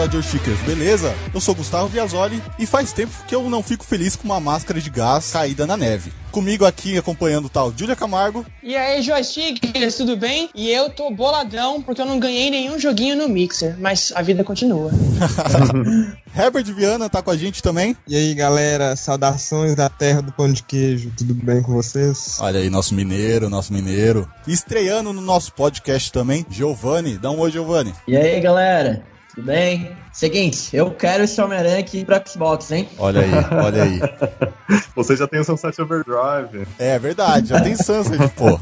[0.00, 1.14] Fala joystickers, beleza?
[1.34, 4.80] Eu sou Gustavo Biasoli e faz tempo que eu não fico feliz com uma máscara
[4.80, 6.10] de gás caída na neve.
[6.30, 8.46] Comigo aqui acompanhando o tal Júlia Camargo.
[8.62, 10.48] E aí, joystickers, tudo bem?
[10.54, 14.42] E eu tô boladão porque eu não ganhei nenhum joguinho no Mixer, mas a vida
[14.42, 14.90] continua.
[16.34, 17.94] Herbert Viana tá com a gente também.
[18.08, 22.38] E aí, galera, saudações da terra do pão de queijo, tudo bem com vocês?
[22.40, 24.26] Olha aí, nosso mineiro, nosso mineiro.
[24.46, 27.18] Estreando no nosso podcast também, Giovanni.
[27.18, 27.92] Dá um oi, Giovanni.
[28.08, 29.96] E aí, galera, tudo bem?
[30.12, 32.88] Seguinte, eu quero esse Homem-Aranha aqui pra Xbox, hein?
[32.98, 33.30] Olha aí,
[33.64, 34.00] olha aí.
[34.94, 36.66] Você já tem o Sunset Overdrive.
[36.78, 38.58] É verdade, já tem Sunset, pô.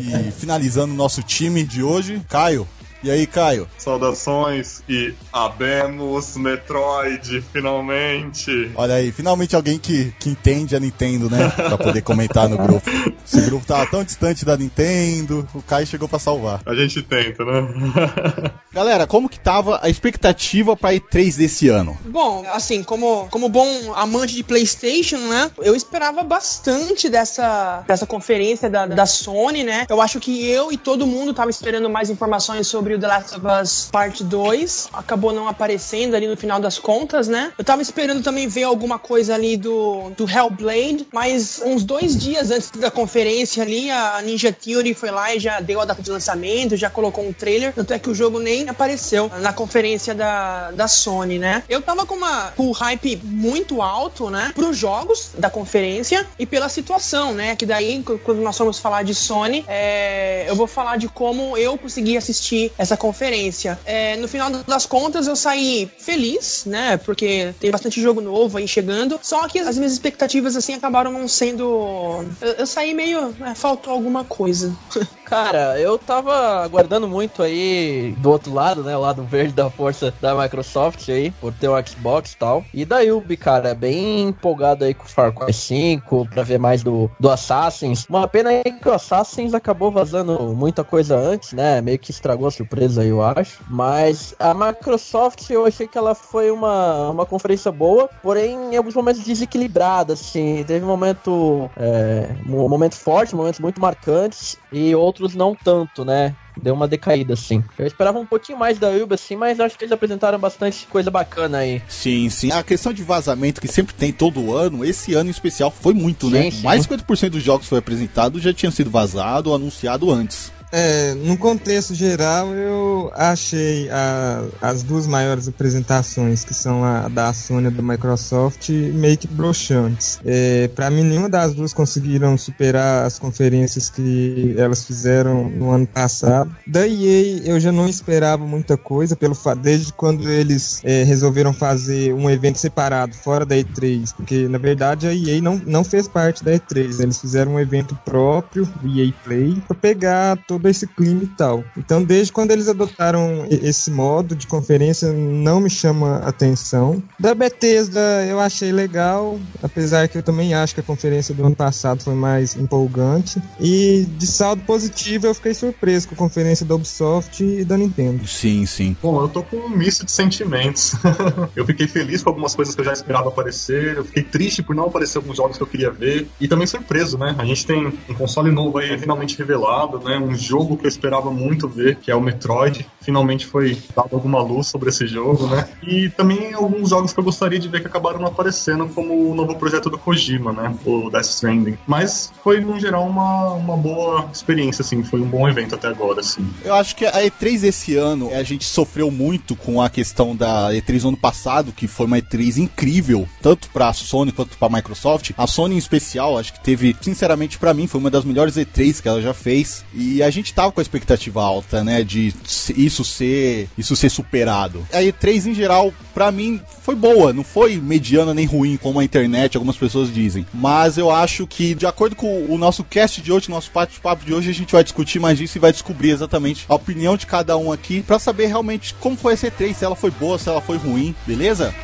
[0.00, 2.66] E finalizando o nosso time de hoje, Caio.
[3.04, 3.68] E aí, Caio?
[3.76, 8.72] Saudações e abemos Metroid, finalmente.
[8.74, 11.50] Olha aí, finalmente alguém que, que entende a Nintendo, né?
[11.54, 12.90] Pra poder comentar no grupo.
[13.22, 16.62] Esse grupo tava tão distante da Nintendo, o Caio chegou pra salvar.
[16.64, 17.68] A gente tenta, né?
[18.72, 21.98] Galera, como que tava a expectativa pra E3 desse ano?
[22.06, 25.50] Bom, assim, como, como bom amante de PlayStation, né?
[25.58, 29.84] Eu esperava bastante dessa, dessa conferência da, da Sony, né?
[29.90, 33.36] Eu acho que eu e todo mundo tava esperando mais informações sobre o The Last
[33.36, 34.88] of Us Part 2.
[34.92, 37.52] Acabou não aparecendo ali no final das contas, né?
[37.56, 42.50] Eu tava esperando também ver alguma coisa ali do, do Hellblade, mas uns dois dias
[42.50, 46.10] antes da conferência ali, a Ninja Theory foi lá e já deu a data de
[46.10, 50.70] lançamento, já colocou um trailer, tanto é que o jogo nem apareceu na conferência da,
[50.72, 51.62] da Sony, né?
[51.68, 54.52] Eu tava com, uma, com um hype muito alto, né?
[54.54, 57.56] Pros jogos da conferência e pela situação, né?
[57.56, 61.76] Que daí, quando nós formos falar de Sony, é, eu vou falar de como eu
[61.78, 63.78] consegui assistir essa conferência.
[63.84, 66.96] É, no final das contas, eu saí feliz, né?
[66.98, 69.18] Porque tem bastante jogo novo aí chegando.
[69.22, 72.24] Só que as minhas expectativas, assim, acabaram não sendo.
[72.40, 73.34] Eu, eu saí meio.
[73.40, 74.74] É, faltou alguma coisa.
[75.24, 78.96] Cara, eu tava aguardando muito aí do outro lado, né?
[78.96, 82.64] O lado verde da força da Microsoft aí, por ter o Xbox e tal.
[82.72, 86.82] E da Ubi, cara, bem empolgado aí com o Far Cry 5, pra ver mais
[86.82, 88.06] do, do Assassins.
[88.08, 91.80] Uma pena aí que o Assassins acabou vazando muita coisa antes, né?
[91.80, 93.62] Meio que estragou a surpresa aí, eu acho.
[93.68, 98.94] Mas a Microsoft, eu achei que ela foi uma, uma conferência boa, porém em alguns
[98.94, 100.62] momentos desequilibrada, assim.
[100.64, 106.34] Teve um momento, é, um momento forte, momentos muito marcantes, e outros não tanto, né?
[106.60, 107.64] Deu uma decaída, assim.
[107.78, 111.10] Eu esperava um pouquinho mais da Uber, assim, mas acho que eles apresentaram bastante coisa
[111.10, 111.82] bacana aí.
[111.88, 112.52] Sim, sim.
[112.52, 116.30] A questão de vazamento que sempre tem todo ano, esse ano em especial foi muito,
[116.30, 116.42] né?
[116.44, 116.62] Sim, sim.
[116.62, 120.52] Mais de 50% dos jogos que foi apresentado já tinham sido vazado ou anunciado antes.
[120.76, 127.32] É, no contexto geral, eu achei a- as duas maiores apresentações, que são a da
[127.32, 130.18] Sony e da Microsoft, meio que broxantes.
[130.24, 135.86] É, para mim, nenhuma das duas conseguiram superar as conferências que elas fizeram no ano
[135.86, 136.50] passado.
[136.66, 142.12] Da EA, eu já não esperava muita coisa, pelo desde quando eles é, resolveram fazer
[142.14, 146.42] um evento separado, fora da E3, porque na verdade a EA não, não fez parte
[146.42, 151.26] da E3, eles fizeram um evento próprio, EA Play, para pegar todo esse clima e
[151.26, 151.64] tal.
[151.76, 157.02] Então, desde quando eles adotaram esse modo de conferência, não me chama atenção.
[157.18, 161.56] Da Bethesda, eu achei legal, apesar que eu também acho que a conferência do ano
[161.56, 163.42] passado foi mais empolgante.
[163.60, 168.26] E de saldo positivo, eu fiquei surpreso com a conferência da Ubisoft e da Nintendo.
[168.26, 168.96] Sim, sim.
[169.02, 170.94] Bom, eu tô com um misto de sentimentos.
[171.54, 174.74] eu fiquei feliz com algumas coisas que eu já esperava aparecer, eu fiquei triste por
[174.74, 177.34] não aparecer alguns jogos que eu queria ver, e também surpreso, né?
[177.38, 180.18] A gente tem um console novo aí finalmente revelado, né?
[180.18, 182.86] Um jogo que eu esperava muito ver, que é o Metroid.
[183.00, 185.68] Finalmente foi dado alguma luz sobre esse jogo, né?
[185.82, 189.34] E também alguns jogos que eu gostaria de ver que acabaram não aparecendo, como o
[189.34, 190.74] novo projeto do Kojima, né?
[190.84, 191.76] O Death Stranding.
[191.86, 195.02] Mas foi, no geral, uma, uma boa experiência, assim.
[195.02, 196.46] Foi um bom evento até agora, assim.
[196.64, 200.70] Eu acho que a E3 esse ano, a gente sofreu muito com a questão da
[200.70, 205.30] E3 do ano passado, que foi uma E3 incrível, tanto pra Sony quanto pra Microsoft.
[205.36, 209.00] A Sony em especial, acho que teve, sinceramente pra mim, foi uma das melhores E3
[209.00, 209.84] que ela já fez.
[209.94, 212.34] E a gente tava com a expectativa alta, né, de
[212.76, 214.86] isso ser, isso ser superado.
[214.92, 219.04] A E3 em geral, pra mim, foi boa, não foi mediana nem ruim como a
[219.04, 220.46] internet, algumas pessoas dizem.
[220.52, 224.34] Mas eu acho que, de acordo com o nosso cast de hoje, nosso bate-papo de
[224.34, 227.56] hoje, a gente vai discutir mais disso e vai descobrir exatamente a opinião de cada
[227.56, 230.60] um aqui pra saber realmente como foi essa E3, se ela foi boa, se ela
[230.60, 231.74] foi ruim, beleza?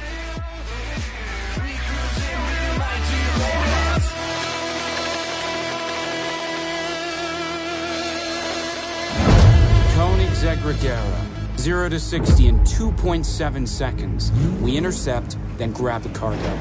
[10.41, 11.59] Zegregera.
[11.59, 14.33] 0 to 60 in 2.7 seconds.
[14.63, 16.59] We intercept, then grab the cargo.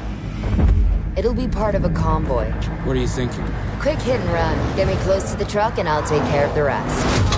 [1.16, 2.50] It'll be part of a convoy.
[2.84, 3.46] What are you thinking?
[3.80, 4.76] Quick hit and run.
[4.76, 7.29] Get me close to the truck and I'll take care of the rest.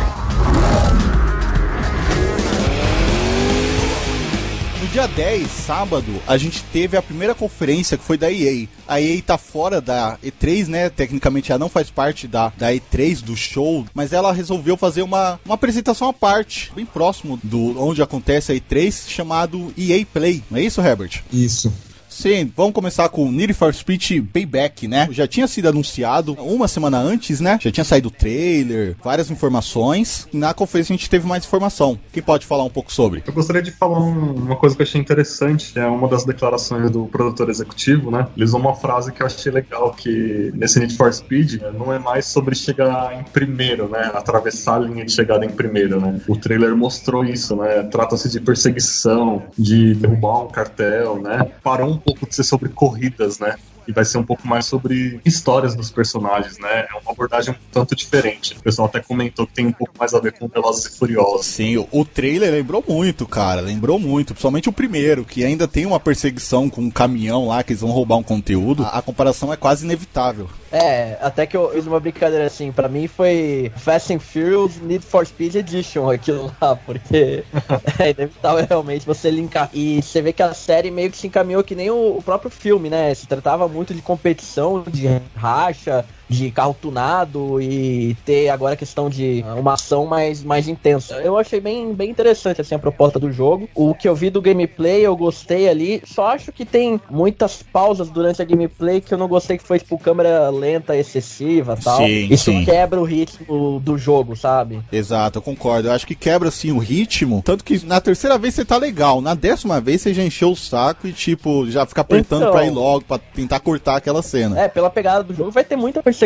[4.93, 8.69] Dia 10, sábado, a gente teve a primeira conferência que foi da EA.
[8.87, 10.91] A EA tá fora da E3, né?
[10.91, 15.41] Tecnicamente ela não faz parte da, da E3 do show, mas ela resolveu fazer uma,
[15.47, 20.43] uma apresentação à parte, bem próximo do onde acontece a E3, chamado EA Play.
[20.51, 21.23] Não é isso, Herbert?
[21.33, 21.73] Isso.
[22.13, 25.09] Sim, vamos começar com Need for Speed Payback, né?
[25.11, 27.59] Já tinha sido anunciado uma semana antes, né?
[27.61, 30.29] Já tinha saído o trailer, várias informações.
[30.31, 31.99] Na conferência a gente teve mais informação.
[32.13, 33.25] Quem pode falar um pouco sobre?
[33.27, 36.91] Eu gostaria de falar um- uma coisa que eu achei interessante, é uma das declarações
[36.91, 38.27] do produtor executivo, né?
[38.37, 41.93] Ele usou uma frase que eu achei legal, que nesse Need for Speed né, não
[41.93, 44.11] é mais sobre chegar em primeiro, né?
[44.15, 46.21] Atravessar a linha de chegada em primeiro, né?
[46.29, 47.83] O trailer mostrou isso, né?
[47.85, 51.49] Trata-se de perseguição, de derrubar um cartel, né?
[51.65, 53.57] Parou um pouco de ser sobre corridas, né?
[53.87, 56.87] E vai ser um pouco mais sobre histórias dos personagens, né?
[56.91, 58.55] É uma abordagem um tanto diferente.
[58.59, 61.47] O pessoal até comentou que tem um pouco mais a ver com Velozes e Furiosos.
[61.47, 63.61] Sim, o, trailer lembrou muito, cara.
[63.61, 64.35] Lembrou muito.
[64.35, 67.91] Principalmente o primeiro, que ainda tem uma perseguição com um caminhão lá, que eles vão
[67.91, 68.85] roubar um conteúdo.
[68.85, 70.49] A, a comparação é quase inevitável.
[70.73, 75.05] É, até que eu fiz uma brincadeira assim, pra mim foi Fast and Furious Need
[75.05, 77.45] for Speed Edition aquilo lá, porque
[78.01, 79.69] é inevitável realmente você linkar.
[79.75, 82.51] E você vê que a série meio que se encaminhou que nem o, o próprio
[82.51, 83.13] filme, né?
[83.15, 89.09] Se tratava muito de competição, de racha, de carro tunado e ter agora a questão
[89.11, 91.15] de uma ação mais, mais intensa.
[91.17, 93.69] Eu achei bem, bem interessante assim a proposta do jogo.
[93.75, 96.03] O que eu vi do gameplay eu gostei ali.
[96.07, 99.79] Só acho que tem muitas pausas durante a gameplay que eu não gostei que foi
[99.79, 101.99] tipo câmera lenta, excessiva, tal.
[101.99, 102.65] Sim, Isso sim.
[102.65, 104.81] quebra o ritmo do jogo, sabe?
[104.91, 105.89] Exato, eu concordo.
[105.89, 107.43] Eu acho que quebra assim o ritmo.
[107.45, 109.21] Tanto que na terceira vez você tá legal.
[109.21, 112.53] Na décima vez você já encheu o saco e, tipo, já fica apertando Então.
[112.53, 114.59] pra ir logo, pra tentar cortar aquela cena.
[114.61, 116.22] É, pela pegada do jogo vai ter muita perseguição,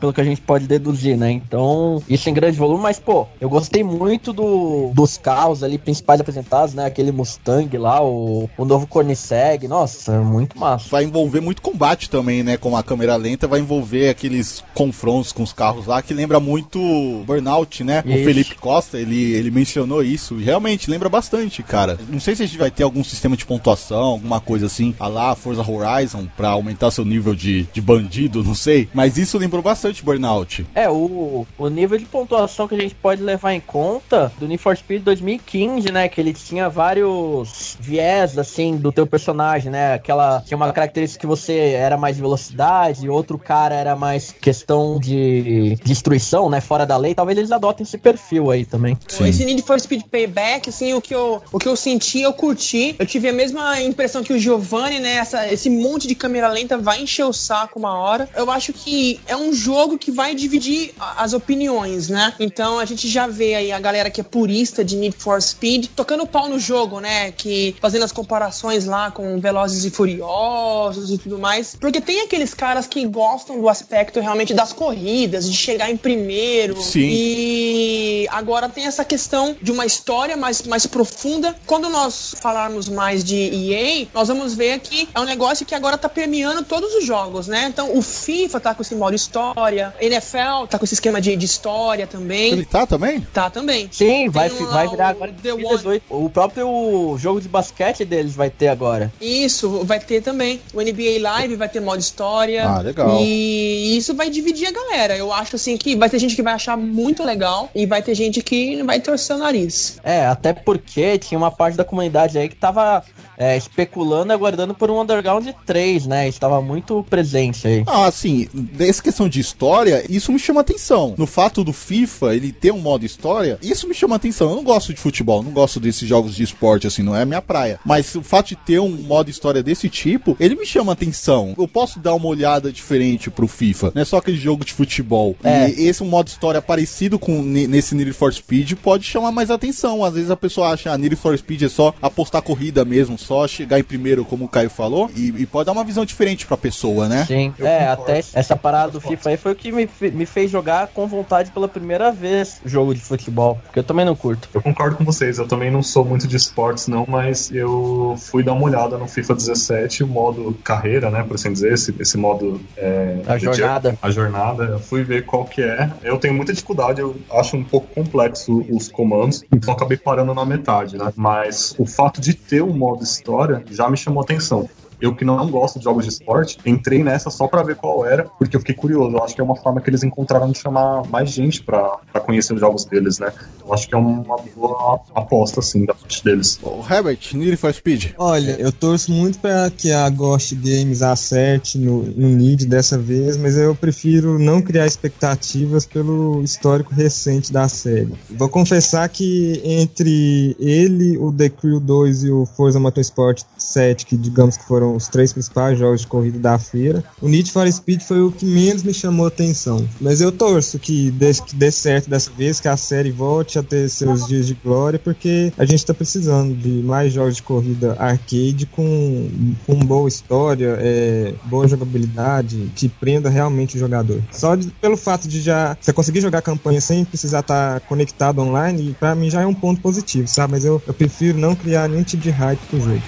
[0.00, 1.30] pelo que a gente pode deduzir, né?
[1.30, 6.20] Então, isso em grande volume, mas, pô, eu gostei muito do, dos carros ali principais
[6.20, 6.86] apresentados, né?
[6.86, 10.88] Aquele Mustang lá, o, o novo Koenigsegg, nossa, muito massa.
[10.90, 12.56] Vai envolver muito combate também, né?
[12.56, 16.78] Com a câmera lenta, vai envolver aqueles confrontos com os carros lá, que lembra muito
[17.26, 18.02] Burnout, né?
[18.04, 18.24] O Isso.
[18.24, 20.38] Felipe Costa, ele, ele mencionou isso.
[20.38, 21.98] E realmente lembra bastante, cara.
[22.08, 25.08] Não sei se a gente vai ter algum sistema de pontuação, alguma coisa assim, a
[25.08, 28.88] lá Forza Horizon, pra aumentar seu nível de, de bandido, não sei.
[28.94, 30.66] Mas isso lembrou bastante Burnout.
[30.74, 34.62] É, o, o nível de pontuação que a gente pode levar em conta do Need
[34.62, 36.08] for Speed 2015, né?
[36.08, 39.94] Que ele tinha vários viés, assim, do teu personagem, né?
[39.94, 40.40] Aquela.
[40.40, 46.48] Tinha uma característica que você era mais velocidade, outro cara era mais questão de destruição,
[46.48, 46.60] né?
[46.60, 47.14] Fora da lei.
[47.14, 48.96] Talvez eles adotem esse perfil aí também.
[49.20, 52.96] Esse Need for Speed Payback, assim, o que, eu, o que eu senti, eu curti.
[52.98, 55.14] Eu tive a mesma impressão que o Giovanni, né?
[55.16, 58.28] Essa, esse monte de câmera lenta vai encher o saco uma hora.
[58.34, 62.34] Eu acho que é um jogo que vai dividir as opiniões, né?
[62.38, 65.86] Então a gente já vê aí a galera que é purista de Need for Speed
[65.94, 67.32] tocando pau no jogo, né?
[67.32, 71.76] Que fazendo as comparações lá com Velozes e Furiosos e tudo mais.
[71.78, 76.80] Porque tem aqueles caras que gostam do aspecto realmente das corridas, de chegar em primeiro.
[76.80, 77.08] Sim.
[77.10, 81.56] E agora tem essa questão de uma história mais, mais profunda.
[81.66, 85.98] Quando nós falarmos mais de EA, nós vamos ver que é um negócio que agora
[85.98, 87.66] tá permeando todos os jogos, né?
[87.68, 91.46] Então o FIFA tá com esse modo história, NFL tá com esse esquema de, de
[91.46, 92.52] história também.
[92.52, 93.20] Ele tá também?
[93.32, 93.88] Tá também.
[93.90, 96.04] Sim, vai, vai virar agora The em 2018.
[96.10, 99.12] O próprio jogo de basquete deles vai ter agora.
[99.20, 100.60] Isso, vai ter também.
[100.74, 102.66] O NBA Live vai ter modo história.
[102.66, 103.18] Ah, legal.
[103.20, 105.16] E isso vai dividir a galera.
[105.16, 108.14] Eu acho assim que vai ter gente que vai achar muito legal e vai ter
[108.14, 109.98] gente que vai torcer o nariz.
[110.02, 113.02] É, até porque tinha uma parte da comunidade aí que tava
[113.36, 116.28] é, especulando e aguardando por um Underground 3, né?
[116.28, 117.84] Estava muito presente aí.
[117.86, 118.48] Ah, assim,
[118.86, 121.14] dessa questão de história, isso me chama atenção.
[121.16, 124.50] No fato do FIFA, ele ter um modo história, isso me chama atenção.
[124.50, 127.26] Eu não gosto de futebol, não gosto desses jogos de esporte, assim, não é a
[127.26, 127.78] minha praia.
[127.84, 131.54] Mas o fato de ter um modo história desse tipo, ele me chama atenção.
[131.58, 135.36] Eu posso dar uma olhada diferente pro FIFA, não é só aquele jogo de futebol.
[135.42, 135.70] É.
[135.70, 139.50] E esse um modo história parecido com ne- nesse Need for Speed pode chamar mais
[139.50, 140.04] atenção.
[140.04, 143.46] Às vezes a pessoa acha, ah, Need for Speed é só apostar corrida mesmo, só
[143.46, 146.56] chegar em primeiro, como o Caio falou, e, e pode dar uma visão diferente pra
[146.56, 147.24] pessoa, né?
[147.26, 148.02] Sim, Eu é, concordo.
[148.02, 151.50] até essa parada do FIFA aí foi o que me, me fez jogar com vontade
[151.50, 153.60] pela primeira vez jogo de futebol.
[153.64, 154.48] Porque eu também não curto.
[154.52, 158.42] Eu concordo com vocês, eu também não sou muito de esportes não, mas eu fui
[158.42, 162.16] dar uma olhada no FIFA 17, o modo carreira, né, por assim dizer, esse, esse
[162.16, 162.60] modo...
[162.76, 163.98] É, A jornada.
[164.00, 165.90] A jornada, eu fui ver qual que é.
[166.02, 170.44] Eu tenho muita dificuldade, eu acho um pouco complexo os comandos, então acabei parando na
[170.44, 174.68] metade, né, mas o fato de ter um modo história já me chamou atenção.
[175.02, 178.22] Eu que não gosto de jogos de esporte, entrei nessa só pra ver qual era,
[178.38, 179.16] porque eu fiquei curioso.
[179.16, 182.20] Eu acho que é uma forma que eles encontraram de chamar mais gente pra, pra
[182.20, 183.32] conhecer os jogos deles, né?
[183.66, 186.60] Eu acho que é uma boa aposta, assim, da parte deles.
[186.62, 188.12] O Herbert, Need for Speed.
[188.16, 193.36] Olha, eu torço muito pra que a Ghost Games acerte no, no Need dessa vez,
[193.36, 198.14] mas eu prefiro não criar expectativas pelo histórico recente da série.
[198.30, 204.16] Vou confessar que entre ele, o The Crew 2 e o Forza Motorsport 7, que
[204.16, 208.02] digamos que foram os três principais jogos de corrida da feira, o Need for Speed
[208.02, 209.86] foi o que menos me chamou atenção.
[210.00, 213.62] Mas eu torço que dê, que dê certo dessa vez, que a série volte a
[213.62, 217.96] ter seus dias de glória, porque a gente tá precisando de mais jogos de corrida
[217.98, 219.30] arcade com,
[219.66, 224.22] com boa história, é, boa jogabilidade, que prenda realmente o jogador.
[224.30, 227.86] Só de, pelo fato de já você conseguir jogar a campanha sem precisar estar tá
[227.86, 230.52] conectado online, pra mim já é um ponto positivo, sabe?
[230.52, 233.02] Mas eu, eu prefiro não criar nenhum tipo de hype pro jogo.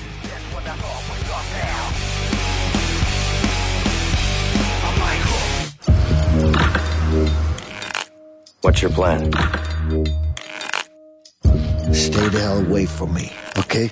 [8.64, 9.30] What's your plan?
[11.92, 13.90] Stay the hell away from me, okay?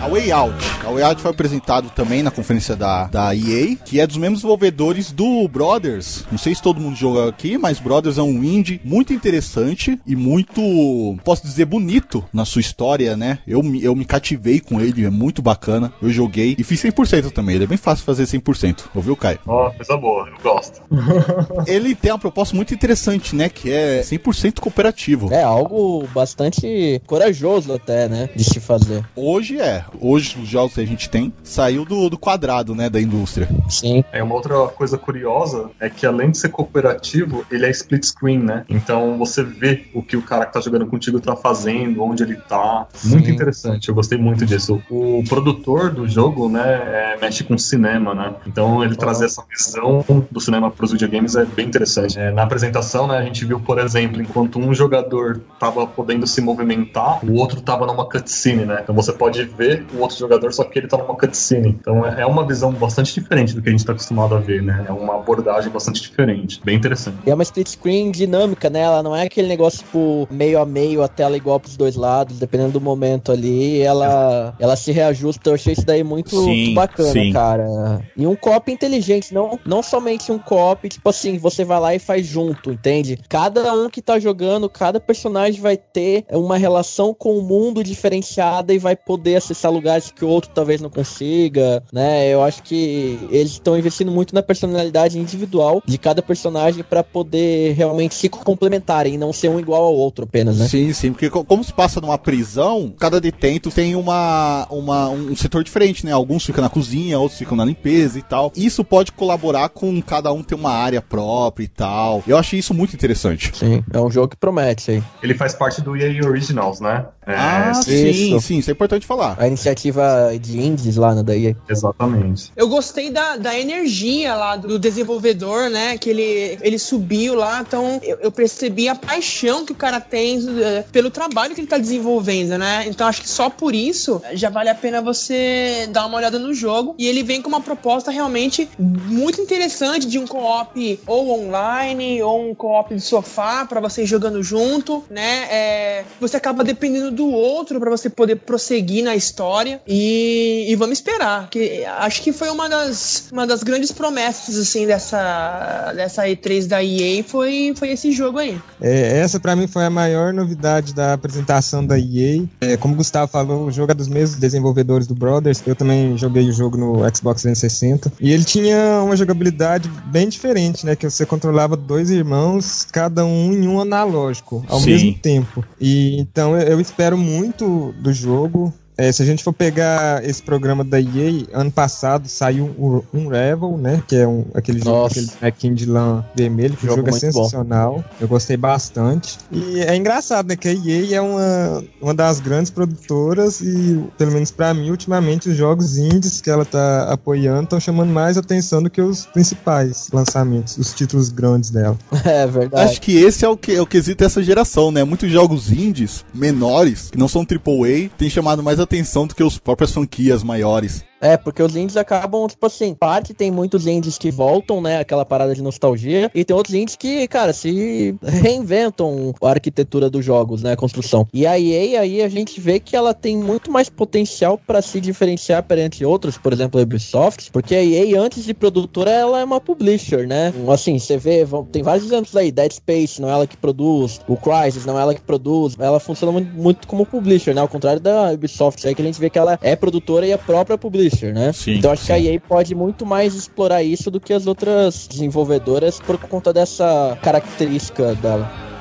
[0.00, 0.54] A Way Out.
[0.84, 4.40] A Way Out foi apresentado também na conferência da, da EA, que é dos mesmos
[4.40, 6.24] desenvolvedores do Brothers.
[6.30, 10.14] Não sei se todo mundo joga aqui, mas Brothers é um indie muito interessante e
[10.14, 13.38] muito, posso dizer, bonito na sua história, né?
[13.46, 15.92] Eu, eu me cativei com ele, é muito bacana.
[16.02, 17.54] Eu joguei e fiz 100% também.
[17.54, 18.84] Ele é bem fácil fazer 100%.
[18.94, 19.38] Ouviu, Caio?
[19.46, 20.82] Ó, oh, coisa boa, eu gosto.
[21.66, 23.48] ele tem uma proposta muito interessante, né?
[23.48, 25.32] Que é 100% cooperativo.
[25.32, 28.28] É algo bastante corajoso até, né?
[28.34, 29.04] De se fazer.
[29.16, 33.00] Hoje é hoje os jogos que a gente tem, saiu do, do quadrado, né, da
[33.00, 33.48] indústria.
[33.68, 34.04] Sim.
[34.12, 38.38] É uma outra coisa curiosa é que além de ser cooperativo, ele é split screen,
[38.38, 38.64] né?
[38.68, 42.36] Então você vê o que o cara que tá jogando contigo tá fazendo, onde ele
[42.36, 42.86] tá.
[42.94, 43.10] Sim.
[43.10, 44.80] Muito interessante, eu gostei muito disso.
[44.90, 48.34] O produtor do jogo, né, é, mexe com cinema, né?
[48.46, 52.18] Então ele trazer essa visão do cinema pros videogames é bem interessante.
[52.18, 56.40] É, na apresentação, né, a gente viu, por exemplo, enquanto um jogador tava podendo se
[56.40, 58.80] movimentar, o outro tava numa cutscene, né?
[58.82, 61.76] Então você pode ver o outro jogador, só que ele tá numa cutscene.
[61.80, 64.62] Então é, é uma visão bastante diferente do que a gente tá acostumado a ver,
[64.62, 64.84] né?
[64.88, 66.60] É uma abordagem bastante diferente.
[66.64, 67.18] Bem interessante.
[67.26, 68.80] E é uma split screen dinâmica, né?
[68.80, 72.38] Ela não é aquele negócio, tipo, meio a meio, a tela igual pros dois lados,
[72.38, 75.50] dependendo do momento ali, ela, ela se reajusta.
[75.50, 77.32] Eu achei isso daí muito, sim, muito bacana, sim.
[77.32, 78.00] cara.
[78.16, 81.98] E um cop inteligente, não, não somente um cop, tipo assim, você vai lá e
[81.98, 83.18] faz junto, entende?
[83.28, 88.72] Cada um que tá jogando, cada personagem vai ter uma relação com o mundo diferenciada
[88.72, 92.28] e vai poder acessar lugares que o outro talvez não consiga, né?
[92.28, 97.74] Eu acho que eles estão investindo muito na personalidade individual de cada personagem para poder
[97.74, 100.68] realmente se complementarem e não ser um igual ao outro apenas, né?
[100.68, 105.64] Sim, sim, porque como se passa numa prisão, cada detento tem uma, uma um setor
[105.64, 106.12] diferente, né?
[106.12, 108.52] Alguns ficam na cozinha, outros ficam na limpeza e tal.
[108.56, 112.22] Isso pode colaborar com cada um ter uma área própria e tal.
[112.26, 113.52] Eu achei isso muito interessante.
[113.54, 115.02] Sim, é um jogo que promete aí.
[115.22, 117.06] Ele faz parte do EA Originals, né?
[117.26, 119.36] É, ah, sim, sim, isso é importante falar.
[119.38, 121.56] A iniciativa de indies lá na daí.
[121.68, 122.52] Exatamente.
[122.56, 125.96] Eu gostei da, da energia lá do desenvolvedor, né?
[125.96, 130.38] Que ele, ele subiu lá, então eu, eu percebi a paixão que o cara tem
[130.38, 132.84] uh, pelo trabalho que ele tá desenvolvendo, né?
[132.86, 136.52] Então acho que só por isso já vale a pena você dar uma olhada no
[136.52, 136.94] jogo.
[136.98, 142.50] E ele vem com uma proposta realmente muito interessante de um co-op ou online ou
[142.50, 145.46] um co-op de sofá para você ir jogando junto, né?
[145.50, 149.43] É, você acaba dependendo do outro para você poder prosseguir na história
[149.86, 151.48] e, e, vamos esperar.
[151.50, 156.82] Que acho que foi uma das, uma das grandes promessas assim dessa, dessa E3 da
[156.82, 158.60] EA foi, foi esse jogo aí.
[158.80, 162.44] É, essa para mim foi a maior novidade da apresentação da EA.
[162.60, 165.62] É, como o Gustavo falou, o jogo é dos mesmos desenvolvedores do Brothers.
[165.66, 170.86] Eu também joguei o jogo no Xbox 360 e ele tinha uma jogabilidade bem diferente,
[170.86, 170.96] né?
[170.96, 174.90] Que você controlava dois irmãos, cada um em um analógico ao Sim.
[174.90, 175.64] mesmo tempo.
[175.80, 178.72] E então eu espero muito do jogo.
[178.96, 183.28] É, se a gente for pegar esse programa da EA, ano passado saiu um, um
[183.28, 184.02] Revel, né?
[184.06, 187.18] Que é um, aquele jogo, aquele bonequinho de lã vermelho, que o jogo, jogo é
[187.18, 187.96] sensacional.
[187.96, 188.04] Bom.
[188.20, 189.38] Eu gostei bastante.
[189.50, 190.56] E é engraçado, né?
[190.56, 195.48] Que a EA é uma, uma das grandes produtoras e, pelo menos para mim, ultimamente,
[195.48, 200.08] os jogos indies que ela tá apoiando estão chamando mais atenção do que os principais
[200.12, 201.98] lançamentos, os títulos grandes dela.
[202.24, 202.90] É verdade.
[202.90, 205.04] Acho que esse é o que é o quesito dessa geração, né?
[205.04, 209.58] Muitos jogos indies menores, que não são AAA, têm chamado mais atenção do que os
[209.58, 211.04] próprias franquias maiores.
[211.20, 215.24] É, porque os indies acabam, tipo assim, parte tem muitos indies que voltam, né, aquela
[215.24, 220.62] parada de nostalgia, e tem outros indies que, cara, se reinventam a arquitetura dos jogos,
[220.62, 221.26] né, a construção.
[221.32, 225.00] E a EA aí a gente vê que ela tem muito mais potencial para se
[225.00, 229.44] diferenciar perante outros, por exemplo, a Ubisoft, porque a EA antes de produtora ela é
[229.44, 230.52] uma publisher, né?
[230.68, 234.36] Assim, você vê, tem vários exemplos aí, Dead Space, não é ela que produz, o
[234.36, 237.60] Crysis não é ela que produz, ela funciona muito, muito como publisher, né?
[237.60, 240.38] Ao contrário da Ubisoft, aí que a gente vê que ela é produtora e a
[240.38, 241.52] própria publisher, né?
[241.52, 242.06] Sim, então acho sim.
[242.06, 246.52] que a EA pode muito mais explorar isso do que as outras desenvolvedoras por conta
[246.52, 248.73] dessa característica dela.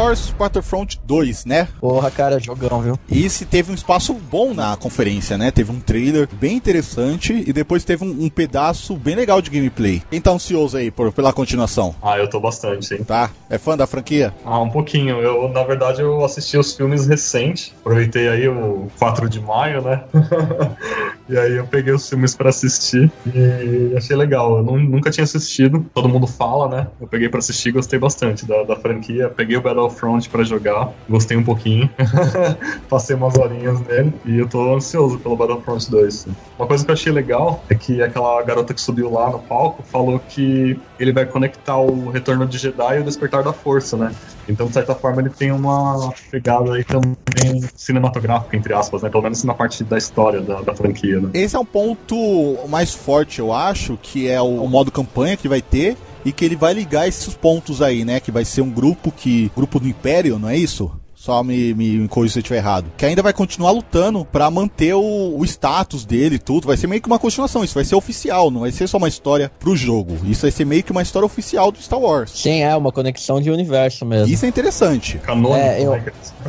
[0.00, 1.68] Wars Battlefront 2, né?
[1.78, 2.98] Porra, cara, jogão, viu?
[3.12, 5.50] Esse teve um espaço bom na conferência, né?
[5.50, 10.02] Teve um trailer bem interessante e depois teve um, um pedaço bem legal de gameplay.
[10.10, 11.94] Quem tá ansioso aí por, pela continuação?
[12.02, 13.04] Ah, eu tô bastante, sim.
[13.04, 13.28] Tá?
[13.50, 14.32] É fã da franquia?
[14.42, 15.18] Ah, um pouquinho.
[15.20, 17.74] Eu, na verdade, eu assisti os filmes recentes.
[17.80, 20.02] Aproveitei aí o 4 de maio, né?
[21.28, 24.56] e aí eu peguei os filmes pra assistir e achei legal.
[24.56, 25.84] Eu nu- nunca tinha assistido.
[25.92, 26.86] Todo mundo fala, né?
[26.98, 29.28] Eu peguei pra assistir e gostei bastante da, da franquia.
[29.28, 30.92] Peguei o Battlefront pra jogar.
[31.08, 31.90] Gostei um pouquinho.
[32.88, 36.14] Passei umas horinhas nele e eu tô ansioso pelo Battlefront 2.
[36.14, 36.36] sim.
[36.58, 39.82] Uma coisa que eu achei legal é que aquela garota que subiu lá no palco
[39.82, 44.12] falou que ele vai conectar o Retorno de Jedi e o Despertar da Força, né?
[44.48, 49.08] Então, de certa forma, ele tem uma pegada aí também cinematográfica, entre aspas, né?
[49.08, 51.30] Pelo menos na parte da história da, da franquia, né?
[51.34, 55.48] Esse é um ponto mais forte, eu acho, que é o, o modo campanha que
[55.48, 58.20] vai ter e que ele vai ligar esses pontos aí, né?
[58.20, 59.50] Que vai ser um grupo que.
[59.54, 60.90] Grupo do Império, não é isso?
[61.20, 62.86] Só me, me, me corrija se eu estiver errado.
[62.96, 66.66] Que ainda vai continuar lutando pra manter o, o status dele e tudo.
[66.66, 67.62] Vai ser meio que uma continuação.
[67.62, 70.16] Isso vai ser oficial, não vai ser só uma história pro jogo.
[70.24, 72.30] Isso vai ser meio que uma história oficial do Star Wars.
[72.34, 74.32] Sim, é uma conexão de universo mesmo.
[74.32, 75.18] Isso é interessante.
[75.18, 76.04] Canônico, É, eu- né?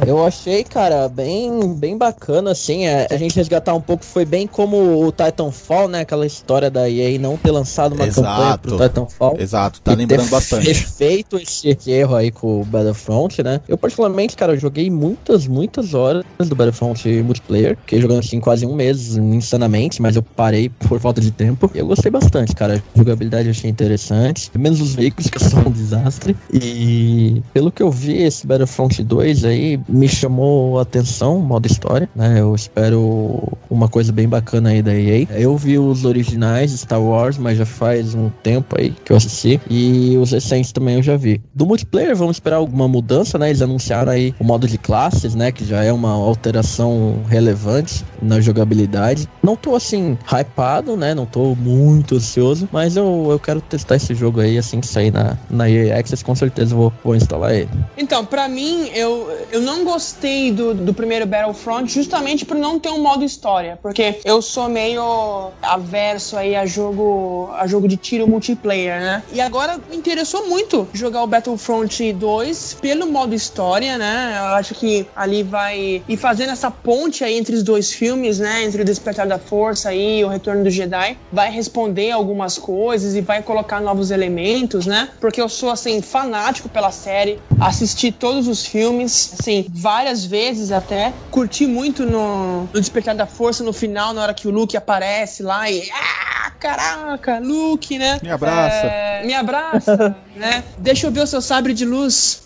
[0.08, 4.48] Eu achei, cara, bem, bem bacana, assim, é, a gente resgatar um pouco, foi bem
[4.48, 8.26] como o Titanfall, né, aquela história da EA não ter lançado uma Exato.
[8.26, 9.36] campanha pro Titanfall.
[9.38, 10.74] Exato, tá lembrando ter bastante.
[10.74, 13.60] fe- feito esse erro aí com o Battlefront, né?
[13.68, 18.76] Eu, particularmente, cara, joguei muitas, muitas horas do Battlefront multiplayer, fiquei jogando assim quase um
[18.76, 21.70] mês, insanamente, mas eu parei por falta de tempo.
[21.74, 22.82] Eu gostei bastante, cara.
[22.94, 26.36] A jogabilidade eu achei interessante, menos os veículos que são um desastre.
[26.54, 32.08] E pelo que eu vi, esse Battlefront 2 aí me chamou a atenção, modo história,
[32.16, 32.40] né?
[32.40, 35.28] Eu espero uma coisa bem bacana aí da EA.
[35.32, 39.60] Eu vi os originais Star Wars, mas já faz um tempo aí que eu assisti.
[39.70, 41.42] E os recentes também eu já vi.
[41.54, 43.50] Do multiplayer, vamos esperar alguma mudança, né?
[43.50, 45.50] Eles anunciaram aí o modo de classes, né?
[45.50, 49.30] Que já é uma alteração relevante na jogabilidade.
[49.42, 51.16] Não tô assim, hypado, né?
[51.16, 55.10] Não tô muito ansioso, mas eu, eu quero testar esse jogo aí assim que sair
[55.10, 57.70] na, na EA Access, com certeza vou, vou instalar ele.
[57.98, 62.90] Então, pra mim, eu, eu não gostei do, do primeiro Battlefront justamente por não ter
[62.90, 63.80] um modo história.
[63.82, 69.24] Porque eu sou meio averso aí a jogo, a jogo de tiro multiplayer, né?
[69.32, 74.41] E agora me interessou muito jogar o Battlefront 2 pelo modo história, né?
[74.50, 78.64] Eu acho que ali vai ir fazendo essa ponte aí entre os dois filmes, né?
[78.64, 81.18] Entre o Despertar da Força e o Retorno do Jedi.
[81.32, 85.10] Vai responder algumas coisas e vai colocar novos elementos, né?
[85.20, 87.40] Porque eu sou, assim, fanático pela série.
[87.60, 91.14] Assisti todos os filmes, assim, várias vezes até.
[91.30, 95.44] Curti muito no, no Despertar da Força, no final, na hora que o Luke aparece
[95.44, 95.90] lá e...
[95.92, 98.20] Ah, caraca, Luke, né?
[98.22, 98.88] Me abraça.
[98.88, 100.64] É, me abraça, né?
[100.78, 102.42] Deixa eu ver o seu sabre de luz.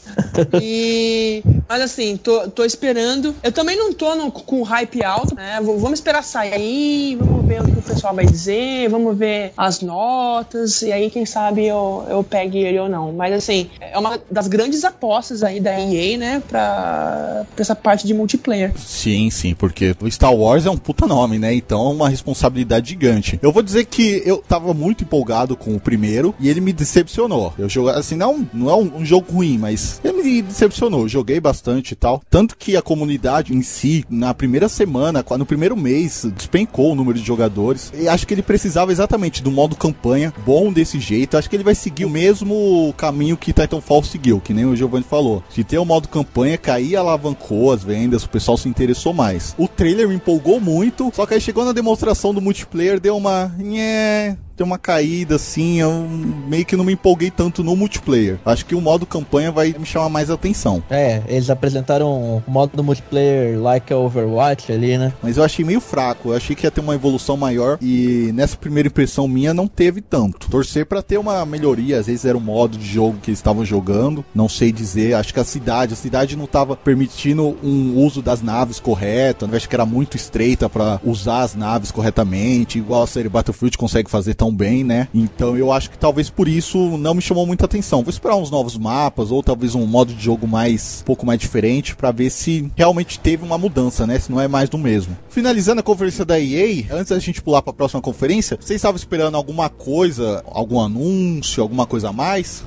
[0.62, 1.42] E.
[1.68, 3.36] Mas assim, tô, tô esperando.
[3.42, 5.58] Eu também não tô no- com hype alto, né?
[5.62, 9.82] V- Vamos esperar sair, vamos ver o que o pessoal vai dizer, vamos ver as
[9.82, 13.12] notas, e aí, quem sabe, eu, eu pegue ele ou não.
[13.14, 16.44] Mas assim, é uma das grandes apostas aí da EA, né?
[16.48, 18.72] Pra, pra essa parte de multiplayer.
[18.78, 21.54] Sim, sim, porque o Star Wars é um puta nome, né?
[21.54, 23.40] Então é uma responsabilidade gigante.
[23.42, 27.54] Eu vou dizer que eu tava muito empolgado com o primeiro e ele me decepcionou.
[27.58, 31.02] Eu joguei, assim, não, não é um, um jogo ruim, mas ele me decepcionou.
[31.02, 32.22] Eu joguei bastante e tal.
[32.30, 37.20] Tanto que a comunidade em si, na primeira semana, no primeiro mês, despencou o número
[37.20, 37.92] de jogadores.
[37.94, 41.38] E acho que ele precisava exatamente do modo campanha bom desse jeito.
[41.38, 45.04] Acho que ele vai seguir o mesmo caminho que Titanfall seguiu, que nem o Giovanni
[45.04, 45.44] falou.
[45.54, 49.56] De ter o modo campanha, cair alavancou as vendas, o pessoal se interessou mais.
[49.58, 53.54] O trailer me empolgou muito, só que aí chegou na demonstração do multiplayer, deu uma.
[53.76, 54.38] 耶。
[54.56, 56.08] Deu uma caída assim, eu
[56.48, 58.40] meio que não me empolguei tanto no multiplayer.
[58.46, 60.82] Acho que o modo campanha vai me chamar mais atenção.
[60.90, 65.14] É, eles apresentaram o modo multiplayer like a Overwatch ali, né?
[65.22, 68.56] Mas eu achei meio fraco, eu achei que ia ter uma evolução maior e nessa
[68.56, 70.50] primeira impressão minha não teve tanto.
[70.50, 73.66] Torcer para ter uma melhoria, às vezes era o modo de jogo que eles estavam
[73.66, 75.16] jogando, não sei dizer.
[75.16, 79.70] Acho que a cidade, a cidade não estava permitindo um uso das naves correto, acho
[79.70, 84.34] que era muito estreita para usar as naves corretamente, igual a série Battlefield consegue fazer
[84.34, 85.08] tão bem, né?
[85.14, 88.04] Então eu acho que talvez por isso não me chamou muita atenção.
[88.04, 91.40] Vou esperar uns novos mapas ou talvez um modo de jogo mais um pouco mais
[91.40, 94.20] diferente para ver se realmente teve uma mudança, né?
[94.20, 95.18] Se não é mais do mesmo.
[95.30, 98.98] Finalizando a conferência da EA, antes da gente pular para a próxima conferência, vocês estavam
[98.98, 102.64] esperando alguma coisa, algum anúncio, alguma coisa a mais?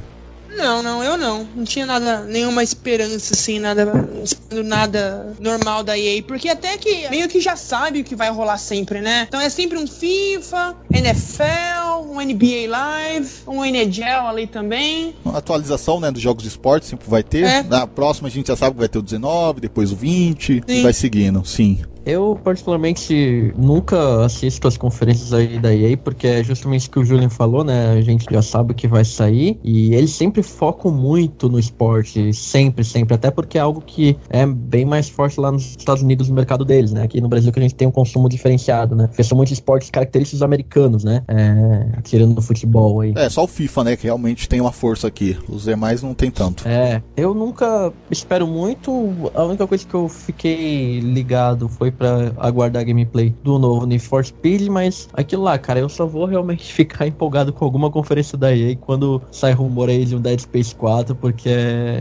[0.58, 1.46] Não, não, eu não.
[1.54, 4.08] Não tinha nada, nenhuma esperança, assim, nada,
[4.64, 6.20] nada normal da EA.
[6.22, 9.26] Porque até que meio que já sabe o que vai rolar sempre, né?
[9.28, 15.14] Então é sempre um FIFA, NFL, um NBA Live, um NHL ali também.
[15.32, 17.44] Atualização, né, dos jogos de esporte sempre vai ter.
[17.44, 17.62] É.
[17.62, 20.62] Na próxima a gente já sabe que vai ter o 19, depois o 20, sim.
[20.66, 21.82] e vai seguindo, sim.
[22.08, 27.04] Eu, particularmente, nunca assisto as conferências aí da EA, porque é justamente o que o
[27.04, 27.92] Julian falou, né?
[27.92, 29.60] A gente já sabe o que vai sair.
[29.62, 32.32] E eles sempre focam muito no esporte.
[32.32, 33.14] Sempre, sempre.
[33.14, 36.64] Até porque é algo que é bem mais forte lá nos Estados Unidos, no mercado
[36.64, 37.02] deles, né?
[37.02, 39.06] Aqui no Brasil que a gente tem um consumo diferenciado, né?
[39.06, 41.22] Porque são muitos esportes característicos americanos, né?
[41.28, 43.12] É, tirando no futebol aí.
[43.16, 43.96] É, só o FIFA, né?
[43.96, 45.36] Que realmente tem uma força aqui.
[45.46, 46.66] Os demais não tem tanto.
[46.66, 49.30] É, eu nunca espero muito.
[49.34, 54.02] A única coisa que eu fiquei ligado foi para aguardar a gameplay do novo Need
[54.02, 58.38] for Speed, mas aquilo lá, cara, eu só vou realmente ficar empolgado com alguma conferência
[58.38, 61.50] da EA quando sai rumor aí de um Dead Space 4, porque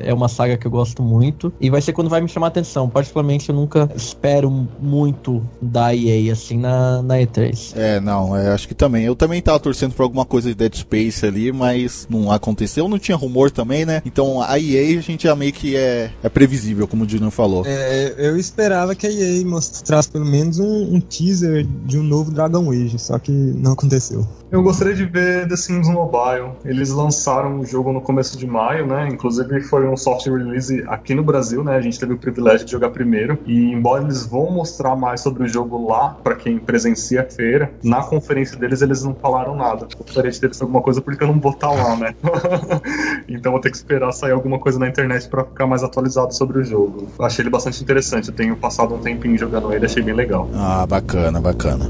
[0.04, 2.50] é uma saga que eu gosto muito e vai ser quando vai me chamar a
[2.50, 2.88] atenção.
[2.90, 7.74] Particularmente, eu nunca espero muito da EA assim na, na E3.
[7.76, 9.04] É, não, é, acho que também.
[9.04, 12.88] Eu também tava torcendo por alguma coisa de Dead Space ali, mas não aconteceu.
[12.88, 14.02] Não tinha rumor também, né?
[14.06, 17.64] Então a EA a gente já meio que é, é previsível, como o Junior falou.
[17.66, 22.04] É, eu esperava que a EA mostrasse traz pelo menos um, um, teaser de um
[22.04, 24.28] novo Dragon Age, só que não aconteceu.
[24.52, 26.52] Eu gostaria de ver The Sims Mobile.
[26.64, 29.08] Eles lançaram o jogo no começo de maio, né?
[29.10, 31.76] Inclusive foi um soft release aqui no Brasil, né?
[31.76, 33.38] A gente teve o privilégio de jogar primeiro.
[33.46, 37.72] E embora eles vão mostrar mais sobre o jogo lá para quem presencia a feira,
[37.84, 39.88] na conferência deles eles não falaram nada.
[39.92, 42.16] Eu gostaria de ter alguma coisa porque eu não vou estar lá, né?
[43.28, 46.60] então vou ter que esperar sair alguma coisa na internet para ficar mais atualizado sobre
[46.60, 47.08] o jogo.
[47.20, 48.30] Achei ele bastante interessante.
[48.30, 50.50] Eu tenho passado um tempinho jogando ele ele, achei bem legal.
[50.56, 51.86] Ah, bacana, bacana.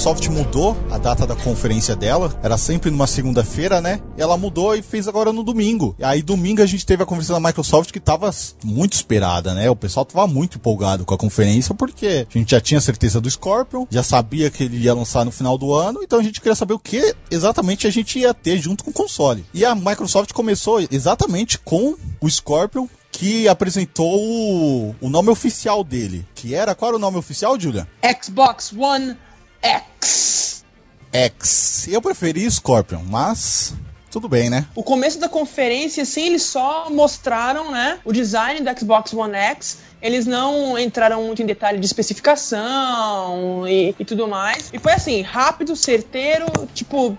[0.00, 4.00] Microsoft mudou a data da conferência dela, era sempre numa segunda-feira, né?
[4.16, 5.94] E ela mudou e fez agora no domingo.
[5.98, 8.30] E aí domingo a gente teve a conferência da Microsoft que tava
[8.64, 9.68] muito esperada, né?
[9.68, 13.30] O pessoal tava muito empolgado com a conferência porque a gente já tinha certeza do
[13.30, 16.54] Scorpion, já sabia que ele ia lançar no final do ano, então a gente queria
[16.54, 19.44] saber o que exatamente a gente ia ter junto com o console.
[19.52, 26.24] E a Microsoft começou exatamente com o Scorpion que apresentou o, o, nome oficial dele.
[26.34, 27.86] Que era, qual era o nome oficial, Julia?
[28.22, 29.14] Xbox One
[29.62, 30.64] X.
[31.12, 31.88] X.
[31.88, 33.74] Eu preferi Scorpion, mas
[34.10, 34.66] tudo bem, né?
[34.74, 39.78] O começo da conferência, assim, eles só mostraram, né, o design do Xbox One X
[40.02, 44.70] eles não entraram muito em detalhe de especificação e, e, tudo mais.
[44.72, 47.16] E foi assim, rápido, certeiro, tipo,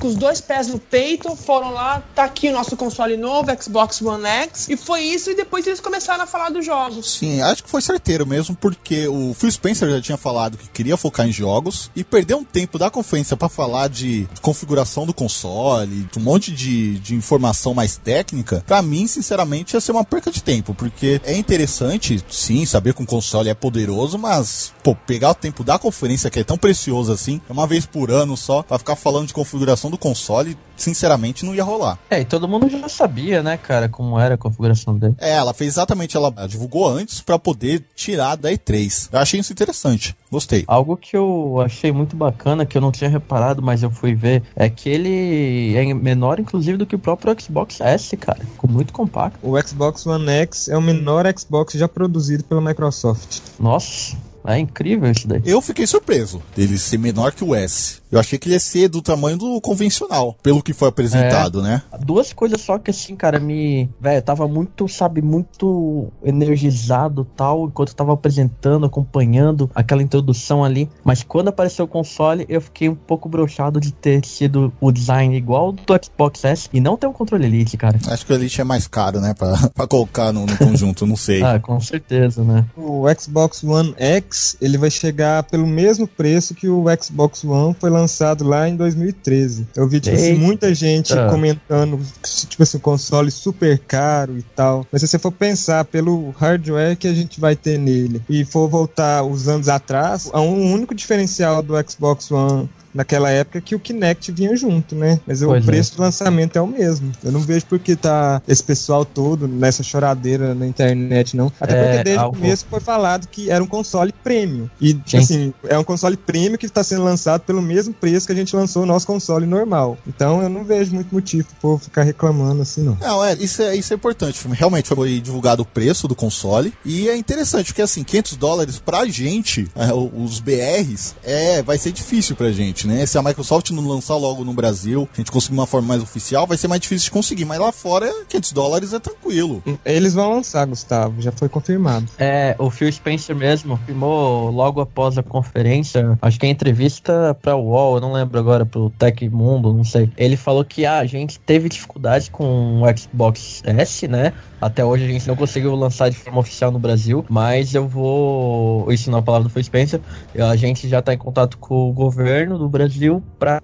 [0.00, 4.00] com os dois pés no peito, foram lá, tá aqui o nosso console novo, Xbox
[4.02, 7.18] One X, e foi isso, e depois eles começaram a falar dos jogos.
[7.18, 10.96] Sim, acho que foi certeiro mesmo, porque o Phil Spencer já tinha falado que queria
[10.96, 16.08] focar em jogos, e perdeu um tempo da conferência para falar de configuração do console,
[16.16, 20.42] um monte de, de informação mais técnica, para mim, sinceramente, ia ser uma perca de
[20.42, 25.34] tempo, porque é interessante sim, saber que um console é poderoso, mas, pô, pegar o
[25.34, 28.96] tempo da conferência que é tão precioso assim, uma vez por ano só, pra ficar
[28.96, 31.98] falando de configuração do console, sinceramente não ia rolar.
[32.10, 35.14] É, e todo mundo já sabia, né, cara, como era a configuração dele.
[35.18, 39.08] É, ela fez exatamente, ela divulgou antes para poder tirar da E3.
[39.12, 40.64] Eu achei isso interessante, gostei.
[40.66, 44.42] Algo que eu achei muito bacana, que eu não tinha reparado, mas eu fui ver,
[44.54, 48.40] é que ele é menor, inclusive, do que o próprio Xbox S, cara.
[48.40, 49.38] Ficou muito compacto.
[49.42, 53.40] O Xbox One X é o menor Xbox já produzido pela Microsoft.
[53.58, 54.16] Nossa.
[54.46, 55.40] É incrível isso daí.
[55.46, 58.02] Eu fiquei surpreso dele ser menor que o S.
[58.14, 61.82] Eu achei que ele ia ser do tamanho do convencional, pelo que foi apresentado, né?
[61.98, 63.90] Duas coisas só que assim, cara, me.
[64.00, 70.88] Velho, tava muito, sabe, muito energizado tal, enquanto eu tava apresentando, acompanhando aquela introdução ali.
[71.02, 75.36] Mas quando apareceu o console, eu fiquei um pouco brochado de ter sido o design
[75.36, 77.98] igual do Xbox S e não ter um controle Elite, cara.
[78.06, 79.34] Acho que o Elite é mais caro, né?
[79.34, 81.42] Pra, pra colocar no, no conjunto, não sei.
[81.54, 82.64] Ah, com certeza, né?
[82.74, 87.90] O Xbox One X, ele vai chegar pelo mesmo preço que o Xbox One foi
[87.90, 88.03] lançado
[88.44, 89.66] lá em 2013.
[89.76, 92.00] Eu vi, tipo assim, muita gente comentando,
[92.48, 94.86] tipo assim, console super caro e tal.
[94.90, 98.68] Mas se você for pensar pelo hardware que a gente vai ter nele e for
[98.68, 104.30] voltar os anos atrás, o único diferencial do Xbox One naquela época que o Kinect
[104.32, 105.18] vinha junto, né?
[105.26, 105.66] Mas o Pois é.
[105.66, 107.10] preço do lançamento é o mesmo.
[107.24, 111.52] Eu não vejo por que tá esse pessoal todo nessa choradeira na internet, não.
[111.60, 114.68] Até É, porque desde algo- o começo foi falado que era um console premium.
[114.80, 115.16] E, Sim.
[115.18, 118.54] assim, é um console premium que está sendo lançado pelo mesmo preço que a gente
[118.54, 119.98] lançou o nosso console normal.
[120.06, 122.96] Então eu não vejo muito motivo pro povo ficar reclamando assim, não.
[123.00, 124.40] Não, é, isso é, isso é importante.
[124.52, 126.72] Realmente foi divulgado o preço do console.
[126.84, 131.78] E é interessante, porque assim, 500 dólares pra gente, é, o- os BRs, é, vai
[131.78, 133.04] ser difícil pra gente, né?
[133.06, 136.46] Se a Microsoft não lançar logo no Brasil, a gente conseguir uma forma mais oficial,
[136.46, 137.44] vai ser mais difícil de conseguir.
[137.44, 139.62] Mas lá fora, 500 dólares é tranquilo.
[139.84, 142.06] Eles vão lançar, Gustavo, já foi confirmado.
[142.18, 147.56] É, o Phil Spencer mesmo afirmou logo após a conferência, acho que é entrevista pra
[147.56, 150.10] UOL, eu não lembro agora, pro Tech Mundo, não sei.
[150.16, 154.32] Ele falou que ah, a gente teve dificuldade com o Xbox S, né?
[154.60, 158.90] Até hoje a gente não conseguiu lançar de forma oficial no Brasil, mas eu vou.
[158.90, 160.00] Isso não é a palavra do Phil Spencer.
[160.38, 163.62] A gente já tá em contato com o governo do Brasil pra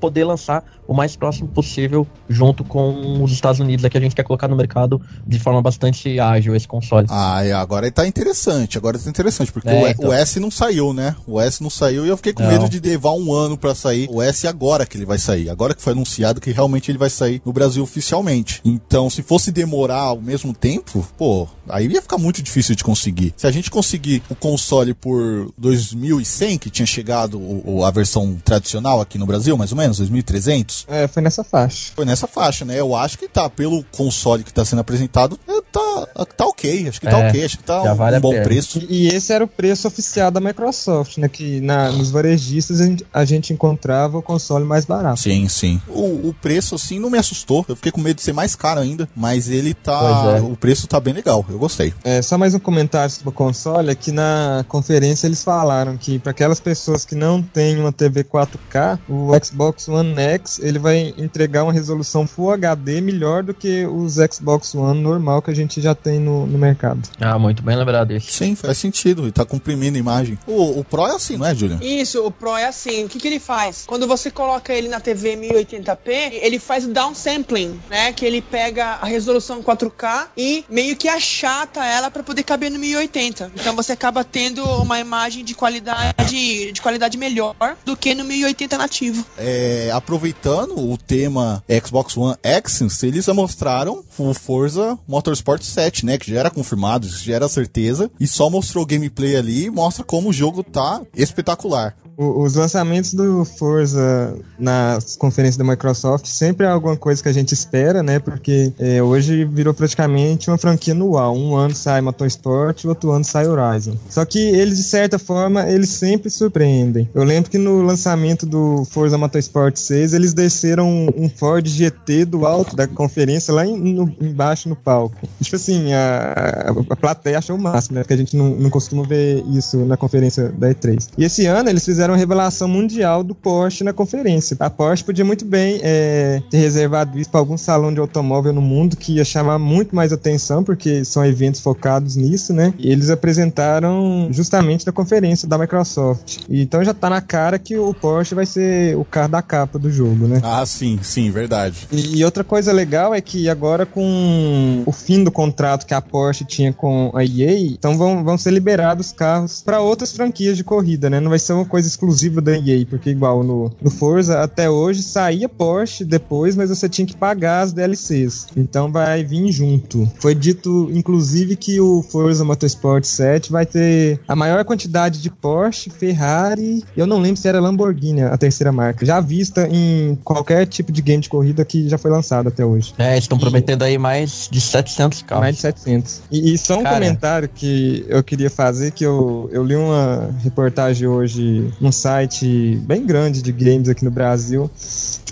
[0.00, 4.24] poder lançar o mais próximo possível junto com os Estados Unidos aqui a gente quer
[4.24, 7.06] colocar no mercado de forma bastante ágil esse console.
[7.08, 10.10] Ah, é, agora tá interessante, agora tá interessante, porque É, o, então.
[10.10, 11.14] o S não saiu, né?
[11.24, 12.50] O S não saiu e eu fiquei com Não.
[12.50, 14.08] medo de levar um ano pra sair.
[14.10, 17.08] O S agora que ele vai sair, agora que foi anunciado que realmente ele vai
[17.08, 18.60] sair no Brasil oficialmente.
[18.64, 23.32] Então, se fosse demorar ao mesmo tempo, pô, aí ia ficar muito difícil de conseguir.
[23.36, 29.00] Se a gente conseguir o console por 2100, que tinha chegado o- a versão tradicional
[29.00, 31.92] aqui no Brasil, mais ou menos, 2300, É, foi nessa faixa.
[31.94, 32.78] foi nessa faixa, né?
[32.78, 36.88] Eu acho que tá, pelo console que tá sendo apresentado, é, tá, tá ok.
[36.88, 38.44] Acho que tá É, ok, acho que tá já um, vale a bom pena.
[38.44, 38.78] preço.
[38.88, 41.28] E, e esse era o preço oficial da Microsoft, né?
[41.28, 45.20] Que na, nos varejistas a gente, a gente encontrava o console mais barato.
[45.20, 45.80] Sim, sim.
[45.88, 47.64] O, o preço, assim, não me assustou.
[47.68, 49.08] Eu fiquei com medo de ser mais caro ainda.
[49.14, 50.36] Mas ele tá.
[50.38, 50.40] É.
[50.40, 51.44] O preço tá bem legal.
[51.48, 51.92] Eu gostei.
[52.04, 56.18] É, só mais um comentário sobre o console, é que na conferência eles falaram que
[56.18, 61.14] para aquelas pessoas que não têm uma TV 4K, o Xbox One X ele vai
[61.18, 65.80] entregar uma resolução Full HD melhor do que os Xbox One normal que a gente
[65.80, 67.00] já tem no, no mercado.
[67.20, 68.32] Ah, muito bem lembrado isso.
[68.32, 69.28] Sim, faz sentido.
[69.28, 70.38] E tá comprimindo a imagem.
[70.46, 71.78] O, o Pro é assim, não é, Julian?
[71.82, 73.04] Isso, o Pro é assim.
[73.04, 73.84] O que, que ele faz?
[73.86, 78.12] Quando você coloca ele na TV 1080p, ele faz o downsampling, né?
[78.12, 82.78] Que ele pega a resolução 4K e meio que achata ela para poder caber no
[82.78, 83.52] 1080.
[83.54, 88.78] Então você acaba tendo uma imagem de qualidade de qualidade melhor do que no 1080
[88.78, 89.24] nativo.
[89.38, 96.18] É, aproveitando o tema Xbox One X, eles já mostraram o Forza Motorsport 7, né?
[96.18, 98.10] Que já era confirmado, isso já era certeza.
[98.20, 101.94] E só mostrou gameplay ali e mostra como o jogo tá espetacular.
[102.16, 107.32] O- os lançamentos do Forza nas conferências da Microsoft sempre é alguma coisa que a
[107.32, 108.18] gente espera, né?
[108.18, 111.34] Porque é, hoje virou praticamente uma franquia anual.
[111.36, 113.96] Um ano sai Motorsport, o outro ano sai Horizon.
[114.10, 117.08] Só que eles, de certa forma, eles sempre surpreendem.
[117.14, 118.01] Eu lembro que no lançamento
[118.46, 123.76] do Forza Motorsport 6, eles desceram um, Ford GT do alto da conferência lá em-
[123.94, 125.16] no- embaixo no palco.
[125.40, 128.02] Tipo assim, a, a, a plateia achou o máximo, né?
[128.02, 131.08] Porque a gente não, não costuma ver isso na conferência da E3.
[131.16, 134.56] E esse ano eles fizeram uma revelação mundial do Porsche na conferência.
[134.60, 138.60] A Porsche podia muito bem é, ter reservado isso para algum salão de automóvel no
[138.62, 142.72] mundo que ia chamar muito mais atenção, porque são eventos focados nisso, né?
[142.78, 146.38] E eles apresentaram justamente na conferência da Microsoft.
[146.48, 149.78] E então já tá na cara que o Porsche vai ser o carro da capa
[149.78, 150.40] do jogo, né?
[150.42, 151.88] Ah, sim, sim, verdade.
[151.90, 156.00] E e outra coisa legal é que agora com o fim do contrato que a
[156.00, 160.64] Porsche tinha com a EA, então vão, vão ser liberados carros para outras franquias de
[160.64, 161.20] corrida, né?
[161.20, 165.02] Não vai ser uma coisa exclusiva da EA, porque igual no, no Forza até hoje
[165.02, 168.48] saía Porsche depois, mas você tinha que pagar as DLCs.
[168.56, 170.10] Então vai vir junto.
[170.18, 175.90] Foi dito inclusive que o Forza Motorsport 7 vai ter a maior quantidade de Porsche,
[175.90, 177.81] Ferrari, eu não lembro se era Lamborghini,
[178.30, 182.10] a terceira marca, já vista em qualquer tipo de game de corrida que já foi
[182.10, 182.94] lançado até hoje.
[182.98, 185.42] É, eles estão prometendo aí mais de 700 carros.
[185.42, 186.22] Mais de 700.
[186.30, 186.96] E, e só um Cara.
[186.96, 193.06] comentário que eu queria fazer, que eu, eu li uma reportagem hoje num site bem
[193.06, 194.70] grande de games aqui no Brasil,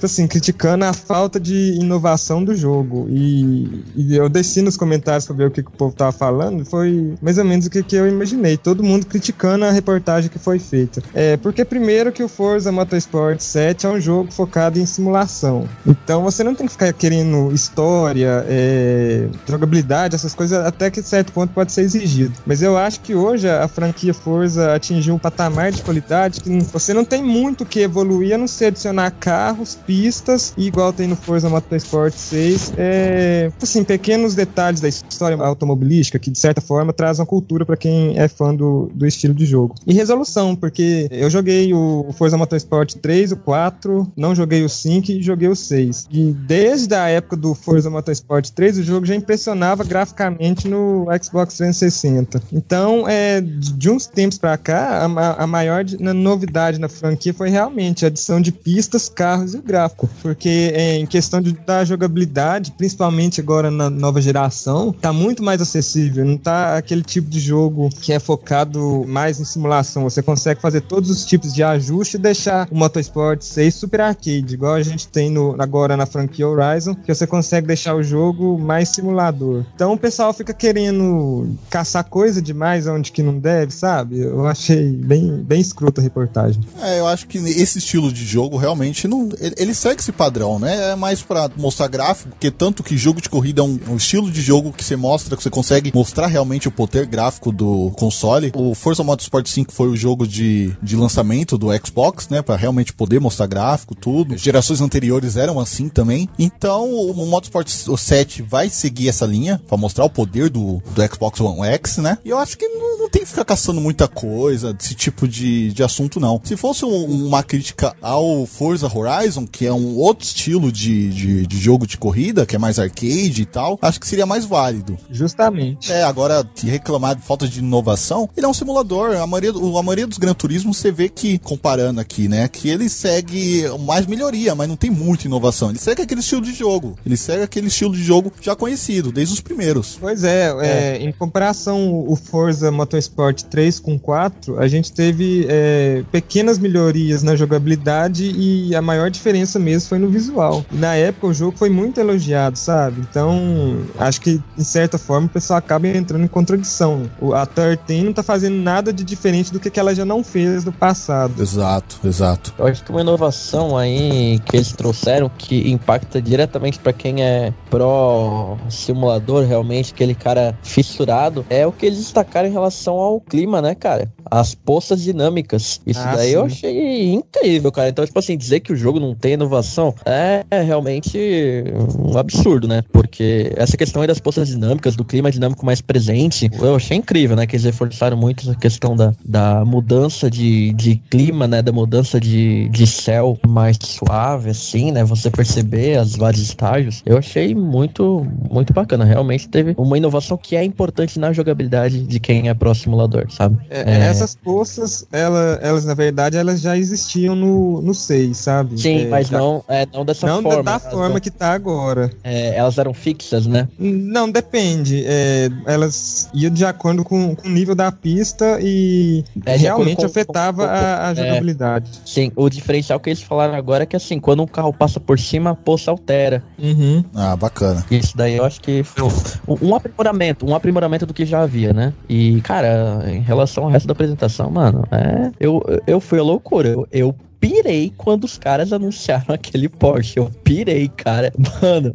[0.01, 3.07] tipo assim, criticando a falta de inovação do jogo.
[3.11, 6.65] E, e eu desci nos comentários pra ver o que, que o povo tava falando,
[6.65, 8.57] foi mais ou menos o que, que eu imaginei.
[8.57, 11.03] Todo mundo criticando a reportagem que foi feita.
[11.13, 15.69] É, porque primeiro que o Forza Motorsport 7 é um jogo focado em simulação.
[15.87, 21.33] Então você não tem que ficar querendo história, é, jogabilidade, essas coisas, até que certo
[21.33, 22.33] ponto pode ser exigido.
[22.47, 26.95] Mas eu acho que hoje a franquia Forza atingiu um patamar de qualidade que você
[26.95, 31.49] não tem muito que evoluir a não ser adicionar carros, pistas, igual tem no Forza
[31.49, 37.27] Motorsport 6, é, assim, pequenos detalhes da história automobilística que de certa forma traz uma
[37.27, 39.75] cultura para quem é fã do, do estilo de jogo.
[39.85, 45.11] E resolução, porque eu joguei o Forza Motorsport 3, o 4, não joguei o 5
[45.11, 46.07] e joguei o 6.
[46.09, 51.57] E desde a época do Forza Motorsport 3, o jogo já impressionava graficamente no Xbox
[51.57, 52.41] 360.
[52.53, 58.05] Então, é, de uns tempos para cá, a, a maior novidade na franquia foi realmente
[58.05, 60.09] a adição de pistas, carros e o gráfico.
[60.23, 65.61] Porque é, em questão de, da jogabilidade, principalmente agora na nova geração, tá muito mais
[65.61, 66.25] acessível.
[66.25, 70.05] Não tá aquele tipo de jogo que é focado mais em simulação.
[70.05, 74.55] Você consegue fazer todos os tipos de ajuste e deixar o Motorsport 6 super arcade,
[74.55, 78.59] igual a gente tem no, agora na franquia Horizon, que você consegue deixar o jogo
[78.59, 79.65] mais simulador.
[79.75, 84.21] Então o pessoal fica querendo caçar coisa demais onde que não deve, sabe?
[84.21, 86.61] Eu achei bem, bem escroto a reportagem.
[86.83, 89.29] É, eu acho que esse estilo de jogo realmente não.
[89.39, 90.93] Ele, ele segue esse padrão, né?
[90.93, 94.31] É mais para mostrar gráfico, porque tanto que jogo de corrida é um, um, estilo
[94.31, 98.53] de jogo que você mostra, que você consegue mostrar realmente o poder gráfico do console.
[98.55, 102.43] O Forza Motorsport 5 foi o jogo de, de lançamento do Xbox, né?
[102.43, 104.37] Para realmente poder mostrar gráfico, tudo.
[104.37, 106.29] Gerações anteriores eram assim também.
[106.39, 111.41] Então o Motorsport 7 vai seguir essa linha para mostrar o poder do, do Xbox
[111.41, 112.19] One X, né?
[112.25, 115.73] E eu acho que não, não tem que ficar caçando muita coisa desse tipo de,
[115.73, 116.41] de assunto, não.
[116.45, 121.47] Se fosse um, uma crítica ao Forza Horizon, que é um outro estilo de, de,
[121.47, 124.99] de, jogo de corrida, que é mais arcade e tal, acho que seria mais válido.
[125.11, 125.93] Justamente.
[125.93, 129.17] É, agora, reclamar de falta de inovação, ele é um simulador.
[129.17, 132.89] A maioria, a maioria dos Gran Turismo você vê que, comparando aqui, né, que ele
[132.89, 135.71] segue mais melhoria, mas não tem muita inovação.
[135.71, 136.97] Ele segue aquele estilo de jogo.
[137.05, 139.99] Ele segue aquele estilo de jogo já conhecido, desde os primeiros.
[140.01, 140.67] Pois é, é.
[140.67, 147.23] é em comparação o Forza Motorsport 3 com 4, a gente teve é, pequenas melhorias
[147.23, 150.65] na jogabilidade e a maior diferença mesmo foi no visual.
[150.71, 153.01] E na época o jogo foi muito elogiado, sabe?
[153.01, 157.11] Então, acho que, de certa forma, o pessoal acaba entrando em contradição.
[157.21, 160.23] O, a 13 não tá fazendo nada de diferente do que, que ela já não
[160.23, 161.41] fez no passado.
[161.41, 162.55] Exato, exato.
[162.59, 167.53] Eu acho que uma inovação aí que eles trouxeram que impacta diretamente para quem é
[167.69, 173.61] pró simulador, realmente, aquele cara fissurado, é o que eles destacaram em relação ao clima,
[173.63, 174.13] né, cara?
[174.31, 175.81] As poças dinâmicas.
[175.87, 176.35] Isso ah, daí sim.
[176.35, 177.89] eu achei incrível, cara.
[177.89, 181.65] Então, tipo assim, dizer que o jogo não tem inovação é, realmente
[181.99, 182.83] um absurdo, né?
[182.93, 187.37] Porque essa questão aí das poças dinâmicas, do clima dinâmico mais presente, eu achei incrível,
[187.37, 187.47] né?
[187.47, 191.63] Que eles reforçaram muito essa questão da, da mudança de, de clima, né?
[191.63, 195.05] Da mudança de, de céu mais suave, assim, né?
[195.05, 197.03] Você perceber as vários estágios.
[197.05, 199.05] Eu achei muito, muito bacana.
[199.05, 203.59] Realmente teve uma inovação que é importante na jogabilidade de quem é pro simulador, sabe?
[203.69, 203.97] É, é...
[204.11, 208.81] Essas poças, ela, elas, na verdade, elas já existiam no, no 6, sabe?
[208.81, 209.39] Sim, é, mas já...
[209.39, 210.57] não, é, não dessa não forma.
[210.57, 212.11] Não da forma que tá agora.
[212.23, 213.69] É, elas eram fixas, né?
[213.79, 215.05] Não, depende.
[215.07, 220.07] É, elas iam de acordo com, com o nível da pista e é, realmente com,
[220.07, 221.15] afetava com, com, a, a, é.
[221.15, 221.91] jogabilidade.
[222.05, 225.19] sim, o diferencial que eles falaram agora é que assim, quando um carro passa por
[225.19, 226.43] cima, a poça altera.
[226.59, 227.05] Uhum.
[227.15, 227.85] Ah, bacana.
[227.91, 229.05] Isso daí eu acho que foi
[229.49, 231.93] um, um aprimoramento, um aprimoramento do que já havia, né?
[232.09, 235.31] E, cara, em relação ao resto da apresentação, mano, é.
[235.39, 236.69] Eu, eu fui a loucura.
[236.69, 240.19] Eu, eu pirei quando os caras anunciaram aquele Porsche.
[240.19, 241.33] Eu pirei, cara.
[241.63, 241.95] Mano,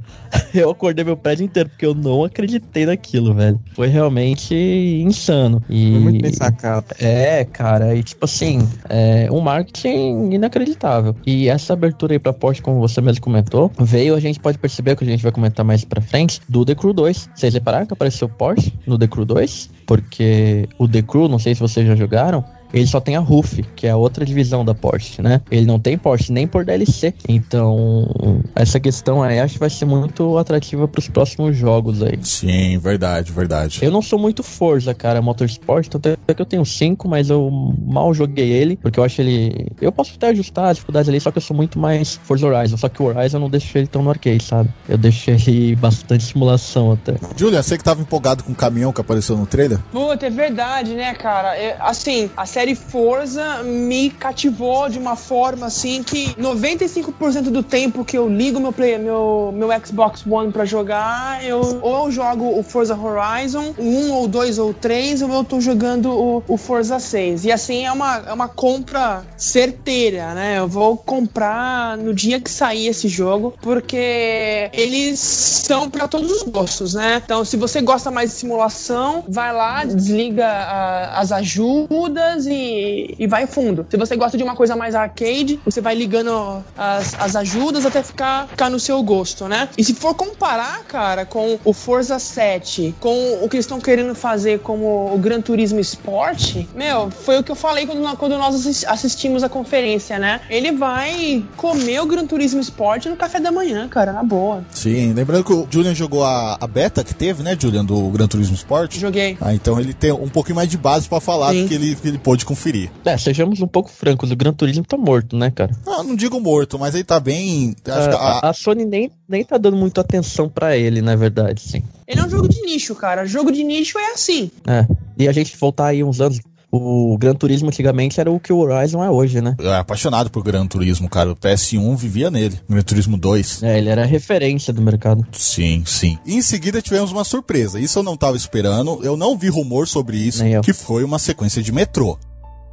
[0.53, 3.59] eu acordei meu prédio inteiro porque eu não acreditei naquilo, velho.
[3.73, 5.61] Foi realmente insano.
[5.69, 6.85] E, Foi muito bem sacado.
[6.99, 7.95] É, cara.
[7.95, 11.15] E tipo assim, é um marketing inacreditável.
[11.25, 14.95] E essa abertura aí pra Porsche, como você mesmo comentou, veio, a gente pode perceber
[14.95, 17.29] que a gente vai comentar mais pra frente, do The Crew 2.
[17.35, 19.69] Vocês repararam que apareceu Porsche no The Crew 2?
[19.85, 23.63] Porque o The Crew, não sei se vocês já jogaram, ele só tem a RUF,
[23.75, 25.41] que é a outra divisão da Porsche, né?
[25.49, 27.13] Ele não tem Porsche nem por DLC.
[27.27, 32.17] Então, essa questão aí acho que vai ser muito atrativa para os próximos jogos aí.
[32.21, 33.79] Sim, verdade, verdade.
[33.81, 37.49] Eu não sou muito Forza, cara, Motorsport, tanto é que eu tenho 5, mas eu
[37.85, 39.71] mal joguei ele, porque eu acho ele.
[39.81, 42.77] Eu posso até ajustar as dificuldades ali, só que eu sou muito mais Forza Horizon.
[42.77, 44.69] Só que o Horizon eu não deixo ele tão no arcade, sabe?
[44.87, 47.15] Eu deixei ele bastante simulação até.
[47.35, 49.79] Julia, você que tava empolgado com o caminhão que apareceu no trailer?
[49.91, 51.55] Puta, é verdade, né, cara?
[51.57, 58.05] É, assim, assim série Forza me cativou de uma forma assim que 95% do tempo
[58.05, 62.63] que eu ligo meu play, meu, meu Xbox One pra jogar, eu ou jogo o
[62.63, 67.43] Forza Horizon, um ou dois ou três, ou eu tô jogando o, o Forza 6.
[67.43, 70.57] E assim é uma, é uma compra certeira, né?
[70.59, 76.43] Eu vou comprar no dia que sair esse jogo, porque eles são para todos os
[76.43, 77.21] gostos, né?
[77.25, 83.27] Então, se você gosta mais de simulação, vai lá, desliga a, as ajudas e, e
[83.27, 83.85] vai fundo.
[83.89, 88.01] Se você gosta de uma coisa mais arcade, você vai ligando as, as ajudas até
[88.03, 89.69] ficar, ficar no seu gosto, né?
[89.77, 94.13] E se for comparar, cara, com o Forza 7, com o que eles estão querendo
[94.15, 98.83] fazer como o Gran Turismo Sport, meu, foi o que eu falei quando, quando nós
[98.85, 100.41] assistimos a conferência, né?
[100.49, 104.63] Ele vai comer o Gran Turismo Sport no café da manhã, cara, na boa.
[104.71, 108.27] Sim, lembrando que o Julian jogou a, a beta que teve, né, Julian, do Gran
[108.27, 108.97] Turismo Sport.
[108.97, 109.37] Joguei.
[109.39, 111.63] Ah, então ele tem um pouquinho mais de base para falar Sim.
[111.63, 112.89] do que ele, que ele pôde conferir.
[113.05, 115.71] É, sejamos um pouco francos, o Gran Turismo tá morto, né, cara?
[115.85, 117.75] Não, não digo morto, mas ele tá bem.
[117.87, 121.83] A, a, a, Sony nem, nem tá dando muita atenção para ele, na verdade, sim.
[122.07, 123.25] Ele é um jogo de nicho, cara.
[123.25, 124.51] Jogo de nicho é assim.
[124.67, 124.85] É.
[125.17, 126.39] E a gente voltar aí uns anos
[126.71, 129.55] o Gran Turismo antigamente era o que o Horizon é hoje, né?
[129.59, 131.31] Eu era apaixonado por Gran Turismo, cara.
[131.31, 132.59] O PS1 vivia nele.
[132.69, 133.63] Gran Turismo 2.
[133.63, 135.25] É, ele era referência do mercado.
[135.31, 136.17] Sim, sim.
[136.25, 137.79] E em seguida tivemos uma surpresa.
[137.79, 138.99] Isso eu não tava esperando.
[139.03, 140.43] Eu não vi rumor sobre isso.
[140.63, 142.17] Que foi uma sequência de metrô.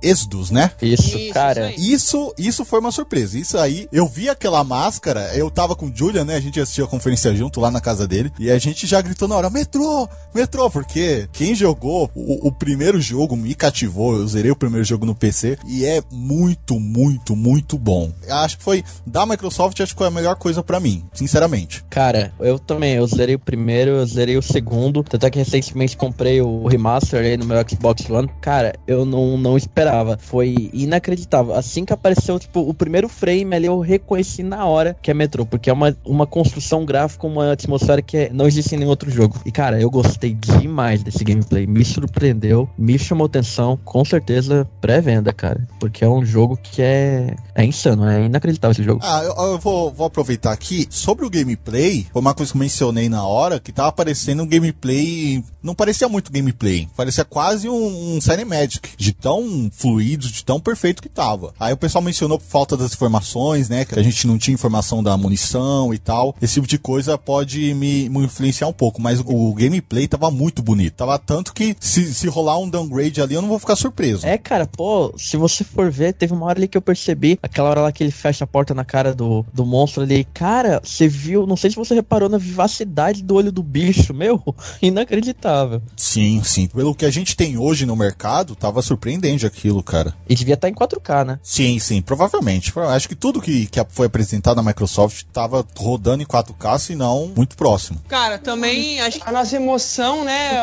[0.03, 0.71] Exodus, né?
[0.81, 1.73] Isso, isso cara.
[1.77, 3.39] Isso, isso foi uma surpresa.
[3.39, 6.37] Isso aí, eu vi aquela máscara, eu tava com o Julian, né?
[6.37, 9.29] A gente assistiu a conferência junto lá na casa dele e a gente já gritou
[9.29, 14.17] na hora: metrô, metrô, porque quem jogou o, o primeiro jogo me cativou.
[14.17, 18.13] Eu zerei o primeiro jogo no PC e é muito, muito, muito bom.
[18.29, 21.85] Acho que foi da Microsoft, acho que foi a melhor coisa para mim, sinceramente.
[21.89, 26.41] Cara, eu também, eu zerei o primeiro, eu zerei o segundo, até que recentemente comprei
[26.41, 28.29] o remaster aí no meu Xbox One.
[28.41, 30.19] Cara, eu não, não esperava esperava.
[30.21, 31.55] Foi inacreditável.
[31.55, 35.45] Assim que apareceu, tipo, o primeiro frame ali, eu reconheci na hora que é metrô,
[35.45, 39.11] porque é uma, uma construção gráfica, uma atmosfera que é, não existe em nenhum outro
[39.11, 39.39] jogo.
[39.45, 41.67] E, cara, eu gostei demais desse gameplay.
[41.67, 43.79] Me surpreendeu, me chamou atenção.
[43.85, 45.67] Com certeza, pré-venda, cara.
[45.79, 49.01] Porque é um jogo que é, é insano, é inacreditável esse jogo.
[49.03, 50.87] Ah, eu, eu vou, vou aproveitar aqui.
[50.89, 54.47] Sobre o gameplay, foi uma coisa que eu mencionei na hora, que tava aparecendo um
[54.47, 55.43] gameplay.
[55.63, 61.03] Não parecia muito gameplay, parecia quase um, um Cinemagic, de tão fluido, de tão perfeito
[61.03, 61.53] que tava.
[61.59, 63.85] Aí o pessoal mencionou por falta das informações, né?
[63.85, 66.37] Que a gente não tinha informação da munição e tal.
[66.41, 70.63] Esse tipo de coisa pode me, me influenciar um pouco, mas o gameplay tava muito
[70.63, 70.95] bonito.
[70.95, 74.25] Tava tanto que se, se rolar um downgrade ali, eu não vou ficar surpreso.
[74.25, 77.71] É, cara, pô, se você for ver, teve uma hora ali que eu percebi, aquela
[77.71, 80.25] hora lá que ele fecha a porta na cara do, do monstro ali.
[80.33, 84.41] Cara, você viu, não sei se você reparou na vivacidade do olho do bicho, meu,
[84.81, 85.83] inacreditável.
[85.97, 86.69] Sim, sim.
[86.69, 90.15] Pelo que a gente tem hoje no mercado, tava surpreendente aquilo aquilo, cara.
[90.29, 91.39] E devia estar tá em 4K, né?
[91.43, 92.73] Sim, sim, provavelmente.
[92.77, 97.33] Acho que tudo que, que foi apresentado na Microsoft estava rodando em 4K, se não
[97.35, 98.01] muito próximo.
[98.09, 100.61] Cara, também acho que a nossa emoção, né,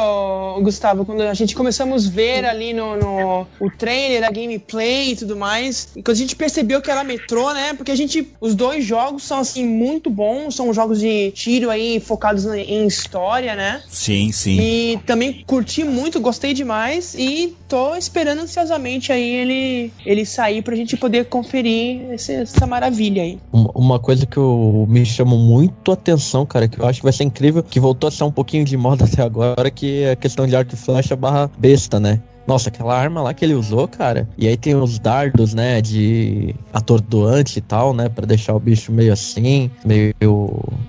[0.61, 5.15] Gustavo, quando a gente começamos a ver ali no, no o trailer, a gameplay e
[5.15, 8.85] tudo mais, quando a gente percebeu que era metrô, né, porque a gente, os dois
[8.85, 13.81] jogos são, assim, muito bons, são jogos de tiro aí focados em história, né?
[13.89, 14.59] Sim, sim.
[14.59, 20.75] E também curti muito, gostei demais e tô esperando ansiosamente aí ele, ele sair pra
[20.75, 23.39] gente poder conferir esse, essa maravilha aí.
[23.51, 27.23] Uma, coisa que eu, me chamou muito atenção, cara, que eu acho que vai ser
[27.23, 30.47] incrível, que voltou a ser um pouquinho de moda até agora, que é a questão
[30.47, 32.19] de arco e flecha barra besta, né?
[32.49, 34.27] Nossa, aquela arma lá que ele usou, cara.
[34.35, 38.91] E aí tem os dardos, né, de atordoante e tal, né, para deixar o bicho
[38.91, 40.15] meio assim, meio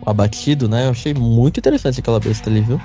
[0.07, 0.87] abatido, né?
[0.87, 2.81] Eu achei muito interessante aquela besta ali, viu?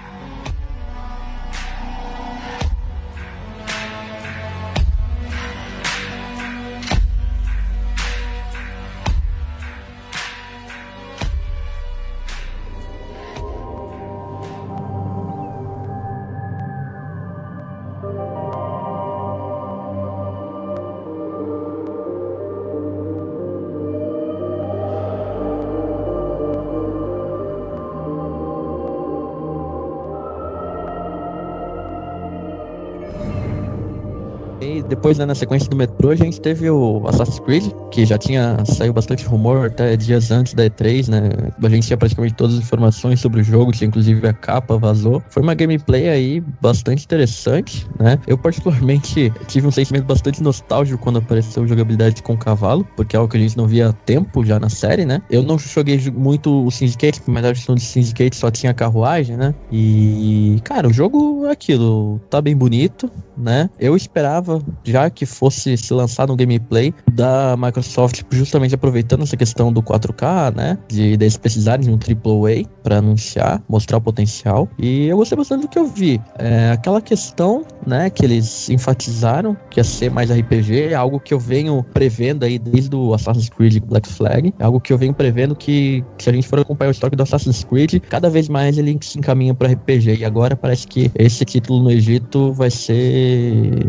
[35.06, 38.58] Depois, né, na sequência do metrô, a gente teve o Assassin's Creed, que já tinha
[38.66, 41.30] saiu bastante rumor até dias antes da E3, né?
[41.62, 45.22] A gente tinha praticamente todas as informações sobre o jogo, tinha inclusive a capa vazou.
[45.30, 48.18] Foi uma gameplay aí bastante interessante, né?
[48.26, 53.30] Eu particularmente tive um sentimento bastante nostálgico quando apareceu jogabilidade com cavalo, porque é algo
[53.30, 55.22] que a gente não via há tempo já na série, né?
[55.30, 59.54] Eu não joguei muito o Syndicate, porque a versão de Syndicate só tinha carruagem, né?
[59.72, 63.08] E, cara, o jogo é aquilo, tá bem bonito,
[63.38, 63.70] né?
[63.80, 69.72] Eu esperava já que fosse se lançar no gameplay da Microsoft, justamente aproveitando essa questão
[69.72, 70.78] do 4K, né?
[70.88, 74.70] De eles precisarem de um AAA para anunciar, mostrar o potencial.
[74.78, 76.22] E eu gostei bastante do que eu vi.
[76.38, 81.34] É, aquela questão, né, que eles enfatizaram que ia ser mais RPG, é algo que
[81.34, 85.14] eu venho prevendo aí desde o Assassin's Creed Black Flag, é algo que eu venho
[85.14, 88.78] prevendo que, se a gente for acompanhar o estoque do Assassin's Creed, cada vez mais
[88.78, 90.18] ele se encaminha para RPG.
[90.18, 93.25] E agora parece que esse título no Egito vai ser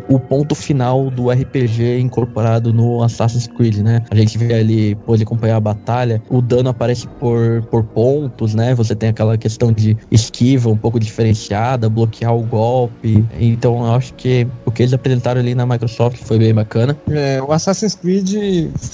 [0.08, 4.02] o ponto final do RPG incorporado no Assassin's Creed, né?
[4.10, 8.74] A gente vê ali, pode acompanhar a batalha, o dano aparece por, por pontos, né?
[8.74, 13.24] Você tem aquela questão de esquiva um pouco diferenciada, bloquear o golpe.
[13.38, 16.96] Então eu acho que o que eles apresentaram ali na Microsoft foi bem bacana.
[17.10, 18.34] É, o Assassin's Creed,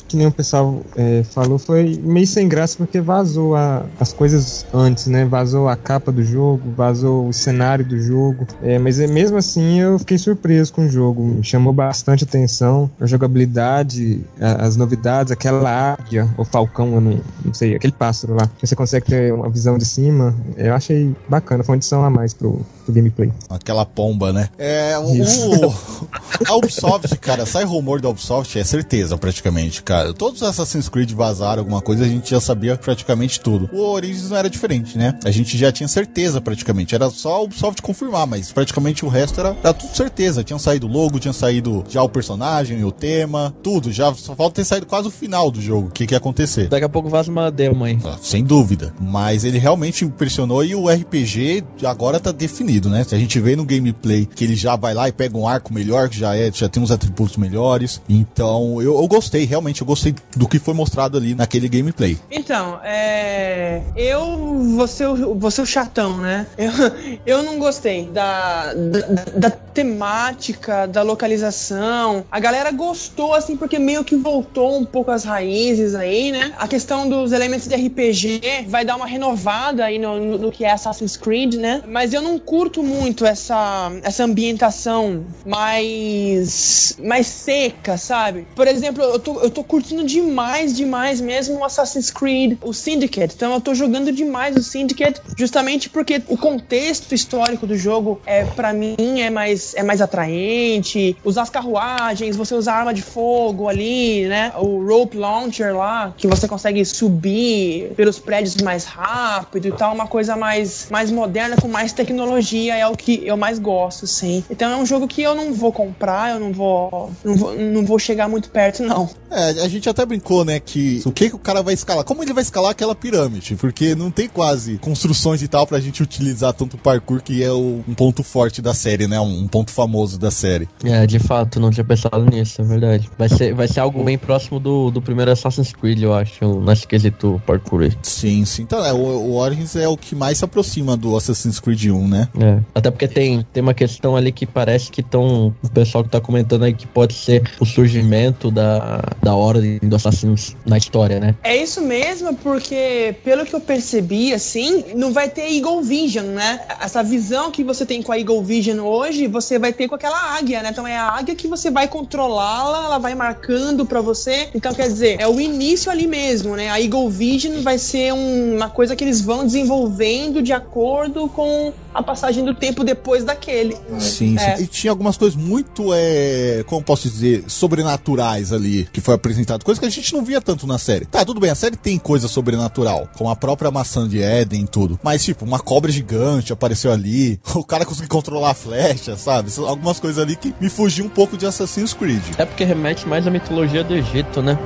[0.09, 4.67] que nem o pessoal é, falou, foi meio sem graça porque vazou a, as coisas
[4.73, 5.25] antes, né?
[5.25, 8.47] Vazou a capa do jogo, vazou o cenário do jogo.
[8.63, 10.32] É, mas é, mesmo assim eu fiquei surpreso
[10.71, 11.23] com o jogo.
[11.23, 12.91] Me chamou bastante atenção.
[13.01, 18.35] A jogabilidade, a, as novidades, aquela águia, ou falcão, eu não, não sei, aquele pássaro
[18.35, 20.35] lá, que você consegue ter uma visão de cima.
[20.57, 23.33] Eu achei bacana, foi uma edição a mais pro, pro gameplay.
[23.49, 24.49] Aquela pomba, né?
[24.59, 25.05] É, o,
[26.47, 30.13] a Ubisoft, cara, sai rumor da Ubisoft, é certeza praticamente, cara.
[30.13, 33.69] Todos os Assassin's Creed vazaram alguma coisa, a gente já sabia praticamente tudo.
[33.73, 35.19] O Origins não era diferente, né?
[35.25, 36.95] A gente já tinha certeza praticamente.
[36.95, 40.45] Era só a Ubisoft confirmar, mas praticamente o resto era, era tudo certeza.
[40.45, 43.93] Tinha saído o logo, tinha saído já o personagem, o tema, tudo.
[43.93, 45.89] Já só falta ter saído quase o final do jogo.
[45.89, 46.69] O que, que ia acontecer?
[46.69, 47.99] Daqui a pouco vaza uma demo aí.
[48.05, 48.93] Ah, Sem dúvida.
[49.01, 53.05] Mas ele realmente impressionou e o RPG agora tá definido, né?
[53.05, 55.73] Se a gente vê no gameplay que ele já vai lá e pega um arco
[55.73, 58.01] melhor, que já é, já tem uns atributos melhores.
[58.09, 62.19] Então, eu, eu gostei, realmente, eu gostei do que foi mostrado ali naquele gameplay.
[62.31, 63.83] Então, é.
[63.97, 66.47] Eu vou ser o, vou ser o chatão, né?
[66.57, 66.73] Eu,
[67.27, 72.25] eu não gostei da, da, da temática, da localização.
[72.31, 76.53] A galera gostou, assim, porque meio que voltou um pouco às raízes aí, né?
[76.59, 80.65] A questão dos elementos de RPG vai dar uma renovada aí no, no, no que
[80.65, 81.83] é Assassin's Creed, né?
[81.87, 86.97] Mas eu não curto muito essa, essa ambientação mais.
[87.03, 88.47] mais seca, sabe?
[88.55, 93.35] Por exemplo, eu tô, eu tô curtindo demais, demais mesmo o Assassin's Creed, o Syndicate.
[93.35, 98.45] Então eu tô jogando demais o Syndicate, justamente porque o contexto histórico do jogo é
[98.45, 101.17] para mim é mais é mais atraente.
[101.25, 104.53] Usar as carruagens, você usar arma de fogo ali, né?
[104.57, 110.07] O rope launcher lá, que você consegue subir pelos prédios mais rápido e tal, uma
[110.07, 114.45] coisa mais mais moderna com mais tecnologia é o que eu mais gosto, sim.
[114.51, 117.85] Então é um jogo que eu não vou comprar, eu não vou não vou, não
[117.85, 119.09] vou chegar muito perto não.
[119.31, 122.05] É, a gente até brincou, né, que o que, que o cara vai escalar?
[122.05, 123.57] Como ele vai escalar aquela pirâmide?
[123.57, 127.83] Porque não tem quase construções e tal pra gente utilizar tanto parkour, que é o,
[127.89, 129.19] um ponto forte da série, né?
[129.21, 130.69] Um, um ponto famoso da série.
[130.85, 133.11] É, de fato, não tinha pensado nisso, é verdade.
[133.19, 136.87] Vai ser, vai ser algo bem próximo do, do primeiro Assassin's Creed, eu acho, nesse
[136.87, 137.83] quesito parkour.
[137.83, 137.93] aí.
[138.03, 138.63] Sim, sim.
[138.63, 142.09] Então, é, o, o Origins é o que mais se aproxima do Assassin's Creed 1,
[142.09, 142.29] né?
[142.43, 142.59] É.
[142.75, 145.55] Até porque tem, tem uma questão ali que parece que estão.
[145.63, 149.95] O pessoal que tá comentando aí que pode ser o surgimento da, da ordem do
[149.95, 151.37] Assassin's na história, né?
[151.45, 156.61] É isso mesmo, porque pelo que eu percebi, assim, não vai ter Eagle Vision, né?
[156.81, 160.37] Essa visão que você tem com a Eagle Vision hoje, você vai ter com aquela
[160.37, 160.71] águia, né?
[160.71, 164.49] Então é a águia que você vai controlá-la, ela vai marcando pra você.
[164.55, 166.71] Então quer dizer, é o início ali mesmo, né?
[166.71, 171.73] A Eagle Vision vai ser um- uma coisa que eles vão desenvolvendo de acordo com
[171.95, 173.77] a passagem do tempo depois daquele.
[173.99, 174.57] Sim, É.
[174.57, 174.63] sim.
[174.63, 179.65] E tinha algumas coisas muito, é, como posso dizer, sobrenaturais ali, que foi apresentado.
[179.65, 181.05] Coisa que a gente não via tanto na série.
[181.05, 184.67] Tá, tudo bem, a série tem coisa sobrenatural, como a própria maçã de Éden e
[184.67, 184.99] tudo.
[185.03, 189.51] Mas, tipo, uma cobra gigante apareceu ali, o cara conseguiu controlar a flecha, sabe?
[189.59, 192.23] Algumas coisas ali que me fugiu um pouco de Assassin's Creed.
[192.39, 194.57] É porque remete mais à mitologia do Egito, né?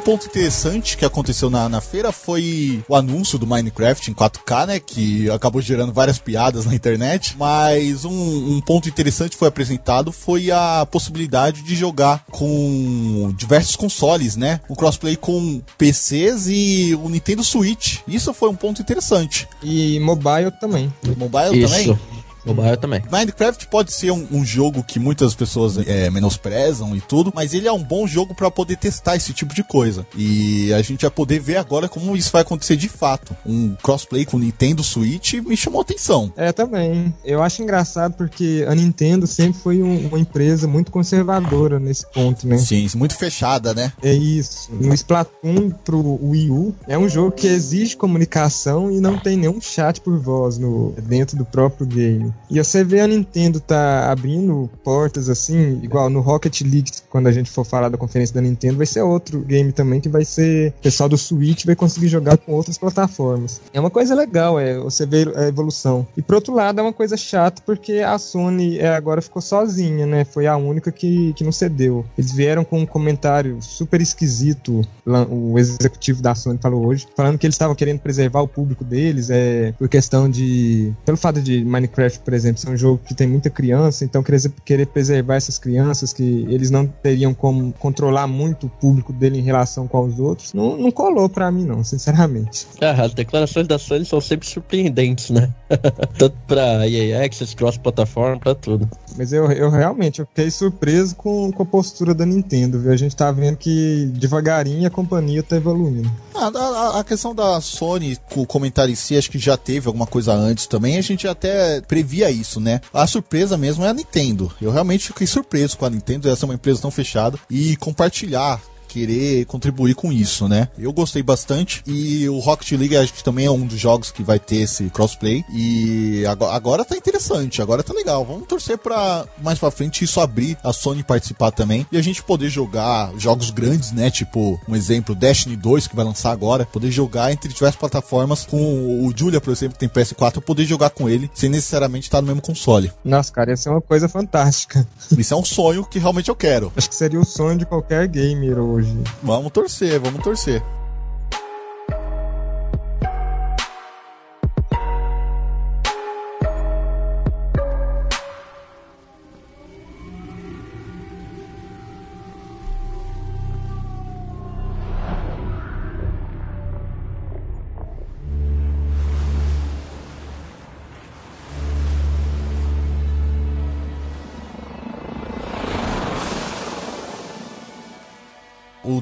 [0.00, 4.80] Ponto interessante que aconteceu na, na feira foi o anúncio do Minecraft em 4K, né?
[4.80, 7.36] Que acabou gerando várias piadas na internet.
[7.38, 14.36] Mas um, um ponto interessante foi apresentado foi a possibilidade de jogar com diversos consoles,
[14.36, 14.60] né?
[14.68, 17.98] O crossplay com PCs e o Nintendo Switch.
[18.06, 19.48] Isso foi um ponto interessante.
[19.62, 20.92] E mobile também.
[21.16, 21.94] Mobile Isso.
[21.94, 22.19] também?
[22.44, 23.02] Mobile também.
[23.10, 27.68] Minecraft pode ser um, um jogo que muitas pessoas é, menosprezam e tudo, mas ele
[27.68, 30.06] é um bom jogo para poder testar esse tipo de coisa.
[30.16, 33.36] E a gente vai poder ver agora como isso vai acontecer de fato.
[33.44, 36.32] Um crossplay com o Nintendo Switch me chamou atenção.
[36.36, 37.14] É, também.
[37.24, 42.46] Eu acho engraçado porque a Nintendo sempre foi um, uma empresa muito conservadora nesse ponto,
[42.46, 42.58] né?
[42.58, 43.92] Sim, muito fechada, né?
[44.02, 44.70] É isso.
[44.72, 49.60] No Splatoon pro Wii U, é um jogo que exige comunicação e não tem nenhum
[49.60, 52.32] chat por voz no, dentro do próprio game.
[52.48, 57.32] E você vê a Nintendo tá abrindo portas assim, igual no Rocket League, quando a
[57.32, 60.70] gente for falar da conferência da Nintendo, vai ser outro game também que vai ser.
[60.78, 63.60] O pessoal do Switch vai conseguir jogar com outras plataformas.
[63.72, 66.06] É uma coisa legal, é você ver a evolução.
[66.16, 70.06] E por outro lado, é uma coisa chata porque a Sony é, agora ficou sozinha,
[70.06, 70.24] né?
[70.24, 72.04] Foi a única que, que não cedeu.
[72.16, 74.82] Eles vieram com um comentário super esquisito,
[75.30, 79.30] o executivo da Sony falou hoje, falando que eles estavam querendo preservar o público deles,
[79.30, 80.92] é, por questão de.
[81.04, 84.22] Pelo fato de Minecraft, por exemplo, ser um jogo que tem muita criança, então
[84.64, 89.42] querer, preservar essas crianças, que eles não teriam como controlar muito o público dele em
[89.42, 92.66] relação com os outros, não, não colou pra mim, não, sinceramente.
[92.80, 95.52] Ah, as declarações da Sony são sempre surpreendentes, né?
[96.18, 98.88] Tanto pra EA Access, cross-plataforma, pra tudo.
[99.20, 102.90] Mas eu, eu realmente eu fiquei surpreso com, com a postura da Nintendo, viu?
[102.90, 106.10] A gente tá vendo que devagarinho a companhia tá evoluindo.
[106.34, 109.88] Ah, a, a, questão da Sony, com o comentário em si, acho que já teve
[109.88, 112.80] alguma coisa antes também, a gente até previa isso, né?
[112.94, 114.50] A surpresa mesmo é a Nintendo.
[114.58, 118.58] Eu realmente fiquei surpreso com a Nintendo, essa é uma empresa tão fechada, e compartilhar
[118.90, 120.68] querer contribuir com isso, né?
[120.76, 124.22] Eu gostei bastante e o Rocket League acho que também é um dos jogos que
[124.22, 128.24] vai ter esse crossplay e agora, agora tá interessante, agora tá legal.
[128.24, 132.22] Vamos torcer para mais para frente isso abrir a Sony participar também e a gente
[132.22, 134.10] poder jogar jogos grandes, né?
[134.10, 139.06] Tipo, um exemplo, Destiny 2 que vai lançar agora, poder jogar entre diversas plataformas com
[139.06, 142.26] o Julia, por exemplo, que tem PS4, poder jogar com ele sem necessariamente estar no
[142.26, 142.92] mesmo console.
[143.04, 144.86] Nossa, cara, ia ser uma coisa fantástica.
[145.16, 146.72] Isso é um sonho que realmente eu quero.
[146.76, 148.96] Acho que seria o sonho de qualquer gamer hoje hoje.
[149.22, 150.62] Vamos torcer, vamos torcer.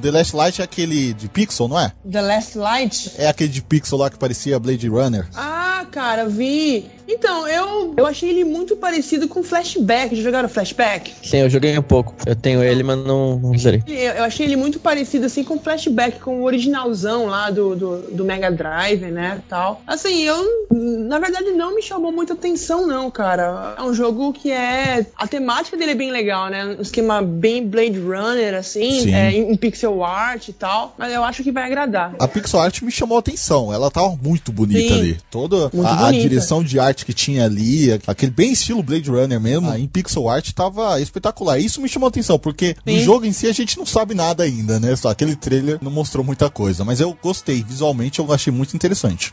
[0.09, 1.93] The Last Light é aquele de pixel, não é?
[2.11, 3.13] The Last Light?
[3.19, 5.27] É aquele de pixel lá que parecia Blade Runner.
[5.37, 6.87] Ah, cara, vi.
[7.07, 10.15] Então, eu, eu achei ele muito parecido com Flashback.
[10.15, 11.15] Já jogaram Flashback?
[11.23, 12.15] Sim, eu joguei um pouco.
[12.27, 13.83] Eu tenho ele, mas não, não zerei.
[13.87, 17.99] Eu, eu achei ele muito parecido, assim, com Flashback, com o originalzão lá do, do,
[18.13, 19.83] do Mega Drive, né, tal.
[19.87, 23.75] Assim, eu, na verdade, não me chamou muita atenção, não, cara.
[23.79, 25.07] É um jogo que é...
[25.17, 26.77] A temática dele é bem legal, né?
[26.79, 30.95] Um esquema bem Blade Runner, assim, é, em pixel art e tal.
[30.99, 32.15] Mas eu acho que vai agradar.
[32.19, 33.73] A pixel art me chamou a atenção.
[33.73, 35.19] Ela tava muito bonita Sim, ali.
[35.31, 39.71] Toda a, a direção de arte que tinha ali, aquele bem estilo Blade Runner mesmo,
[39.71, 41.59] ah, em pixel art tava espetacular.
[41.59, 42.97] Isso me chamou a atenção, porque Sim.
[42.97, 44.95] no jogo em si a gente não sabe nada ainda, né?
[44.97, 49.33] Só aquele trailer não mostrou muita coisa, mas eu gostei, visualmente eu achei muito interessante.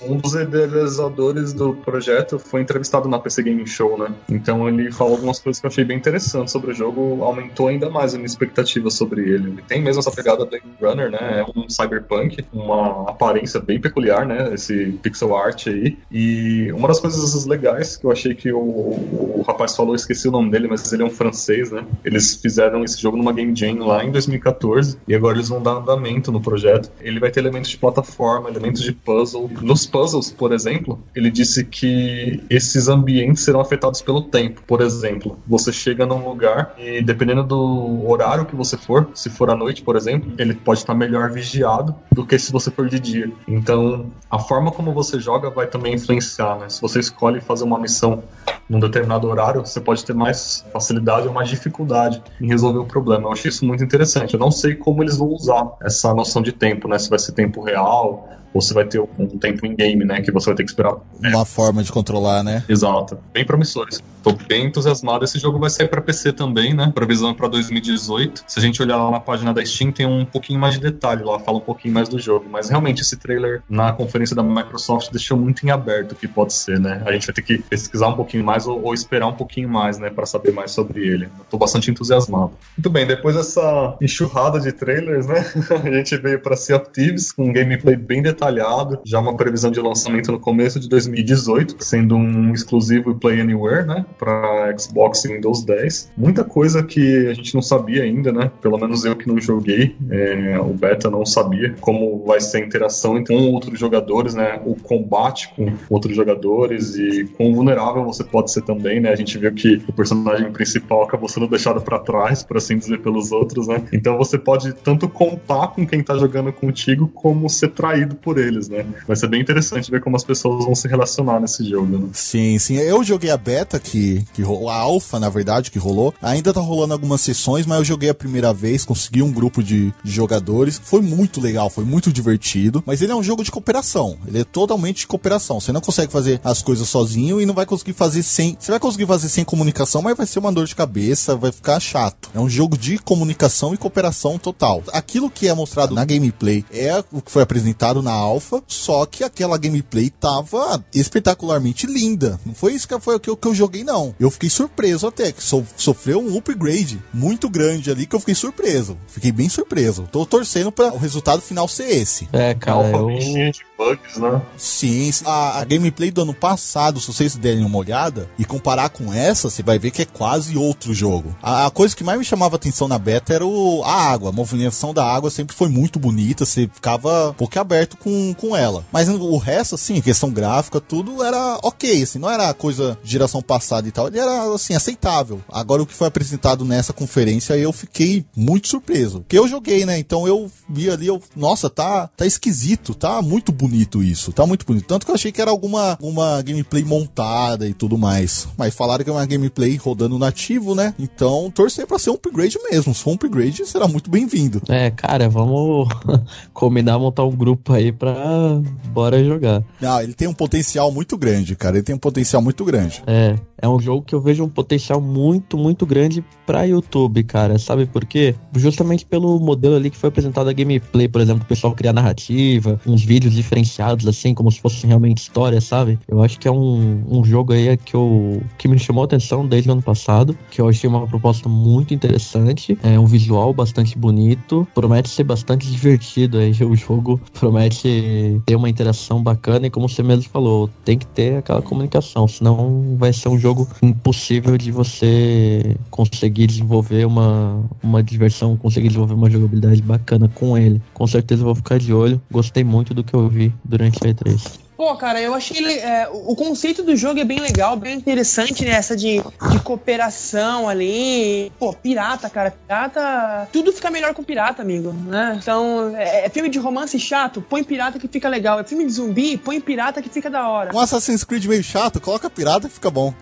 [0.00, 4.12] Um dos idealizadores do projeto foi entrevistado na PC Game Show, né?
[4.28, 7.88] Então ele falou algumas coisas que eu achei bem interessantes sobre o jogo, aumentou ainda
[7.90, 9.50] mais a minha expectativa sobre ele.
[9.50, 11.40] Ele tem mesmo essa pegada Blade Runner, né?
[11.40, 14.52] É um cyberpunk, uma aparência bem peculiar, né?
[14.54, 15.96] Esse pixel art aí.
[16.10, 20.30] E uma das coisas legais que eu achei que o, o rapaz falou, esqueci o
[20.30, 21.84] nome dele, mas ele é um francês, né?
[22.04, 25.72] Eles fizeram esse jogo numa Game Jam lá em 2014 e agora eles vão dar
[25.72, 26.90] andamento no projeto.
[27.00, 29.50] Ele vai ter elementos de plataforma, elementos de puzzle.
[29.60, 34.62] Nos puzzles, por exemplo, ele disse que esses ambientes serão afetados pelo tempo.
[34.66, 39.50] Por exemplo, você chega num lugar e dependendo do horário que você for, se for
[39.50, 42.98] à noite, por exemplo, ele pode estar melhor vigiado do que se você for de
[42.98, 43.32] dia.
[43.46, 46.68] Então, a forma como você joga vai também influenciar, né?
[46.68, 48.22] Se você escolhe fazer uma missão
[48.68, 53.28] num determinado horário, você pode ter mais facilidade ou mais dificuldade em resolver o problema.
[53.28, 54.34] Eu achei isso muito interessante.
[54.34, 56.98] Eu não sei como eles vão usar essa noção de tempo, né?
[56.98, 60.20] Se vai ser tempo real ou se vai ter um tempo em game, né?
[60.20, 60.96] Que você vai ter que esperar.
[61.18, 61.44] Uma é.
[61.44, 62.64] forma de controlar, né?
[62.68, 63.18] Exato.
[63.32, 64.02] Bem promissores.
[64.22, 65.24] Tô bem entusiasmado.
[65.24, 66.92] Esse jogo vai sair para PC também, né?
[66.94, 68.44] Previsão é para 2018.
[68.46, 71.24] Se a gente olhar lá na página da Steam, tem um pouquinho mais de detalhe
[71.24, 72.46] lá, fala um pouquinho mais do jogo.
[72.48, 76.52] Mas realmente esse trailer na conferência da Microsoft deixou muito em aberto o que pode
[76.52, 77.02] ser, né?
[77.04, 79.98] A gente vai ter que pesquisar um pouquinho mais ou, ou esperar um pouquinho mais,
[79.98, 80.10] né?
[80.10, 81.24] Para saber mais sobre ele.
[81.24, 82.52] Eu tô bastante entusiasmado.
[82.76, 85.44] Muito bem, depois dessa enxurrada de trailers, né?
[85.82, 89.36] a gente veio para Sea of Thieves com um gameplay bem detalhado detalhado, já uma
[89.36, 95.24] previsão de lançamento no começo de 2018, sendo um exclusivo Play Anywhere, né, para Xbox
[95.24, 96.12] e Windows 10.
[96.16, 98.50] Muita coisa que a gente não sabia ainda, né?
[98.60, 102.60] Pelo menos eu que não joguei, é, o beta não sabia como vai ser a
[102.60, 104.60] interação com outros jogadores, né?
[104.64, 109.10] O combate com outros jogadores e quão vulnerável você pode ser também, né?
[109.10, 113.00] A gente viu que o personagem principal acabou sendo deixado para trás, por assim dizer,
[113.00, 113.84] pelos outros, né?
[113.92, 118.68] Então você pode tanto contar com quem tá jogando contigo, como ser traído por eles,
[118.68, 118.84] né?
[119.06, 122.08] Vai ser bem interessante ver como as pessoas vão se relacionar nesse jogo, né?
[122.12, 122.76] Sim, sim.
[122.76, 126.14] Eu joguei a beta que, que rolou, a alfa, na verdade, que rolou.
[126.20, 129.92] Ainda tá rolando algumas sessões, mas eu joguei a primeira vez, consegui um grupo de,
[130.02, 130.80] de jogadores.
[130.82, 132.82] Foi muito legal, foi muito divertido.
[132.86, 134.16] Mas ele é um jogo de cooperação.
[134.26, 135.60] Ele é totalmente de cooperação.
[135.60, 138.56] Você não consegue fazer as coisas sozinho e não vai conseguir fazer sem.
[138.58, 141.80] Você vai conseguir fazer sem comunicação, mas vai ser uma dor de cabeça, vai ficar
[141.80, 142.30] chato.
[142.34, 144.82] É um jogo de comunicação e cooperação total.
[144.92, 149.24] Aquilo que é mostrado na gameplay é o que foi apresentado na alfa, só que
[149.24, 152.38] aquela gameplay tava espetacularmente linda.
[152.44, 154.14] Não foi isso que foi o que eu, que eu joguei, não.
[154.18, 158.34] Eu fiquei surpreso até, que so, sofreu um upgrade muito grande ali que eu fiquei
[158.34, 158.96] surpreso.
[159.08, 160.08] Fiquei bem surpreso.
[160.10, 162.28] Tô torcendo para o resultado final ser esse.
[162.32, 163.06] É, cara, eu...
[163.06, 164.40] de bugs, né?
[164.56, 169.12] Sim, a, a, gameplay do ano passado, se vocês derem uma olhada e comparar com
[169.12, 171.34] essa, você vai ver que é quase outro jogo.
[171.42, 174.30] A, a coisa que mais me chamava atenção na beta era o, a água.
[174.30, 178.56] A movimentação da água sempre foi muito bonita, você ficava um pouco aberto com, com
[178.56, 178.84] ela.
[178.92, 183.42] Mas o resto, assim, questão gráfica, tudo era ok, assim, não era coisa de geração
[183.42, 185.40] passada e tal, ele era, assim, aceitável.
[185.48, 189.20] Agora, o que foi apresentado nessa conferência, eu fiquei muito surpreso.
[189.20, 189.98] Porque eu joguei, né?
[189.98, 194.64] Então eu vi ali, eu, nossa, tá, tá esquisito, tá muito bonito isso, tá muito
[194.66, 194.86] bonito.
[194.86, 198.48] Tanto que eu achei que era alguma, uma gameplay montada e tudo mais.
[198.56, 200.94] Mas falaram que é uma gameplay rodando nativo, né?
[200.98, 202.94] Então torcer pra ser um upgrade mesmo.
[202.94, 204.62] Se for um upgrade, será muito bem-vindo.
[204.68, 205.88] É, cara, vamos
[206.52, 209.62] combinar montar um grupo aí pra bora jogar.
[209.80, 211.76] Não, ele tem um potencial muito grande, cara.
[211.76, 213.00] Ele tem um potencial muito grande.
[213.06, 217.56] É, é um jogo que eu vejo um potencial muito, muito grande pra YouTube, cara.
[217.58, 218.34] Sabe por quê?
[218.56, 222.80] Justamente pelo modelo ali que foi apresentado a gameplay, por exemplo, o pessoal criar narrativa,
[222.84, 225.98] uns vídeos diferenciados, assim, como se fosse realmente história, sabe?
[226.08, 229.46] Eu acho que é um, um jogo aí que, eu, que me chamou a atenção
[229.46, 233.96] desde o ano passado, que eu achei uma proposta muito interessante, é um visual bastante
[233.96, 239.88] bonito, promete ser bastante divertido aí, o jogo promete ter uma interação bacana e como
[239.88, 243.51] você mesmo falou, tem que ter aquela comunicação, senão vai ser um jogo
[243.82, 250.80] impossível de você conseguir desenvolver uma, uma diversão, conseguir desenvolver uma jogabilidade bacana com ele.
[250.94, 254.60] Com certeza vou ficar de olho, gostei muito do que eu vi durante a E3.
[254.82, 258.72] Pô, cara, eu achei é, o conceito do jogo é bem legal, bem interessante, né?
[258.72, 261.52] Essa de, de cooperação ali.
[261.56, 262.50] Pô, pirata, cara.
[262.50, 263.48] Pirata.
[263.52, 265.38] Tudo fica melhor com pirata, amigo, né?
[265.40, 268.58] Então, é, é, filme de romance chato, põe pirata que fica legal.
[268.58, 270.74] É filme de zumbi, põe pirata que fica da hora.
[270.74, 273.14] Um Assassin's Creed meio chato, coloca pirata que fica bom.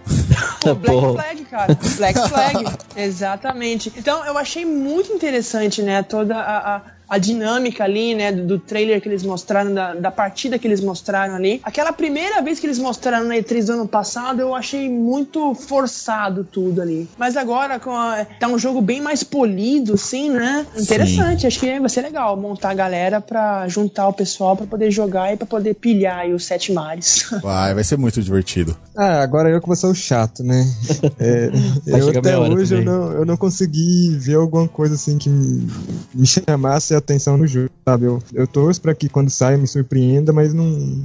[0.62, 1.78] Pô, Black Flag, cara.
[1.98, 2.78] Black Flag.
[2.96, 3.92] Exatamente.
[3.98, 6.02] Então, eu achei muito interessante, né?
[6.02, 10.10] Toda a, a a dinâmica ali, né, do, do trailer que eles mostraram, da, da,
[10.12, 11.60] partida que eles mostraram ali.
[11.64, 16.44] Aquela primeira vez que eles mostraram na E3 do ano passado, eu achei muito forçado
[16.44, 17.08] tudo ali.
[17.18, 20.64] Mas agora, com a, tá um jogo bem mais polido, assim, né?
[20.76, 21.46] Interessante, Sim.
[21.48, 25.32] acho que vai ser legal montar a galera pra juntar o pessoal pra poder jogar
[25.32, 27.28] e pra poder pilhar aí os sete mares.
[27.42, 28.76] Vai, vai ser muito divertido.
[28.96, 30.64] Ah, agora eu que vou ser o chato, né?
[31.18, 31.50] É,
[31.86, 35.68] eu até hoje eu não, eu não consegui ver alguma coisa assim que me,
[36.14, 38.04] me chamasse a atenção no jogo, sabe?
[38.04, 40.64] Eu, eu torço pra que quando saia me surpreenda, mas não,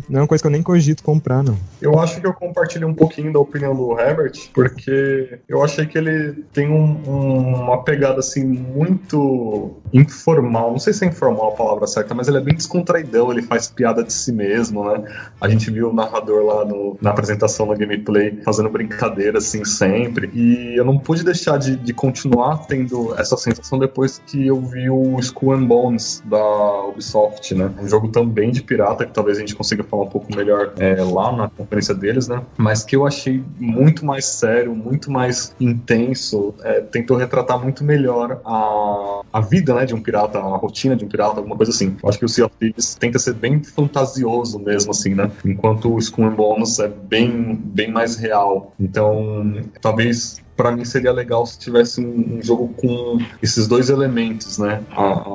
[0.09, 1.57] não é uma coisa que eu nem cogito comprar, não.
[1.81, 5.97] Eu acho que eu compartilho um pouquinho da opinião do Herbert, porque eu achei que
[5.97, 10.71] ele tem um, um, uma pegada assim muito informal.
[10.71, 13.67] Não sei se é informal a palavra certa, mas ele é bem descontraidão, ele faz
[13.67, 15.03] piada de si mesmo, né?
[15.39, 20.29] A gente viu o narrador lá no, na apresentação da gameplay fazendo brincadeira assim sempre.
[20.33, 24.89] E eu não pude deixar de, de continuar tendo essa sensação depois que eu vi
[24.89, 27.71] o Skull and Bones da Ubisoft, né?
[27.79, 30.95] Um jogo também de pirata, que talvez a gente consiga falar um pouco melhor é,
[31.01, 32.41] lá na conferência deles, né?
[32.57, 38.41] Mas que eu achei muito mais sério, muito mais intenso, é, tentou retratar muito melhor
[38.45, 41.95] a, a vida, né, de um pirata, a rotina de um pirata, alguma coisa assim.
[42.01, 45.29] Eu acho que o Sea of Thieves tenta ser bem fantasioso mesmo, assim, né?
[45.45, 48.73] Enquanto o Skull Bones é bem, bem mais real.
[48.79, 54.57] Então, talvez para mim seria legal se tivesse um, um, jogo com esses dois elementos,
[54.57, 54.83] né,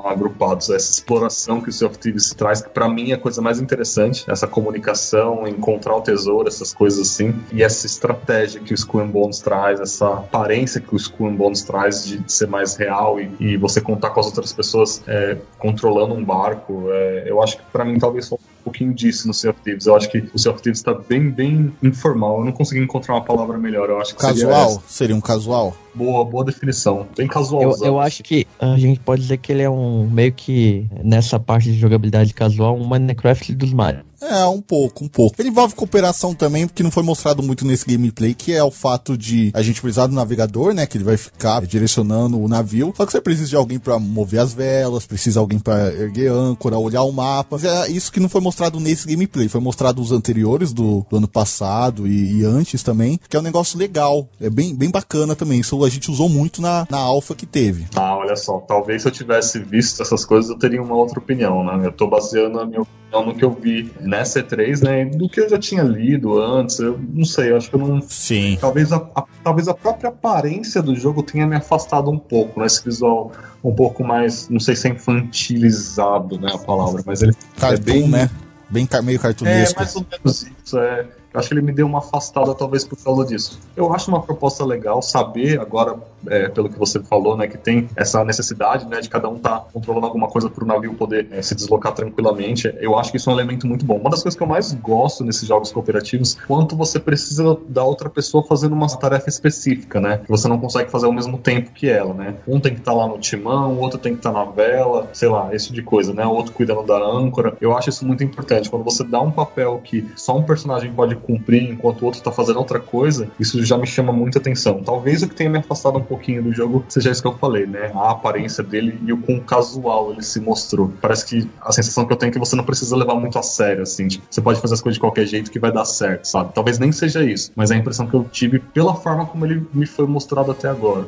[0.05, 3.43] agrupados, essa exploração que o Sea of Thieves traz, que para mim é a coisa
[3.43, 8.75] mais interessante, essa comunicação, encontrar o tesouro, essas coisas assim, e essa estratégia que o
[8.75, 13.21] Skull Bones traz, essa aparência que o Skull Bones traz de, de ser mais real
[13.21, 17.59] e, e, você contar com as outras pessoas é, controlando um barco, é, eu acho
[17.59, 19.87] que para mim talvez um pouquinho disso no Sea of Thieves.
[19.87, 22.39] Eu acho que o Sea of Thieves tá bem, bem informal.
[22.39, 23.89] Eu não consegui encontrar uma palavra melhor.
[23.89, 24.71] Eu acho que seria Casual?
[24.71, 24.83] essa.
[24.87, 25.77] Seria um casual?
[25.95, 27.07] Boa, boa definição.
[27.17, 27.63] Bem casual.
[27.63, 31.39] Eu, eu acho que a gente pode dizer que ele é um meio que nessa
[31.39, 34.05] parte de jogabilidade casual, um Minecraft dos Mario.
[34.21, 35.41] É, um pouco, um pouco.
[35.41, 39.17] Ele envolve cooperação também, porque não foi mostrado muito nesse gameplay, que é o fato
[39.17, 40.87] de a gente precisar do navegador, né?
[40.87, 42.93] Que ele vai ficar direcionando o navio.
[42.97, 46.31] Só que você precisa de alguém pra mover as velas, precisa de alguém pra erguer
[46.31, 47.49] âncora, olhar o mapa.
[47.53, 49.49] Mas é isso que não foi mostrado nesse gameplay.
[49.49, 53.43] Foi mostrado os anteriores do, do ano passado e, e antes também, que é um
[53.43, 54.29] negócio legal.
[54.39, 55.61] É bem, bem bacana também.
[55.61, 57.87] Isso a gente usou muito na, na alfa que teve.
[57.97, 61.65] Ah, olha só, talvez se eu tivesse visto essas coisas eu teria uma outra opinião,
[61.65, 61.87] né?
[61.87, 65.05] Eu tô baseando a minha opinião no que eu vi nessa E3, né?
[65.07, 66.79] Do que eu já tinha lido antes.
[66.79, 68.01] Eu não sei, eu acho que eu não.
[68.03, 68.57] Sim.
[68.61, 72.67] Talvez a, a- talvez a própria aparência do jogo tenha me afastado um pouco, né?
[72.67, 73.33] Esse visual
[73.65, 76.51] um pouco mais, não sei se é infantilizado, né?
[76.55, 78.09] A palavra, mas ele Cartoon, é bem.
[78.09, 78.31] né?
[78.69, 79.79] Bem meio É, cartunesco.
[79.81, 80.79] mais ou menos isso.
[80.79, 83.61] É, eu acho que ele me deu uma afastada, talvez por causa disso.
[83.77, 87.89] Eu acho uma proposta legal saber, agora, é, pelo que você falou, né, que tem
[87.97, 91.41] essa necessidade né, de cada um estar controlando alguma coisa para o navio poder é,
[91.43, 92.75] se deslocar tranquilamente.
[92.81, 93.97] Eu acho que isso é um elemento muito bom.
[93.97, 98.11] Uma das coisas que eu mais gosto nesses jogos cooperativos, quanto você precisa da outra
[98.11, 100.19] pessoa fazendo uma tarefa específica, né?
[100.19, 102.35] Que você não consegue fazer ao mesmo tempo que ela, né?
[102.47, 105.29] Um tem que estar lá no timão, o outro tem que estar na vela, sei
[105.29, 106.27] lá, esse tipo de coisa, né?
[106.27, 107.57] O outro cuidando da âncora.
[107.61, 108.69] Eu acho isso muito importante.
[108.69, 112.33] Quando você dá um papel que só um personagem pode cumprir enquanto o outro tá
[112.33, 114.83] fazendo outra coisa, isso já me chama muita atenção.
[114.83, 117.67] Talvez o que tenha me afastado um pouquinho do jogo seja isso que eu falei,
[117.67, 117.91] né?
[117.95, 120.93] A aparência dele e o quão casual ele se mostrou.
[121.01, 123.43] Parece que a sensação que eu tenho é que você não precisa levar muito a
[123.43, 124.09] sério, assim.
[124.09, 126.53] Tipo, você pode fazer as coisas de qualquer jeito que vai dar certo, sabe?
[126.55, 129.67] Talvez nem seja isso, mas é a impressão que eu tive pela forma como ele
[129.73, 131.07] me foi mostrado até agora.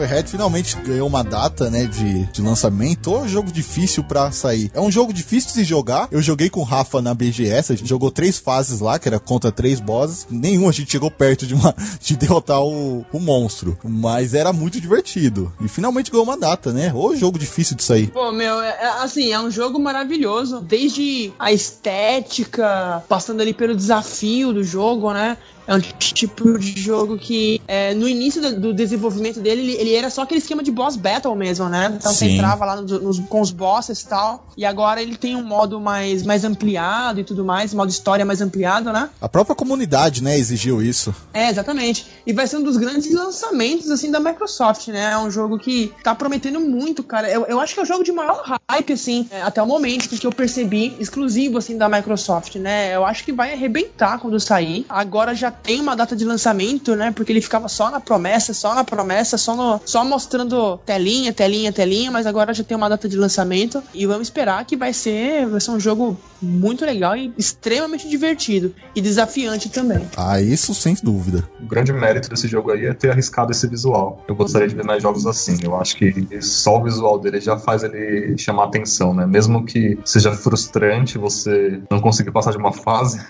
[0.00, 3.12] Cuphead finalmente ganhou uma data, né, de, de lançamento.
[3.12, 4.70] Ô, jogo difícil pra sair.
[4.72, 6.08] É um jogo difícil de se jogar.
[6.10, 9.18] Eu joguei com o Rafa na BGS, a gente jogou três fases lá, que era
[9.20, 10.26] contra três bosses.
[10.30, 13.76] Nenhum a gente chegou perto de, uma, de derrotar o, o monstro.
[13.84, 15.52] Mas era muito divertido.
[15.60, 16.92] E finalmente ganhou uma data, né?
[16.94, 18.06] Ô, jogo difícil de sair.
[18.08, 20.60] Pô, meu, é- é- assim, é um jogo maravilhoso.
[20.60, 25.36] Desde a estética, passando ali pelo desafio do jogo, né?
[25.70, 29.94] É um tipo de jogo que, é, no início do, do desenvolvimento dele, ele, ele
[29.94, 31.94] era só aquele esquema de boss battle mesmo, né?
[31.96, 32.34] Então você Sim.
[32.34, 34.44] entrava lá nos- nos- com os bosses e tal.
[34.56, 38.40] E agora ele tem um modo mais, mais ampliado e tudo mais, modo história mais
[38.40, 39.08] ampliado, né?
[39.20, 41.14] A própria comunidade, né, exigiu isso.
[41.32, 42.04] É, exatamente.
[42.26, 45.12] E vai ser um dos grandes lançamentos, assim, da Microsoft, né?
[45.12, 47.30] É um jogo que tá prometendo muito, cara.
[47.30, 50.08] Eu, eu acho que é o jogo de maior hype, assim, é, até o momento
[50.08, 52.92] que eu percebi, exclusivo, assim, da Microsoft, né?
[52.94, 54.84] Eu acho que vai arrebentar quando sair.
[54.88, 57.10] Agora já tem uma data de lançamento, né?
[57.10, 61.72] Porque ele ficava só na promessa, só na promessa, só, no, só mostrando telinha, telinha,
[61.72, 63.82] telinha, mas agora já tem uma data de lançamento.
[63.94, 68.74] E vamos esperar que vai ser, vai ser um jogo muito legal e extremamente divertido.
[68.94, 70.08] E desafiante também.
[70.16, 71.48] Ah, isso sem dúvida.
[71.60, 74.24] O grande mérito desse jogo aí é ter arriscado esse visual.
[74.26, 75.58] Eu gostaria de ver mais jogos assim.
[75.62, 79.26] Eu acho que só o visual dele já faz ele chamar atenção, né?
[79.26, 83.20] Mesmo que seja frustrante você não conseguir passar de uma fase,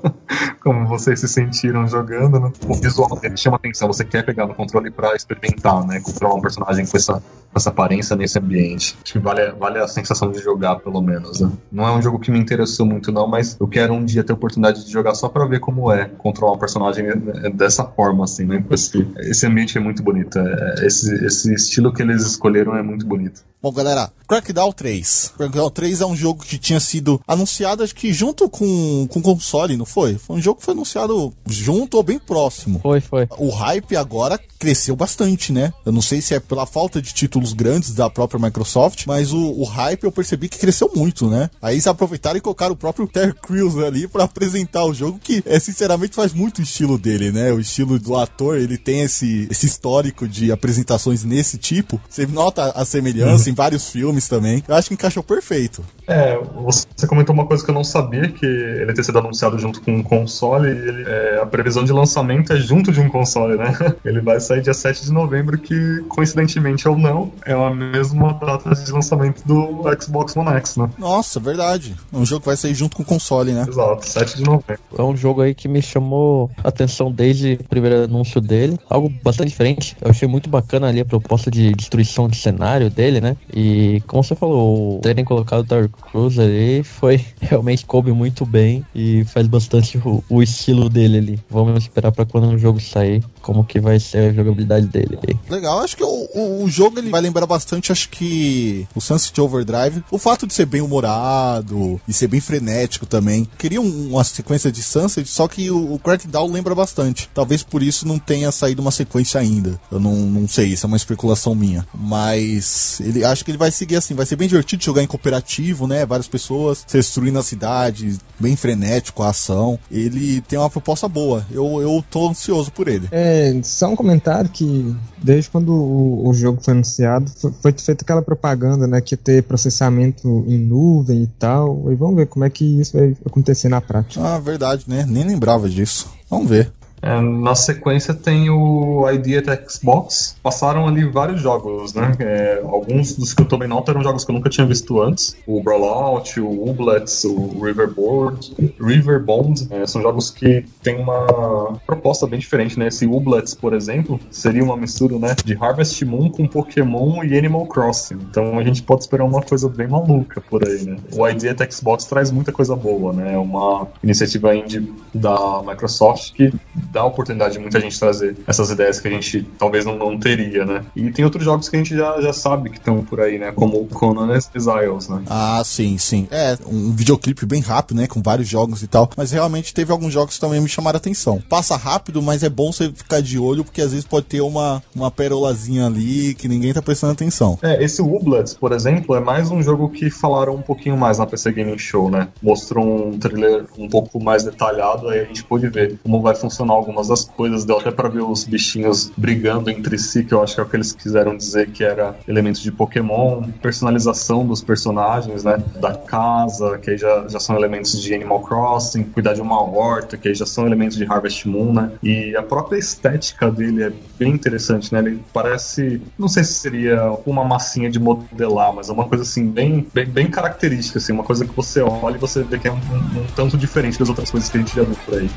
[0.60, 1.28] como vocês se
[1.70, 2.52] sentiram jogando, né?
[2.66, 3.88] O visual dele chama atenção.
[3.88, 6.00] Você quer pegar no controle pra experimentar, né?
[6.00, 7.22] Controlar um personagem com essa,
[7.54, 8.96] essa aparência nesse ambiente.
[9.02, 11.50] Acho que vale, vale a sensação de jogar, pelo menos, né?
[11.70, 14.32] Não é um jogo que me interessou muito, não, mas eu quero um dia ter
[14.32, 18.24] a oportunidade de jogar só pra ver como é controlar um personagem né, dessa forma,
[18.24, 18.64] assim, né?
[18.70, 20.38] Esse, esse ambiente é muito bonito.
[20.38, 23.42] é- esse, esse estilo que eles escolheram é muito bonito.
[23.62, 25.32] Bom, galera, Crackdown 3.
[25.36, 29.22] Crackdown 3 é um jogo que tinha sido anunciado, acho que junto com com o
[29.22, 30.16] console, não foi?
[30.16, 32.78] Foi um jogo que foi anunciado junto ou bem próximo.
[32.80, 33.26] Foi, foi.
[33.38, 35.72] O hype agora cresceu bastante, né?
[35.84, 39.38] Eu não sei se é pela falta de títulos grandes da própria Microsoft, mas o,
[39.38, 41.50] o hype eu percebi que cresceu muito, né?
[41.60, 45.42] Aí eles aproveitaram e colocaram o próprio Terry Crews ali pra apresentar o jogo, que
[45.44, 47.52] é, sinceramente faz muito o estilo dele, né?
[47.52, 52.00] O estilo do ator, ele tem esse, esse histórico de apresentações nesse tipo.
[52.08, 54.62] Você nota a semelhança em vários filmes também.
[54.66, 55.82] Eu acho que encaixou perfeito.
[56.06, 59.80] É, você comentou uma coisa que eu não sabia, que ele ter sido anunciado junto
[59.80, 63.56] com um console, e ele- é, a previsão de lançamento é junto de um console,
[63.56, 63.70] né?
[64.04, 68.74] Ele vai sair dia 7 de novembro, que, coincidentemente ou não, é a mesma data
[68.74, 70.90] de lançamento do Xbox One X, né?
[70.98, 71.94] Nossa, verdade.
[72.12, 73.64] É um jogo que vai sair junto com o console, né?
[73.68, 74.80] Exato, 7 de novembro.
[74.98, 78.78] É um jogo aí que me chamou a atenção desde o primeiro anúncio dele.
[78.88, 79.96] Algo bastante diferente.
[80.00, 83.36] Eu achei muito bacana ali a proposta de destruição de cenário dele, né?
[83.52, 88.84] E como você falou, terem colocado o Terry Crews ali foi realmente coube muito bem
[88.94, 91.40] e faz bastante o, o estilo dele ali.
[91.50, 95.18] Vamos esperar para quando o jogo sair, como que vai ser a jogabilidade dele.
[95.48, 99.38] Legal, acho que o, o, o, jogo ele vai lembrar bastante, acho que o Sunset
[99.40, 100.02] Overdrive.
[100.10, 103.48] O fato de ser bem humorado e ser bem frenético também.
[103.58, 107.28] Queria um, uma sequência de Sunset, só que o, o Crackdown lembra bastante.
[107.34, 109.80] Talvez por isso não tenha saído uma sequência ainda.
[109.90, 111.86] Eu não, não sei, isso é uma especulação minha.
[111.94, 115.86] Mas ele acho que ele vai seguir assim, vai ser bem divertido jogar em cooperativo,
[115.86, 116.04] né?
[116.06, 119.78] Várias pessoas, se destruindo a cidade, bem frenético a ação.
[119.90, 121.46] Ele tem uma proposta boa.
[121.50, 123.08] Eu, eu tô ansioso por ele.
[123.10, 128.04] É, só um comentário que desde quando o, o jogo foi anunciado, foi, foi feita
[128.04, 131.90] aquela propaganda, né, que ia ter processamento em nuvem e tal.
[131.90, 134.24] E vamos ver como é que isso vai acontecer na prática.
[134.24, 135.04] Ah, verdade, né?
[135.08, 136.08] Nem lembrava disso.
[136.28, 136.72] Vamos ver.
[137.02, 140.36] É, na sequência tem o ID at Xbox.
[140.42, 142.12] Passaram ali vários jogos, né?
[142.20, 145.36] É, alguns dos que eu tomei nota eram jogos que eu nunca tinha visto antes.
[145.46, 149.68] O Brawlout, o Ublets, o Riverboard, Riverbond.
[149.70, 152.88] É, são jogos que têm uma proposta bem diferente, né?
[152.88, 155.34] Esse Ublets, por exemplo, seria uma mistura, né?
[155.44, 158.18] De Harvest Moon com Pokémon e Animal Crossing.
[158.30, 160.96] Então a gente pode esperar uma coisa bem maluca por aí, né?
[161.12, 163.34] O ID at Xbox traz muita coisa boa, né?
[163.34, 166.52] É uma iniciativa indie da Microsoft que
[166.90, 170.18] dá a oportunidade de muita gente trazer essas ideias que a gente talvez não, não
[170.18, 170.84] teria, né?
[170.94, 173.52] E tem outros jogos que a gente já, já sabe que estão por aí, né?
[173.52, 175.22] Como o Conan Exiles, né?
[175.28, 176.26] Ah, sim, sim.
[176.30, 178.06] É, um videoclipe bem rápido, né?
[178.06, 179.08] Com vários jogos e tal.
[179.16, 181.40] Mas realmente teve alguns jogos que também me chamaram atenção.
[181.48, 184.82] Passa rápido, mas é bom você ficar de olho, porque às vezes pode ter uma,
[184.94, 187.58] uma perolazinha ali que ninguém tá prestando atenção.
[187.62, 191.26] É, esse Ublets, por exemplo, é mais um jogo que falaram um pouquinho mais na
[191.26, 192.28] PC Gaming Show, né?
[192.42, 196.79] Mostrou um trailer um pouco mais detalhado, aí a gente pôde ver como vai funcionar
[196.80, 200.54] algumas das coisas, deu até pra ver os bichinhos brigando entre si, que eu acho
[200.54, 205.44] que é o que eles quiseram dizer que era elementos de Pokémon, personalização dos personagens,
[205.44, 205.62] né?
[205.80, 210.16] Da casa, que aí já, já são elementos de Animal Crossing, cuidar de uma horta,
[210.16, 211.92] que aí já são elementos de Harvest Moon, né?
[212.02, 215.00] E a própria estética dele é bem interessante, né?
[215.00, 219.48] Ele parece, não sei se seria uma massinha de modelar, mas é uma coisa assim,
[219.48, 222.72] bem, bem, bem característica, assim, uma coisa que você olha e você vê que é
[222.72, 225.30] um, um, um tanto diferente das outras coisas que a gente já viu por aí.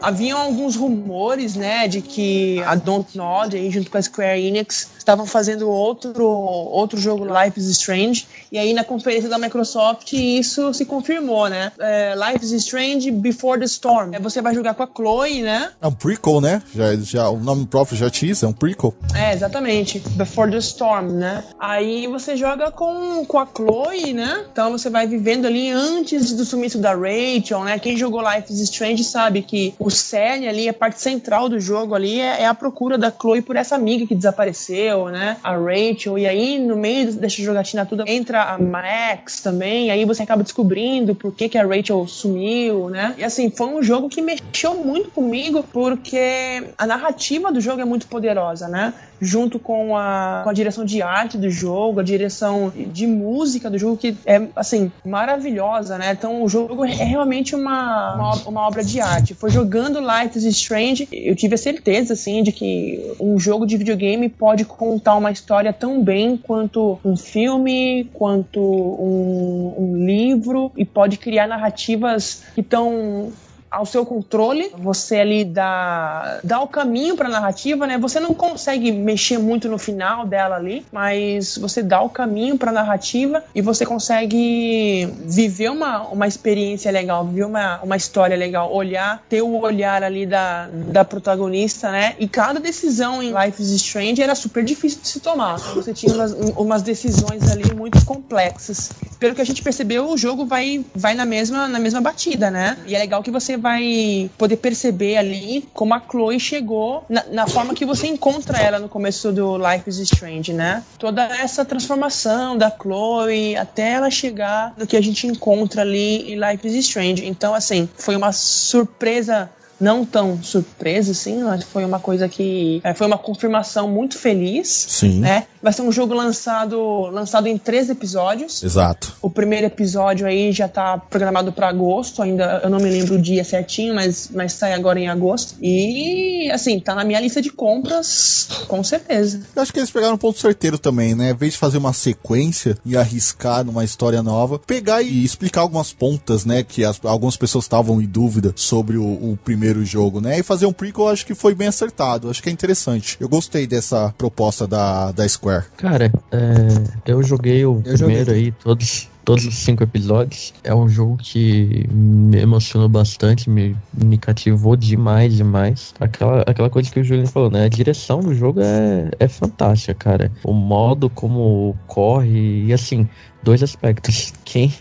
[0.00, 5.68] Haviam alguns rumores, né, de que a Dontnod, junto com a Square Enix, estavam fazendo
[5.68, 11.48] outro, outro jogo Life is Strange, e aí na conferência da Microsoft isso se confirmou,
[11.48, 11.72] né?
[11.80, 14.14] É, Life is Strange Before the Storm.
[14.14, 15.70] É, você vai jogar com a Chloe, né?
[15.80, 16.62] É um prequel, né?
[16.74, 18.94] Já, já, o nome próprio já diz, é um prequel.
[19.14, 19.98] É, exatamente.
[20.10, 21.42] Before the Storm, né?
[21.58, 24.44] Aí você joga com, com a Chloe, né?
[24.52, 27.78] Então você vai vivendo ali antes do sumiço da Rachel, né?
[27.78, 31.94] Quem jogou Life is Strange sabe que o cerne ali, a parte central do jogo
[31.94, 35.36] ali é, é a procura da Chloe por essa amiga que desapareceu, né?
[35.42, 36.18] A Rachel.
[36.18, 39.90] E aí, no meio dessa jogatina toda, entra a Max também.
[39.90, 43.14] aí você acaba descobrindo por que, que a Rachel sumiu, né?
[43.16, 47.84] E assim, foi um jogo que mexeu muito comigo porque a narrativa do jogo é
[47.84, 48.92] muito poderosa, né?
[49.20, 53.78] Junto com a, com a direção de arte do jogo, a direção de música do
[53.78, 56.12] jogo, que é, assim, maravilhosa, né?
[56.12, 59.34] Então o jogo é realmente uma, uma, uma obra de arte.
[59.34, 63.76] Foi jogando Life is Strange, eu tive a certeza, assim, de que um jogo de
[63.76, 70.84] videogame pode contar uma história tão bem quanto um filme, quanto um, um livro, e
[70.84, 73.32] pode criar narrativas que estão
[73.70, 77.96] ao seu controle, você ali dá, dá o caminho para a narrativa, né?
[77.98, 82.70] Você não consegue mexer muito no final dela ali, mas você dá o caminho para
[82.70, 88.72] a narrativa e você consegue viver uma, uma experiência legal, viver uma, uma história legal,
[88.74, 92.16] olhar, ter o olhar ali da, da protagonista, né?
[92.18, 95.58] E cada decisão em Life is Strange era super difícil de se tomar.
[95.58, 98.90] Você tinha umas, umas decisões ali muito complexas.
[99.18, 102.78] Pelo que a gente percebeu, o jogo vai, vai na, mesma, na mesma batida, né?
[102.86, 107.46] E é legal que você vai poder perceber ali como a Chloe chegou na, na,
[107.46, 110.82] forma que você encontra ela no começo do Life is Strange, né?
[110.98, 116.36] Toda essa transformação da Chloe até ela chegar no que a gente encontra ali em
[116.36, 117.26] Life is Strange.
[117.26, 119.50] Então, assim, foi uma surpresa
[119.80, 124.68] não tão surpresa, assim, mas foi uma coisa que é, foi uma confirmação muito feliz,
[124.68, 125.20] Sim.
[125.20, 125.46] né?
[125.62, 128.62] Vai ser um jogo lançado, lançado em três episódios.
[128.62, 129.14] Exato.
[129.20, 133.20] O primeiro episódio aí já tá programado para agosto, ainda eu não me lembro o
[133.20, 135.54] dia certinho, mas, mas sai agora em agosto.
[135.60, 139.40] E, assim, tá na minha lista de compras, com certeza.
[139.54, 141.30] Eu acho que eles pegaram um ponto certeiro também, né?
[141.30, 145.92] Em vez de fazer uma sequência e arriscar numa história nova, pegar e explicar algumas
[145.92, 146.62] pontas, né?
[146.62, 150.38] Que as, algumas pessoas estavam em dúvida sobre o, o primeiro jogo, né?
[150.38, 152.30] E fazer um prequel, eu acho que foi bem acertado.
[152.30, 153.18] Acho que é interessante.
[153.20, 155.49] Eu gostei dessa proposta da, da Square.
[155.76, 156.68] Cara, é,
[157.06, 158.44] eu joguei o Eu primeiro joguei.
[158.46, 160.52] aí, todos, todos os cinco episódios.
[160.64, 165.94] É um jogo que me emocionou bastante, me, me cativou demais, demais.
[166.00, 167.64] Aquela, aquela coisa que o Julian falou, né?
[167.64, 170.32] A direção do jogo é, é fantástica, cara.
[170.44, 173.08] O modo como corre, e assim,
[173.42, 174.32] dois aspectos.
[174.44, 174.72] Quem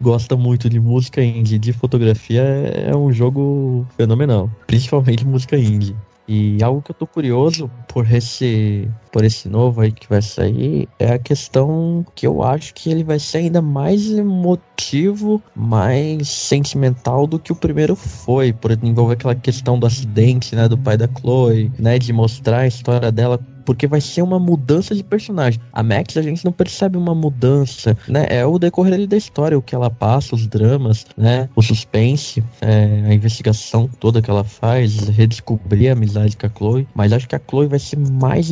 [0.00, 4.50] gosta muito de música indie, de fotografia, é é um jogo fenomenal.
[4.66, 5.96] Principalmente música indie.
[6.28, 10.88] E algo que eu tô curioso por esse, por esse novo aí que vai sair
[10.98, 17.26] é a questão que eu acho que ele vai ser ainda mais emotivo, mais sentimental
[17.26, 21.08] do que o primeiro foi, por envolver aquela questão do acidente, né, do pai da
[21.08, 25.60] Chloe, né, de mostrar a história dela porque vai ser uma mudança de personagem.
[25.72, 28.26] A Max a gente não percebe uma mudança, né?
[28.28, 31.48] É o decorrer da história, o que ela passa, os dramas, né?
[31.56, 36.88] O suspense, é, a investigação toda que ela faz, redescobrir a amizade com a Chloe.
[36.94, 38.50] Mas acho que a Chloe vai ser mais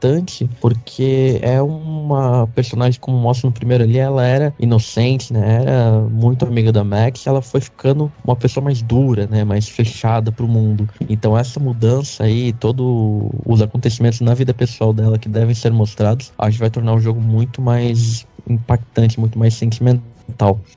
[0.00, 5.62] impactante porque é uma personagem como mostra no primeiro ali, ela era inocente, né?
[5.62, 9.44] Era muito amiga da Max, ela foi ficando uma pessoa mais dura, né?
[9.44, 10.88] Mais fechada pro mundo.
[11.08, 16.32] Então essa mudança aí, todos os acontecimentos na vida pessoal dela que devem ser mostrados,
[16.38, 20.19] acho que vai tornar o jogo muito mais impactante, muito mais sentimental.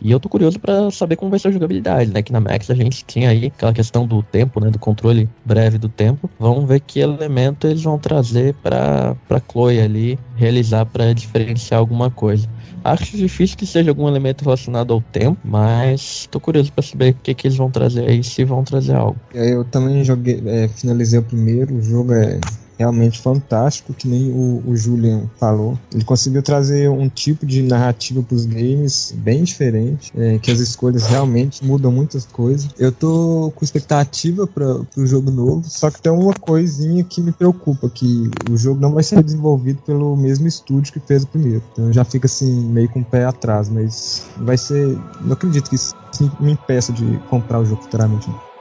[0.02, 2.22] E eu tô curioso pra saber como vai ser a jogabilidade, né?
[2.22, 4.70] Que na Max a gente tinha aí aquela questão do tempo, né?
[4.70, 6.30] Do controle breve do tempo.
[6.40, 12.10] Vamos ver que elemento eles vão trazer pra, pra Chloe ali realizar pra diferenciar alguma
[12.10, 12.48] coisa.
[12.84, 17.18] Acho difícil que seja algum elemento relacionado ao tempo, mas tô curioso pra saber o
[17.24, 19.16] que, que eles vão trazer aí, se vão trazer algo.
[19.34, 22.40] Eu também joguei, é, finalizei o primeiro, o jogo é
[22.78, 25.78] realmente fantástico, que nem o, o Julian falou.
[25.94, 30.60] Ele conseguiu trazer um tipo de narrativa para os games bem diferente, é, que as
[30.60, 32.70] escolhas realmente mudam muitas coisas.
[32.78, 37.32] Eu tô com expectativa para o jogo novo, só que tem uma coisinha que me
[37.32, 41.64] preocupa, que o jogo não vai ser desenvolvido pelo mesmo estúdio que fez o primeiro.
[41.72, 44.98] Então já fica assim, meio com o pé atrás, mas vai ser...
[45.22, 45.94] Não acredito que isso
[46.40, 48.28] me impeça de comprar o jogo futuramente.
[48.28, 48.53] não.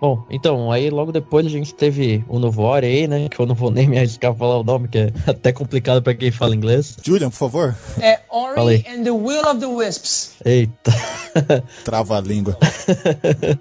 [0.00, 3.28] Bom, então, aí logo depois a gente teve o novo Ori aí, né?
[3.28, 6.02] Que eu não vou nem me arriscar a falar o nome, que é até complicado
[6.02, 6.96] pra quem fala inglês.
[7.02, 8.84] Julian, por favor, É Ori aí.
[8.88, 10.32] and the Will of the Wisps.
[10.44, 10.92] Eita.
[11.84, 12.56] trava a língua.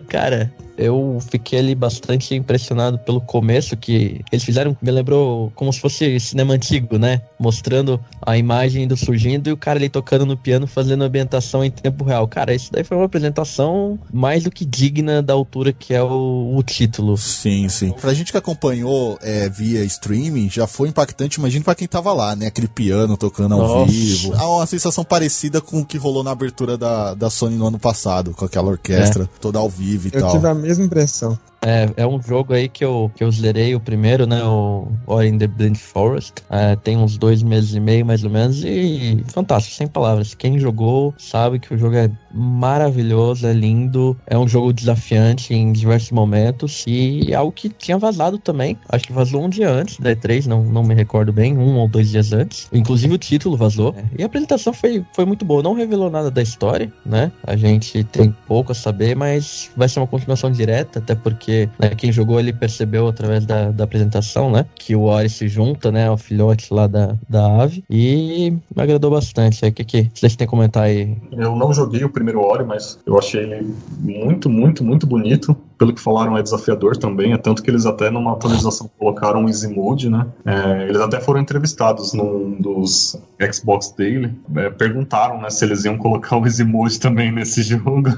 [0.07, 5.79] Cara, eu fiquei ali bastante impressionado pelo começo que eles fizeram, me lembrou como se
[5.79, 7.21] fosse cinema antigo, né?
[7.39, 11.63] Mostrando a imagem do surgindo e o cara ali tocando no piano, fazendo a ambientação
[11.63, 12.27] em tempo real.
[12.27, 16.53] Cara, isso daí foi uma apresentação mais do que digna da altura que é o,
[16.55, 17.17] o título.
[17.17, 17.91] Sim, sim.
[17.91, 22.35] Pra gente que acompanhou é, via streaming, já foi impactante, imagina pra quem tava lá,
[22.35, 22.47] né?
[22.47, 23.91] Aquele piano tocando ao Nossa.
[23.91, 24.33] vivo.
[24.35, 27.79] Há uma sensação parecida com o que rolou na abertura da, da Sony no ano
[27.79, 30.31] passado, com aquela orquestra toda ao vivo e Eu tal.
[30.31, 31.35] tive a mesma impressão.
[31.61, 34.43] É, é um jogo aí que eu, que eu zerei o primeiro, né?
[34.43, 36.35] O Ori in the Blind Forest.
[36.49, 40.33] É, tem uns dois meses e meio, mais ou menos, e fantástico, sem palavras.
[40.33, 45.71] Quem jogou sabe que o jogo é maravilhoso, é lindo, é um jogo desafiante em
[45.71, 48.77] diversos momentos e é algo que tinha vazado também.
[48.89, 51.87] Acho que vazou um dia antes da E3, não, não me recordo bem, um ou
[51.87, 52.69] dois dias antes.
[52.71, 53.95] Inclusive o título vazou.
[54.17, 55.61] E a apresentação foi, foi muito boa.
[55.61, 57.31] Não revelou nada da história, né?
[57.45, 61.48] A gente tem pouco a saber, mas vai ser uma continuação direta, até porque
[61.79, 64.65] né, quem jogou ali percebeu através da, da apresentação, né?
[64.75, 66.07] Que o Ori se junta, né?
[66.07, 67.83] Ao filhote lá da, da ave.
[67.89, 69.65] E me agradou bastante.
[69.65, 71.17] O que, que vocês têm a comentar aí?
[71.31, 75.55] Eu não joguei o primeiro Ori, mas eu achei ele muito, muito, muito bonito.
[75.79, 77.31] Pelo que falaram, é desafiador também.
[77.31, 80.27] É tanto que eles até numa atualização colocaram o Easy Mode, né?
[80.45, 83.17] É, eles até foram entrevistados num dos
[83.51, 84.37] Xbox Daily.
[84.57, 88.09] É, perguntaram né, se eles iam colocar o Easy Mode também nesse jogo.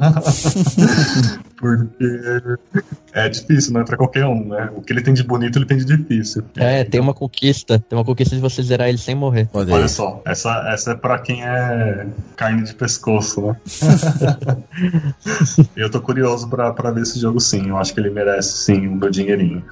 [1.55, 2.57] Porque
[3.13, 4.71] é difícil, não é pra qualquer um, né?
[4.75, 6.43] O que ele tem de bonito, ele tem de difícil.
[6.55, 7.77] É, tem uma conquista.
[7.77, 9.47] Tem uma conquista de você zerar ele sem morrer.
[9.53, 9.75] Olha.
[9.75, 13.55] Olha só, essa, essa é pra quem é carne de pescoço, né?
[15.77, 17.69] eu tô curioso pra, pra ver esse jogo sim.
[17.69, 19.63] Eu acho que ele merece sim o meu dinheirinho.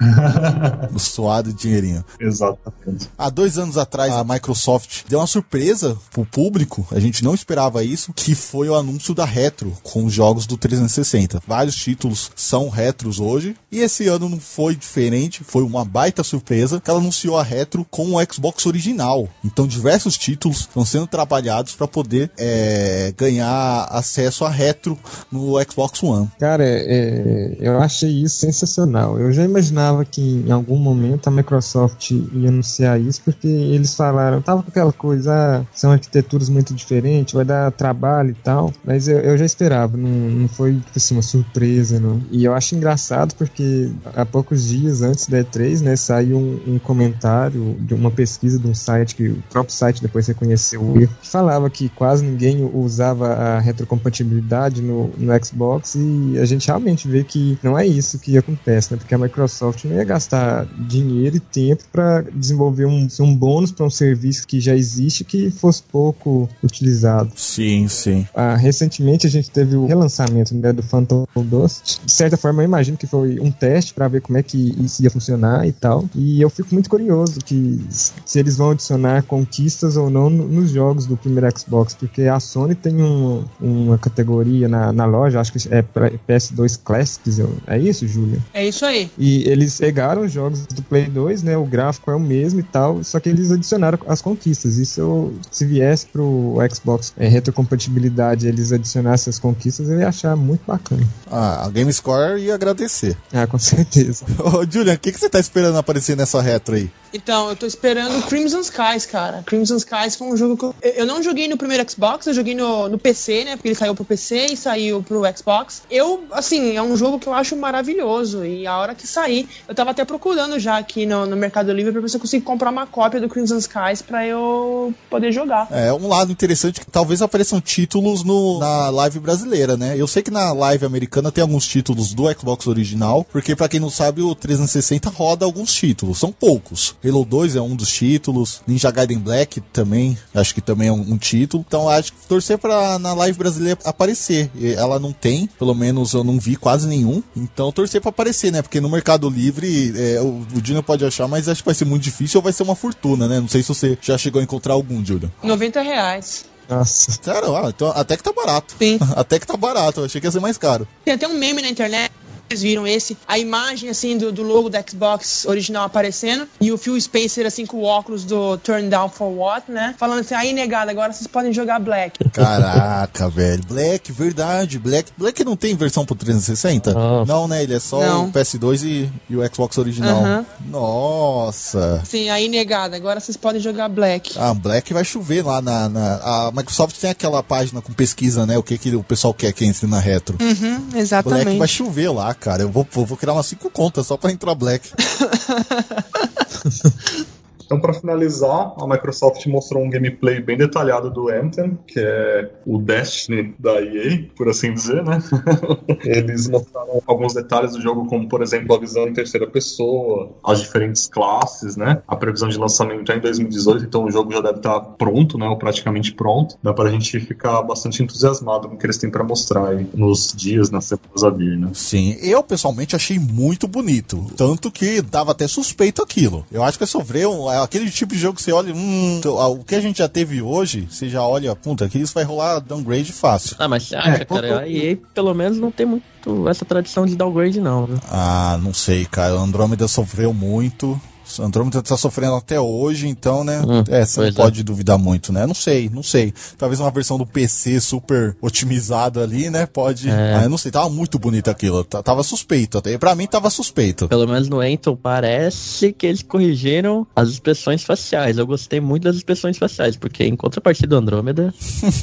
[0.94, 2.04] O suado dinheirinho.
[2.18, 3.08] Exatamente.
[3.16, 7.84] Há dois anos atrás, a Microsoft deu uma surpresa pro público, a gente não esperava
[7.84, 11.42] isso, que foi o anúncio da Retro com os jogos do 360.
[11.46, 16.80] Vários títulos são retros hoje, e esse ano não foi diferente, foi uma baita surpresa
[16.80, 19.28] que ela anunciou a Retro com o Xbox original.
[19.44, 24.98] Então, diversos títulos estão sendo trabalhados para poder é, ganhar acesso a Retro
[25.30, 26.28] no Xbox One.
[26.38, 29.18] Cara, é, eu achei isso sensacional.
[29.18, 34.42] Eu já imaginava que em algum momento a Microsoft ia anunciar isso, porque eles falaram,
[34.42, 39.08] tava com aquela coisa, ah, são arquiteturas muito diferentes, vai dar trabalho e tal, mas
[39.08, 42.20] eu, eu já esperava, não, não foi tipo assim, uma surpresa, não.
[42.30, 46.78] E eu acho engraçado porque há poucos dias antes da E3, né, saiu um, um
[46.78, 51.14] comentário de uma pesquisa de um site que o próprio site depois reconheceu o erro,
[51.20, 57.08] que falava que quase ninguém usava a retrocompatibilidade no, no Xbox e a gente realmente
[57.08, 58.98] vê que não é isso que acontece, né?
[58.98, 63.86] Porque a Microsoft não ia gastar dinheiro e tempo para desenvolver um, um bônus para
[63.86, 67.30] um serviço que já existe que fosse pouco utilizado.
[67.36, 68.26] Sim, sim.
[68.34, 71.98] Ah, recentemente a gente teve o relançamento né, do Phantom Dust.
[72.04, 75.02] De certa forma, eu imagino que foi um teste para ver como é que isso
[75.02, 76.08] ia funcionar e tal.
[76.14, 80.70] E eu fico muito curioso que se eles vão adicionar conquistas ou não no- nos
[80.70, 85.52] jogos do primeiro Xbox, porque a Sony tem um- uma categoria na, na loja, acho
[85.52, 88.38] que é pra- PS2 Classics, eu- é isso, Júlia?
[88.54, 89.10] É isso aí.
[89.18, 91.56] E eles pegaram os jogos do Play 2, né?
[91.56, 94.76] O gráfico é o mesmo e tal, só que eles adicionaram as conquistas.
[94.76, 100.36] Isso eu- se viesse pro Xbox é, retrocompatibilidade, eles adicionassem as conquistas, eu ia achar
[100.36, 101.06] muito bacana.
[101.30, 103.16] Ah, a GameScore ia agradecer.
[103.32, 104.24] Ah, com certeza.
[104.38, 106.90] Ô, Julian, o que, que você tá esperando aparecer nessa retro aí?
[107.12, 109.42] Então, eu tô esperando Crimson Skies, cara.
[109.44, 112.54] Crimson Skies foi um jogo que eu, eu não joguei no primeiro Xbox, eu joguei
[112.54, 113.56] no, no PC, né?
[113.56, 115.82] Porque ele saiu pro PC e saiu pro Xbox.
[115.90, 118.44] Eu, assim, é um jogo que eu acho maravilhoso.
[118.44, 121.92] E a hora que sair, eu tava até procurando já aqui no, no Mercado Livre
[121.92, 125.68] pra ver se eu consigo comprar uma cópia do Crimson Skies pra eu poder jogar.
[125.70, 129.94] É, um lado interessante que talvez apareçam títulos no, na live brasileira, né?
[129.96, 133.80] Eu sei que na live americana tem alguns títulos do Xbox original, porque pra quem
[133.80, 136.94] não sabe, o 360 roda alguns títulos, são poucos.
[137.04, 141.00] Halo 2 é um dos títulos, Ninja Gaiden Black também, acho que também é um,
[141.00, 141.64] um título.
[141.66, 144.50] Então acho que torcer pra na live brasileira aparecer.
[144.54, 147.22] E Ela não tem, pelo menos eu não vi quase nenhum.
[147.34, 148.60] Então torcer pra aparecer, né?
[148.62, 151.84] Porque no Mercado Livre, é, o, o Dino pode achar, mas acho que vai ser
[151.84, 153.40] muito difícil ou vai ser uma fortuna, né?
[153.40, 155.30] Não sei se você já chegou a encontrar algum, Julian.
[155.42, 156.44] 90 reais.
[156.68, 157.18] Nossa.
[157.20, 158.76] Sério, ah, então até que tá barato.
[158.78, 158.96] Sim.
[159.16, 160.86] Até que tá barato, eu achei que ia ser mais caro.
[161.04, 162.12] Tem até um meme na internet.
[162.50, 163.16] Vocês viram esse?
[163.28, 166.48] A imagem, assim, do, do logo da Xbox original aparecendo.
[166.60, 169.94] E o Phil Spencer, assim, com o óculos do Turn Down for What, né?
[169.96, 172.18] Falando assim, aí, negado, agora vocês podem jogar Black.
[172.30, 173.62] Caraca, velho.
[173.68, 174.80] Black, verdade.
[174.80, 176.92] Black, Black não tem versão pro 360?
[176.92, 177.32] Nossa.
[177.32, 177.62] Não, né?
[177.62, 178.24] Ele é só Não.
[178.24, 180.18] o PS2 e, e o Xbox original.
[180.18, 180.46] Aham.
[180.66, 182.02] Nossa.
[182.04, 184.32] Sim, aí, negado, agora vocês podem jogar Black.
[184.36, 186.14] Ah, Black vai chover lá na, na-
[186.48, 188.58] A Microsoft tem aquela página com pesquisa, né?
[188.58, 190.36] O que, que o pessoal quer que entre na retro.
[190.40, 191.56] Uhum, Black exatamente.
[191.58, 192.62] vai chover lá, cara.
[192.62, 194.90] Eu vou, vou, criar umas 5 contas só pra entrar Black.
[197.70, 202.78] Então, para finalizar, a Microsoft mostrou um gameplay bem detalhado do Anthem, que é o
[202.78, 205.22] Destiny da EA, por assim dizer, né?
[206.04, 210.60] Eles mostraram alguns detalhes do jogo, como, por exemplo, a visão em terceira pessoa, as
[210.60, 212.02] diferentes classes, né?
[212.08, 215.46] A previsão de lançamento é em 2018, então o jogo já deve estar pronto, né?
[215.46, 216.56] Ou praticamente pronto.
[216.60, 220.32] Dá pra gente ficar bastante entusiasmado com o que eles têm para mostrar aí nos
[220.36, 221.70] dias, nas semanas a vir, né?
[221.72, 224.26] Sim, eu pessoalmente achei muito bonito.
[224.36, 226.44] Tanto que dava até suspeito aquilo.
[226.50, 229.64] Eu acho que é sofreu um- aquele tipo de jogo que você olha, hum, o
[229.64, 233.12] que a gente já teve hoje, você já olha, puta, que isso vai rolar downgrade
[233.12, 233.56] fácil.
[233.58, 234.60] Ah, mas você acha, É, cara?
[234.60, 236.04] A EA pelo menos não tem muito
[236.48, 237.98] essa tradição de downgrade, não, viu?
[238.10, 239.34] Ah, não sei, cara.
[239.36, 241.00] O Andrômeda sofreu muito.
[241.38, 243.60] O Andrômeda tá sofrendo até hoje, então, né?
[243.60, 244.32] Hum, é, você não é.
[244.32, 245.46] pode duvidar muito, né?
[245.46, 246.32] Não sei, não sei.
[246.58, 249.66] Talvez uma versão do PC super otimizada ali, né?
[249.66, 250.08] Pode.
[250.08, 250.34] É.
[250.36, 251.84] Ah, eu não sei, tava muito bonito aquilo.
[251.84, 252.96] Tá- Tava suspeito até.
[252.98, 254.08] Pra mim tava suspeito.
[254.08, 258.36] Pelo menos no Anthem parece que eles corrigiram as expressões faciais.
[258.38, 261.54] Eu gostei muito das expressões faciais, porque em contrapartida do Andrômeda,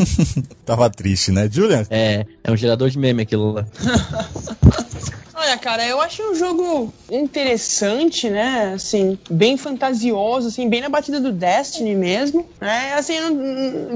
[0.66, 1.86] Tava triste, né, Julian?
[1.90, 3.66] é, é um gerador de meme aquilo lá.
[5.48, 8.74] Olha, cara, eu achei um jogo interessante, né?
[8.74, 12.46] Assim, bem fantasioso, assim, bem na batida do Destiny mesmo.
[12.60, 13.16] É, assim,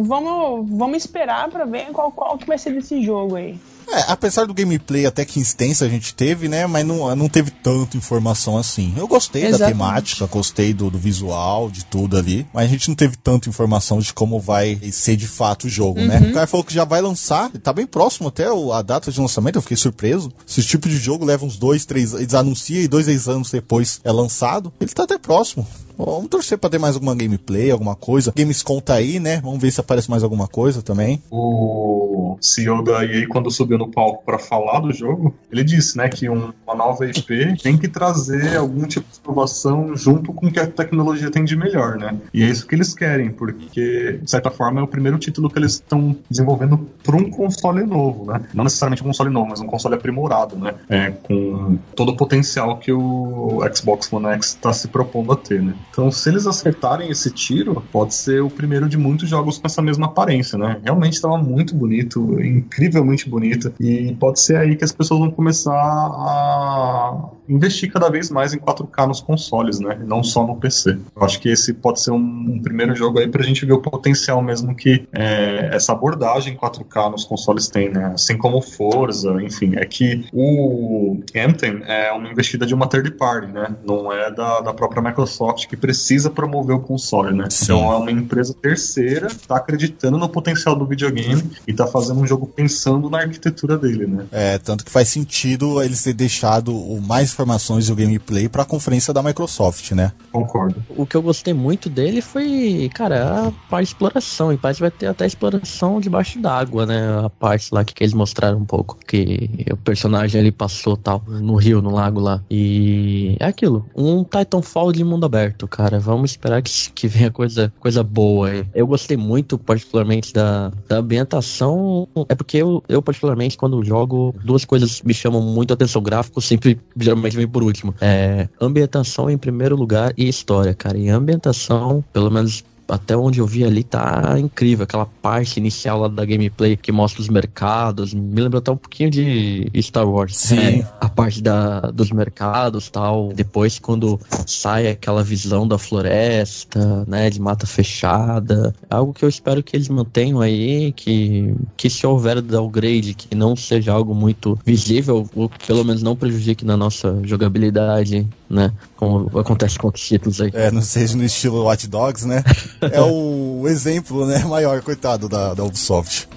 [0.01, 3.59] vamos, vamos esperar pra ver qual, qual que vai ser desse jogo aí.
[3.93, 6.65] É, apesar do gameplay até que extenso a gente teve, né?
[6.65, 8.93] Mas não, não teve tanta informação assim.
[8.95, 9.59] Eu gostei Exatamente.
[9.59, 12.45] da temática, gostei do, do visual, de tudo ali.
[12.53, 15.99] Mas a gente não teve tanta informação de como vai ser de fato o jogo,
[16.01, 16.19] né?
[16.29, 19.19] O cara falou que já vai lançar, tá bem próximo até o- a data de
[19.19, 20.31] lançamento, eu fiquei surpreso.
[20.47, 23.99] Esse tipo de jogo leva uns dois, três, eles anunciam e dois, três anos depois
[24.03, 24.71] é lançado.
[24.79, 25.67] Ele tá até próximo.
[25.97, 28.33] Vamos torcer pra ter mais alguma gameplay, alguma coisa.
[28.35, 29.39] Gamescom tá aí, né?
[29.43, 31.21] Vamos ver se aparece mais alguma coisa também.
[31.29, 36.07] O CEO da EA, quando subiu no palco para falar do jogo, ele disse, né,
[36.09, 40.51] que um- uma nova IP tem que trazer algum tipo de inovação junto com o
[40.51, 42.15] que a tecnologia tem de melhor, né?
[42.33, 45.57] E é isso que eles querem, porque, de certa forma, é o primeiro título que
[45.59, 48.41] eles estão desenvolvendo para um console novo, né?
[48.53, 50.73] Não necessariamente um console novo, mas um console aprimorado, né?
[50.89, 55.61] É, com todo o potencial que o Xbox One X está se propondo a ter,
[55.61, 55.73] né?
[55.91, 59.81] Então, se eles acertarem esse tiro, pode ser o primeiro de muitos jogos com essa
[59.81, 60.79] mesma aparência, né?
[60.83, 65.73] Realmente estava muito bonito, incrivelmente bonito, e pode ser aí que as pessoas vão começar
[65.73, 69.99] a investir cada vez mais em 4K nos consoles, né?
[70.05, 70.97] Não só no PC.
[71.15, 73.81] Eu acho que esse pode ser um, um primeiro jogo aí pra gente ver o
[73.81, 78.11] potencial mesmo que é, essa abordagem 4K nos consoles tem, né?
[78.13, 83.47] Assim como Forza, enfim, é que o Anthem é uma investida de uma third party,
[83.47, 83.75] né?
[83.85, 87.47] Não é da, da própria Microsoft que precisa promover o console, né?
[87.49, 87.65] Sim.
[87.65, 92.21] Então é uma empresa terceira que tá acreditando no potencial do videogame e tá fazendo
[92.21, 94.25] um jogo pensando na arquitetura dele, né?
[94.31, 98.65] É, tanto que faz sentido eles ter deixado o mais informações e o gameplay pra
[98.65, 100.11] conferência da Microsoft, né?
[100.31, 100.83] Concordo.
[100.89, 104.53] O que eu gostei muito dele foi, cara, a parte de exploração.
[104.53, 107.25] E parece que vai ter até exploração debaixo d'água, né?
[107.25, 108.97] A parte lá que, que eles mostraram um pouco.
[109.05, 112.43] Que o personagem ali passou tal, no rio, no lago lá.
[112.49, 113.85] E é aquilo.
[113.95, 115.99] Um Titanfall de mundo aberto, cara.
[115.99, 118.65] Vamos esperar que, que venha coisa, coisa boa aí.
[118.73, 122.07] Eu gostei muito, particularmente, da, da ambientação.
[122.29, 126.01] É porque eu, eu, particularmente, quando jogo, duas coisas me chamam muito a atenção.
[126.01, 127.93] Gráfico sempre, geralmente, vem por último.
[128.01, 130.97] É ambientação em primeiro lugar e história, cara.
[130.97, 134.83] E ambientação, pelo menos até onde eu vi ali tá incrível.
[134.83, 138.13] Aquela parte inicial lá da gameplay que mostra os mercados.
[138.13, 140.35] Me lembrou até um pouquinho de Star Wars.
[140.35, 140.57] Sim.
[140.57, 143.31] É, a parte da, dos mercados tal.
[143.33, 147.29] Depois, quando sai aquela visão da floresta, né?
[147.29, 148.73] De mata fechada.
[148.89, 150.91] É Algo que eu espero que eles mantenham aí.
[150.93, 156.15] Que, que se houver downgrade, que não seja algo muito visível, ou pelo menos não
[156.15, 158.71] prejudique na nossa jogabilidade, né?
[158.95, 160.51] Como acontece com outros títulos aí.
[160.53, 162.43] É, não seja no estilo Watch Dogs, né?
[162.81, 166.27] É o exemplo, né, maior, coitado da, da Ubisoft.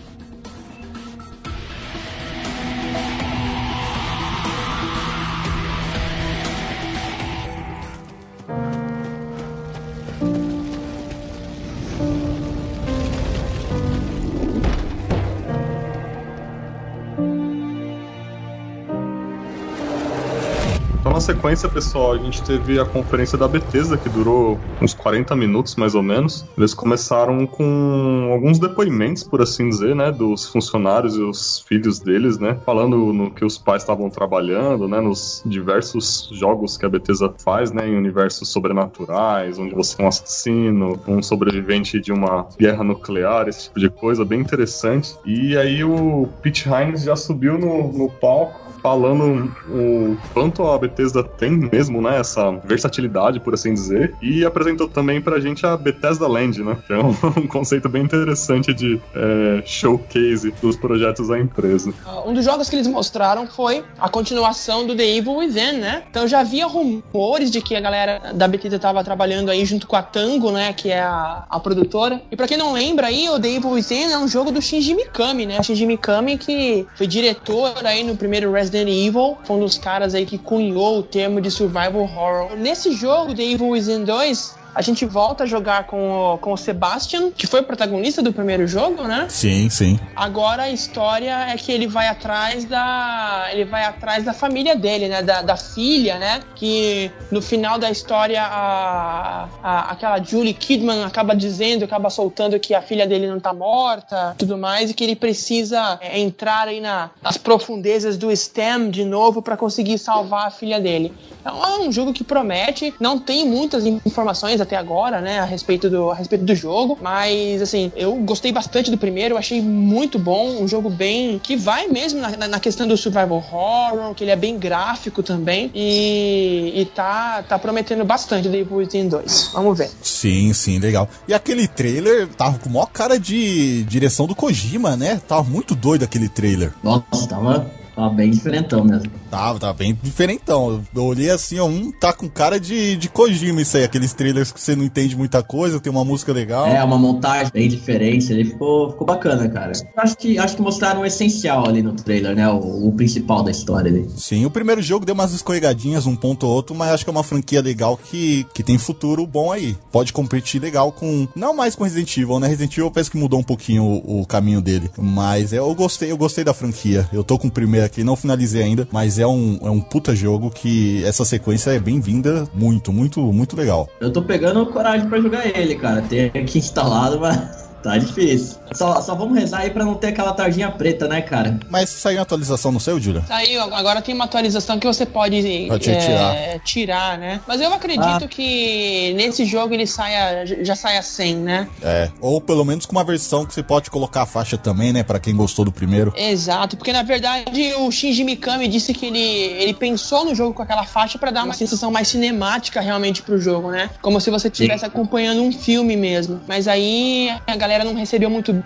[21.14, 25.76] Na sequência, pessoal, a gente teve a conferência da Bethesda, que durou uns 40 minutos,
[25.76, 26.44] mais ou menos.
[26.58, 32.38] Eles começaram com alguns depoimentos, por assim dizer, né, dos funcionários e os filhos deles,
[32.40, 37.32] né, falando no que os pais estavam trabalhando, né, nos diversos jogos que a Bethesda
[37.38, 42.82] faz, né, em universos sobrenaturais, onde você é um assassino, um sobrevivente de uma guerra
[42.82, 45.14] nuclear, esse tipo de coisa, bem interessante.
[45.24, 51.24] E aí o Pete Hines já subiu no, no palco falando o quanto a Bethesda
[51.24, 56.28] tem mesmo, né, essa versatilidade, por assim dizer, e apresentou também pra gente a Bethesda
[56.28, 61.38] Land, né, que é um, um conceito bem interessante de é, showcase dos projetos da
[61.38, 61.94] empresa.
[62.26, 66.02] Um dos jogos que eles mostraram foi a continuação do The Evil Within, né?
[66.10, 69.96] Então já havia rumores de que a galera da Bethesda estava trabalhando aí junto com
[69.96, 70.74] a Tango, né?
[70.74, 72.20] Que é a, a produtora.
[72.30, 74.94] E pra quem não lembra aí, o The Evil Within é um jogo do Shinji
[74.94, 75.62] Mikami, né?
[75.62, 80.26] Shinji Mikami que foi diretor aí no primeiro Resident Evil, foi um dos caras aí
[80.26, 82.56] que cunhou o termo de survival horror.
[82.56, 86.56] Nesse jogo, The Evil Within 2, a gente volta a jogar com o, com o
[86.56, 89.26] Sebastian, que foi o protagonista do primeiro jogo, né?
[89.28, 89.98] Sim, sim.
[90.16, 93.48] Agora a história é que ele vai atrás da.
[93.52, 95.22] Ele vai atrás da família dele, né?
[95.22, 96.40] Da, da filha, né?
[96.54, 102.74] Que no final da história a, a- aquela Julie Kidman acaba dizendo, acaba soltando que
[102.74, 106.80] a filha dele não tá morta tudo mais, e que ele precisa é, entrar aí
[106.80, 111.12] na, nas profundezas do STEM de novo para conseguir salvar a filha dele.
[111.40, 115.88] Então é um jogo que promete, não tem muitas informações, até agora, né, a respeito
[115.88, 120.62] do, a respeito do jogo, mas assim, eu gostei bastante do primeiro, achei muito bom,
[120.62, 124.36] um jogo bem que vai mesmo na, na questão do survival horror, que ele é
[124.36, 129.50] bem gráfico também e, e tá, tá prometendo bastante do Evil Within 2.
[129.52, 129.90] Vamos ver.
[130.02, 131.08] Sim, sim, legal.
[131.28, 135.20] E aquele trailer tava com maior cara de direção do Kojima, né?
[135.26, 136.72] Tava muito doido aquele trailer.
[136.82, 139.10] Nossa, tava Tava bem diferentão mesmo.
[139.30, 140.82] Tava, tava bem diferentão.
[140.94, 144.50] Eu olhei assim, ó, um tá com cara de, de Kojima isso aí, aqueles trailers
[144.50, 146.66] que você não entende muita coisa, tem uma música legal.
[146.66, 149.72] É, uma montagem bem diferente, ele ficou, ficou bacana, cara.
[149.96, 152.48] Acho que, acho que mostraram o essencial ali no trailer, né?
[152.48, 154.08] O, o principal da história ali.
[154.16, 157.12] Sim, o primeiro jogo deu umas escorregadinhas, um ponto ou outro, mas acho que é
[157.12, 159.76] uma franquia legal que, que tem futuro bom aí.
[159.92, 161.28] Pode competir legal com.
[161.34, 162.48] Não mais com Resident Evil, né?
[162.48, 164.90] Resident Evil parece que mudou um pouquinho o, o caminho dele.
[164.98, 167.08] Mas é, eu gostei, eu gostei da franquia.
[167.12, 170.14] Eu tô com o primeiro aqui, não finalizei ainda, mas é um, é um puta
[170.14, 173.88] jogo que essa sequência é bem-vinda, muito, muito, muito legal.
[174.00, 176.02] Eu tô pegando coragem para jogar ele, cara.
[176.02, 178.56] Tem aqui instalado, mas Tá difícil.
[178.72, 181.60] Só, só vamos rezar aí pra não ter aquela tarjinha preta, né, cara?
[181.68, 183.22] Mas saiu atualização no seu, Júlia?
[183.28, 186.58] Saiu, agora tem uma atualização que você pode, pode é, tirar.
[186.60, 187.40] tirar, né?
[187.46, 188.26] Mas eu acredito ah.
[188.26, 191.68] que nesse jogo ele saia, já saia 100, né?
[191.82, 195.02] É, ou pelo menos com uma versão que você pode colocar a faixa também, né,
[195.02, 196.14] pra quem gostou do primeiro.
[196.16, 200.62] Exato, porque na verdade o Shinji Mikami disse que ele, ele pensou no jogo com
[200.62, 203.90] aquela faixa para dar uma sensação mais cinemática realmente pro jogo, né?
[204.00, 206.40] Como se você estivesse acompanhando um filme mesmo.
[206.48, 208.62] Mas aí a galera galera não recebeu muito.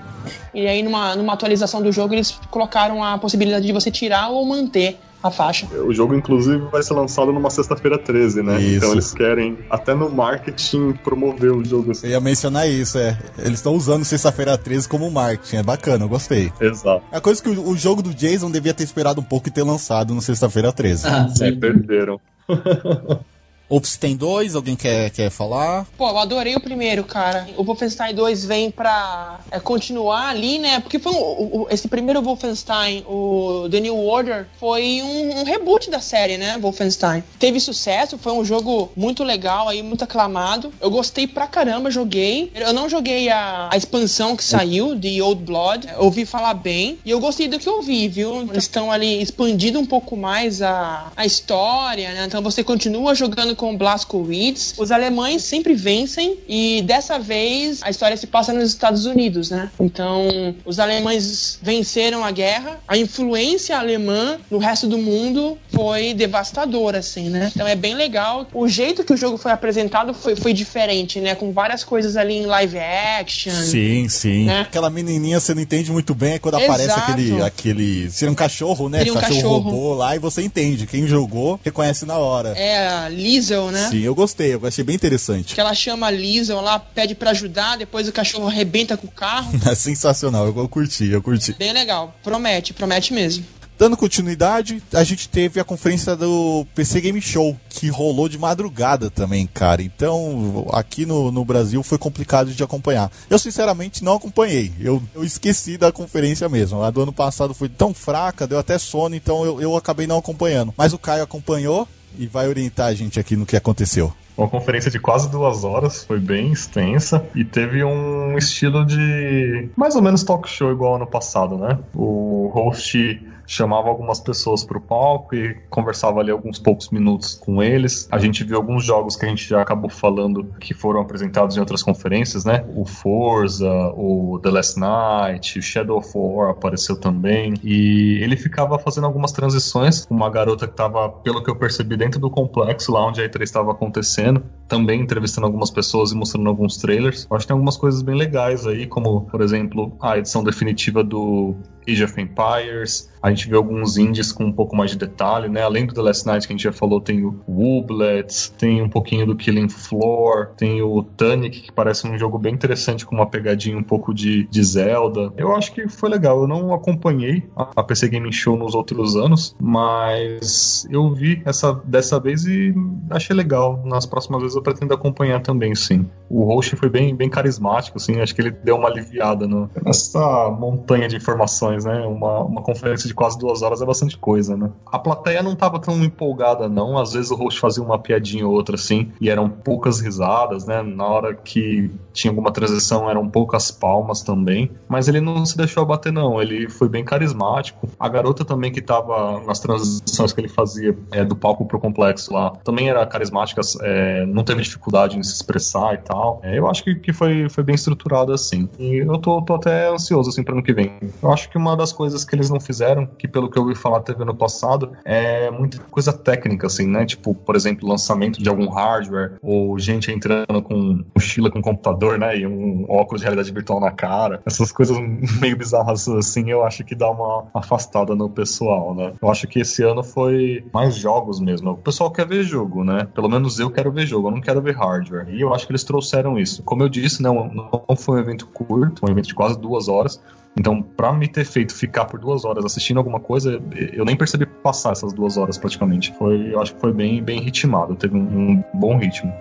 [0.55, 4.45] E aí, numa, numa atualização do jogo, eles colocaram a possibilidade de você tirar ou
[4.45, 5.67] manter a faixa.
[5.67, 8.61] O jogo, inclusive, vai ser lançado numa sexta-feira 13, né?
[8.61, 8.77] Isso.
[8.77, 12.07] Então eles querem, até no marketing, promover o jogo assim.
[12.07, 13.19] Eu ia mencionar isso, é.
[13.39, 15.57] Eles estão usando sexta-feira 13 como marketing.
[15.57, 16.53] É bacana, eu gostei.
[16.61, 17.03] Exato.
[17.11, 19.51] É a coisa que o, o jogo do Jason devia ter esperado um pouco e
[19.51, 21.07] ter lançado no sexta-feira 13.
[21.07, 21.47] Ah, sim.
[21.47, 22.21] É, perderam.
[23.71, 25.87] Ops tem dois, alguém quer, quer falar?
[25.97, 27.47] Pô, eu adorei o primeiro, cara.
[27.57, 30.81] O Wolfenstein 2 vem pra é, continuar ali, né?
[30.81, 35.91] Porque foi um, o, esse primeiro Wolfenstein, o The New Order, foi um, um, reboot
[35.91, 36.57] da série, né?
[36.59, 37.23] Wolfenstein.
[37.39, 40.73] Teve sucesso, foi um jogo muito legal aí, muito aclamado.
[40.81, 42.51] Eu gostei pra caramba, joguei.
[42.55, 45.89] Eu não joguei a, a expansão que saiu, The Old Blood.
[45.99, 46.99] ouvi falar bem.
[47.05, 48.41] E eu gostei do que eu vi, viu?
[48.51, 52.25] Eles estão ali expandindo um pouco mais a, a história, né?
[52.25, 54.75] Então você continua jogando com Blaskowitz.
[54.79, 59.71] Os alemães sempre vencem e dessa vez a história se passa nos Estados Unidos, né?
[59.79, 62.81] Então, os alemães venceram a guerra.
[62.87, 67.51] A influência alemã no resto do mundo foi devastadora, assim, né?
[67.55, 68.47] Então é bem legal.
[68.55, 71.35] O jeito que o jogo foi apresentado foi, foi diferente, né?
[71.35, 73.53] Com várias coisas ali em live action.
[73.53, 74.45] Sim, sim.
[74.45, 74.61] Né?
[74.61, 76.73] Aquela menininha você não entende muito bem é quando Exato.
[76.73, 78.11] aparece aquele, aquele.
[78.11, 79.03] Seria um cachorro, né?
[79.03, 80.87] Um cachorro, cachorro robô lá e você entende.
[80.87, 82.51] Quem jogou reconhece na hora.
[82.51, 83.09] É, a
[83.49, 83.89] Liesel, né?
[83.91, 85.55] Sim, eu gostei, eu achei bem interessante.
[85.55, 89.11] Que ela chama a Liesel lá, pede para ajudar, depois o cachorro arrebenta com o
[89.11, 89.51] carro.
[89.67, 91.55] é sensacional, eu, eu curti, eu curti.
[91.59, 93.45] Bem legal, promete, promete mesmo.
[93.79, 99.09] Dando continuidade, a gente teve a conferência do PC Game Show, que rolou de madrugada
[99.09, 99.81] também, cara.
[99.81, 103.09] Então, aqui no, no Brasil foi complicado de acompanhar.
[103.31, 104.73] Eu, sinceramente, não acompanhei.
[104.81, 106.83] Eu, eu esqueci da conferência mesmo.
[106.83, 110.19] A do ano passado foi tão fraca, deu até sono, então eu, eu acabei não
[110.19, 110.75] acompanhando.
[110.77, 114.13] Mas o Caio acompanhou e vai orientar a gente aqui no que aconteceu.
[114.39, 119.97] Uma conferência de quase duas horas, foi bem extensa e teve um estilo de mais
[119.97, 121.77] ou menos talk show igual ano passado, né?
[121.93, 127.63] O host chamava algumas pessoas para o palco e conversava ali alguns poucos minutos com
[127.63, 128.07] eles.
[128.13, 131.61] A gente viu alguns jogos que a gente já acabou falando que foram apresentados em
[131.61, 132.63] outras conferências, né?
[132.77, 137.55] O Forza, o The Last Night, o Shadow of War apareceu também.
[137.65, 140.07] E ele ficava fazendo algumas transições.
[140.11, 143.43] Uma garota que estava, pelo que eu percebi, dentro do complexo lá onde a E3
[143.43, 144.28] estava acontecendo,
[144.69, 147.27] também entrevistando algumas pessoas e mostrando alguns trailers.
[147.31, 151.03] Eu acho que tem algumas coisas bem legais aí, como, por exemplo, a edição definitiva
[151.03, 151.55] do
[151.89, 153.11] Age of Empires.
[153.23, 155.63] A gente vê alguns indies com um pouco mais de detalhe, né?
[155.63, 158.89] Além do The Last Night que a gente já falou, tem o Wooblets, tem um
[158.89, 163.27] pouquinho do Killing Floor, tem o Tunic, que parece um jogo bem interessante com uma
[163.27, 165.33] pegadinha um pouco de, de Zelda.
[165.37, 166.43] Eu acho que foi legal.
[166.43, 172.21] Eu não acompanhei a PC Gaming Show nos outros anos, mas eu vi essa dessa
[172.21, 172.75] vez e
[173.11, 173.83] achei legal.
[173.85, 176.09] Nas próximas vezes eu pretendo acompanhar também, sim.
[176.29, 180.51] o host foi bem, bem carismático, assim, acho que ele deu uma aliviada no, nessa
[180.51, 182.01] montanha de informações, né?
[182.07, 184.71] Uma, uma conferência de quase duas horas é bastante coisa, né?
[184.87, 186.99] A plateia não tava tão empolgada, não.
[186.99, 190.83] Às vezes o host fazia uma piadinha ou outra, assim, e eram poucas risadas, né?
[190.83, 195.83] Na hora que tinha alguma transição eram poucas palmas também, mas ele não se deixou
[195.83, 196.41] abater, não.
[196.41, 197.89] Ele foi bem carismático.
[197.99, 202.33] A garota também que tava nas transições que ele fazia é, do palco pro complexo
[202.33, 206.41] lá, também era carismática, é, não teve dificuldade em se expressar e tal.
[206.43, 208.69] É, eu acho que, que foi, foi bem estruturado assim.
[208.79, 210.93] E eu tô, tô até ansioso assim para ano que vem.
[211.23, 213.75] Eu acho que uma das coisas que eles não fizeram, que pelo que eu ouvi
[213.75, 217.05] falar teve no passado, é muita coisa técnica, assim, né?
[217.05, 222.39] Tipo, por exemplo, lançamento de algum hardware, ou gente entrando com mochila com computador, né?
[222.39, 224.41] E um óculos de realidade virtual na cara.
[224.47, 224.97] Essas coisas
[225.41, 229.13] meio bizarras assim, eu acho que dá uma afastada no pessoal, né?
[229.21, 231.71] Eu acho que esse ano foi mais jogos mesmo.
[231.71, 233.07] O pessoal quer ver jogo, né?
[233.15, 235.29] Pelo menos eu quero ver jogo, eu não quero ver hardware.
[235.29, 236.63] E eu acho que eles trouxeram isso.
[236.63, 237.49] Como eu disse, não,
[237.89, 240.21] não foi um evento curto, um evento de quase duas horas.
[240.57, 243.63] Então, pra me ter feito ficar por duas horas assistindo alguma coisa,
[243.93, 246.13] eu nem percebi passar essas duas horas praticamente.
[246.19, 249.33] Foi, eu acho que foi bem, bem ritmado, teve um, um bom ritmo.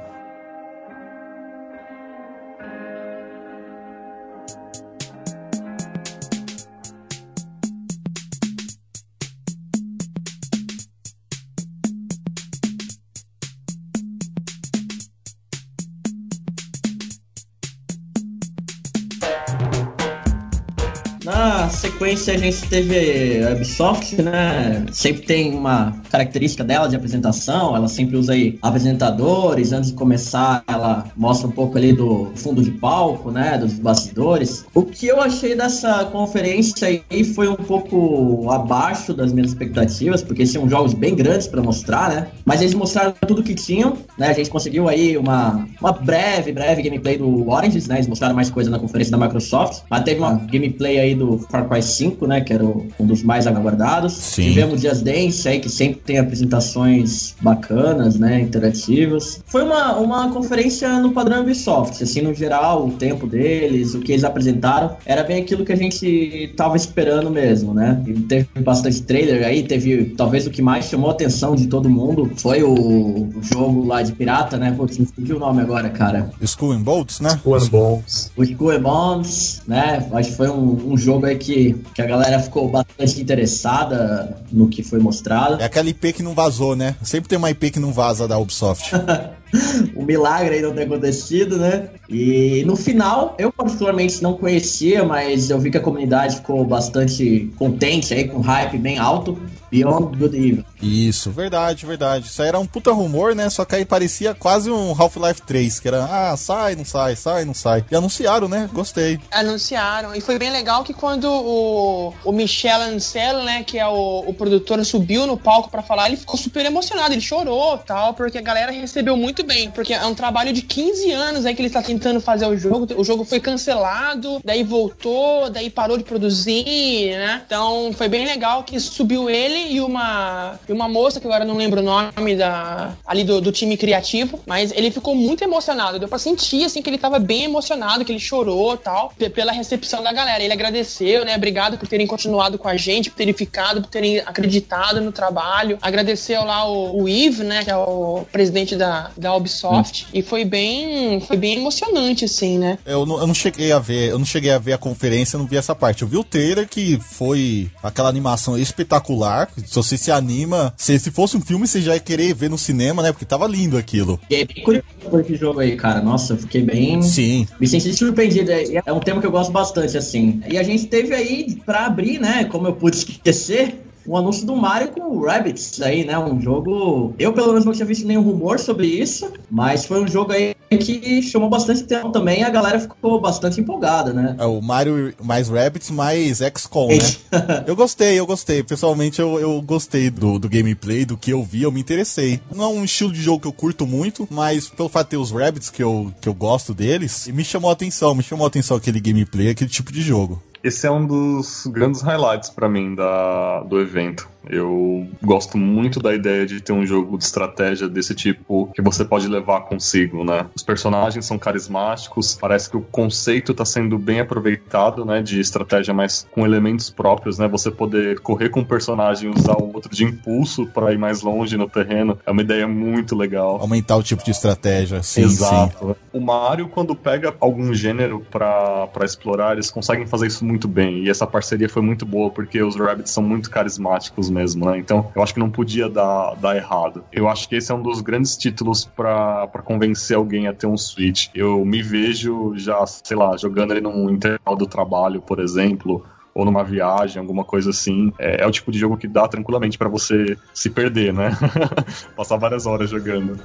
[22.08, 24.86] Sequência a gente teve a Ubisoft, né?
[24.94, 30.64] Sempre tem uma característica dela de apresentação, ela sempre usa aí apresentadores, antes de começar
[30.68, 33.58] ela mostra um pouco ali do fundo de palco, né?
[33.58, 34.66] Dos bastidores.
[34.74, 40.46] O que eu achei dessa conferência aí foi um pouco abaixo das minhas expectativas, porque
[40.46, 42.28] são jogos bem grandes para mostrar, né?
[42.46, 44.30] Mas eles mostraram tudo que tinham, né?
[44.30, 47.96] A gente conseguiu aí uma, uma breve, breve gameplay do Orange, né?
[47.96, 51.68] Eles mostraram mais coisa na conferência da Microsoft, mas teve uma gameplay aí do Far
[51.68, 52.42] Cry 5, né?
[52.42, 54.14] Que era um dos mais aguardados.
[54.14, 54.50] Sim.
[54.50, 58.42] Tivemos Just Dance aí, que sempre tem apresentações bacanas, né?
[58.42, 59.42] Interativas.
[59.46, 64.12] Foi uma, uma conferência no padrão Ubisoft, assim, no geral, o tempo deles, o que
[64.12, 68.02] eles apresentaram, era bem aquilo que a gente tava esperando mesmo, né?
[68.06, 71.90] E teve bastante trailer aí, teve talvez o que mais chamou a atenção de todo
[71.90, 74.72] mundo foi o, o jogo lá de pirata, né?
[74.72, 76.30] Putz, me fugiu o nome agora, cara.
[76.42, 77.40] Skull and Bolts, né?
[77.46, 78.32] One Bones.
[78.36, 80.08] O Skull and Bones, né?
[80.12, 84.68] Acho que foi um, um jogo aí que, que a galera ficou bastante interessada no
[84.68, 85.62] que foi mostrado.
[85.62, 86.96] É aquela IP que não vazou, né?
[87.02, 88.92] Sempre tem uma IP que não vaza da Ubisoft.
[89.96, 91.90] o milagre aí não ter acontecido, né?
[92.10, 97.52] E no final, eu particularmente não conhecia, mas eu vi que a comunidade ficou bastante
[97.58, 99.38] contente aí, com hype bem alto.
[99.70, 100.64] Beyond Good Evil.
[100.82, 102.28] Isso, verdade, verdade.
[102.28, 103.50] Isso aí era um puta rumor, né?
[103.50, 107.46] Só que aí parecia quase um Half-Life 3, que era, ah, sai, não sai, sai,
[107.46, 107.84] não sai.
[107.90, 108.70] E anunciaram, né?
[108.72, 109.20] Gostei.
[109.32, 110.14] Anunciaram.
[110.16, 114.34] E foi bem legal que quando o, o Michel Ancel, né, que é o, o
[114.34, 118.42] produtor, subiu no palco pra falar, ele ficou super emocionado, ele chorou tal, porque a
[118.42, 119.72] galera recebeu muito bem.
[119.72, 122.88] Porque é um trabalho de 15 anos aí que ele tá tentando fazer o jogo.
[122.96, 127.42] O jogo foi cancelado, daí voltou, daí parou de produzir, né?
[127.46, 131.56] Então foi bem legal que subiu ele e uma, e uma moça, que agora não
[131.56, 136.00] lembro o nome da, ali do, do time criativo, mas ele ficou muito emocionado.
[136.00, 140.04] Deu pra sentir, assim, que ele tava bem emocionado, que ele chorou tal, pela recepção
[140.04, 140.44] da galera.
[140.44, 141.36] Ele agradeceu, né?
[141.36, 145.78] Obrigado por terem continuado com a gente, por terem ficado, por terem acreditado no trabalho.
[145.82, 147.64] Agradeceu lá o, o Yves, né?
[147.64, 150.08] Que é o presidente da, da Ubisoft.
[150.14, 152.78] E foi bem, foi bem emocionante, assim, né?
[152.86, 155.46] Eu não, eu não cheguei a ver, eu não cheguei a ver a conferência, não
[155.46, 156.02] vi essa parte.
[156.02, 159.50] Eu vi o trailer que foi aquela animação espetacular.
[159.66, 162.58] Se você se anima, se, se fosse um filme, você já ia querer ver no
[162.58, 163.12] cinema, né?
[163.12, 164.20] Porque tava lindo aquilo.
[164.24, 166.02] Fiquei bem curioso por esse jogo aí, cara.
[166.02, 167.02] Nossa, eu fiquei bem.
[167.02, 167.48] Sim.
[167.60, 168.52] Me senti surpreendido.
[168.52, 170.42] É é um tema que eu gosto bastante, assim.
[170.50, 172.46] E a gente teve aí, pra abrir, né?
[172.46, 173.84] Como eu pude esquecer.
[174.08, 176.18] Um anúncio do Mario com o Rabbids aí, né?
[176.18, 177.14] Um jogo.
[177.20, 180.56] Eu, pelo menos, não tinha visto nenhum rumor sobre isso, mas foi um jogo aí
[180.70, 182.44] que chamou bastante atenção também.
[182.44, 184.36] A galera ficou bastante empolgada, né?
[184.40, 186.98] É o Mario mais Rabbits mais XCOM, né?
[187.68, 188.64] eu gostei, eu gostei.
[188.64, 192.40] Pessoalmente, eu, eu gostei do, do gameplay, do que eu vi, eu me interessei.
[192.54, 195.18] Não é um estilo de jogo que eu curto muito, mas pelo fato de ter
[195.18, 198.48] os Rabbits, que eu, que eu gosto deles, me chamou a atenção, me chamou a
[198.48, 200.42] atenção aquele gameplay, aquele tipo de jogo.
[200.64, 204.28] Esse é um dos grandes highlights pra mim da, do evento.
[204.50, 209.04] Eu gosto muito da ideia de ter um jogo de estratégia desse tipo que você
[209.04, 210.46] pode levar consigo, né?
[210.56, 215.22] Os personagens são carismáticos, parece que o conceito está sendo bem aproveitado, né?
[215.22, 217.48] De estratégia, mas com elementos próprios, né?
[217.48, 221.22] Você poder correr com um personagem e usar o outro de impulso para ir mais
[221.22, 223.60] longe no terreno é uma ideia muito legal.
[223.60, 225.90] Aumentar o tipo de estratégia, sim, Exato.
[225.90, 225.96] sim.
[226.14, 231.04] O Mario, quando pega algum gênero para explorar, eles conseguem fazer isso muito bem.
[231.04, 234.78] E essa parceria foi muito boa, porque os Rabbits são muito carismáticos mesmo, né?
[234.78, 237.04] Então, eu acho que não podia dar, dar errado.
[237.12, 240.78] Eu acho que esse é um dos grandes títulos para convencer alguém a ter um
[240.78, 241.30] Switch.
[241.34, 246.46] Eu me vejo já, sei lá, jogando ele num intervalo do trabalho, por exemplo, ou
[246.46, 248.14] numa viagem, alguma coisa assim.
[248.20, 251.32] É, é o tipo de jogo que dá tranquilamente para você se perder, né?
[252.16, 253.40] Passar várias horas jogando.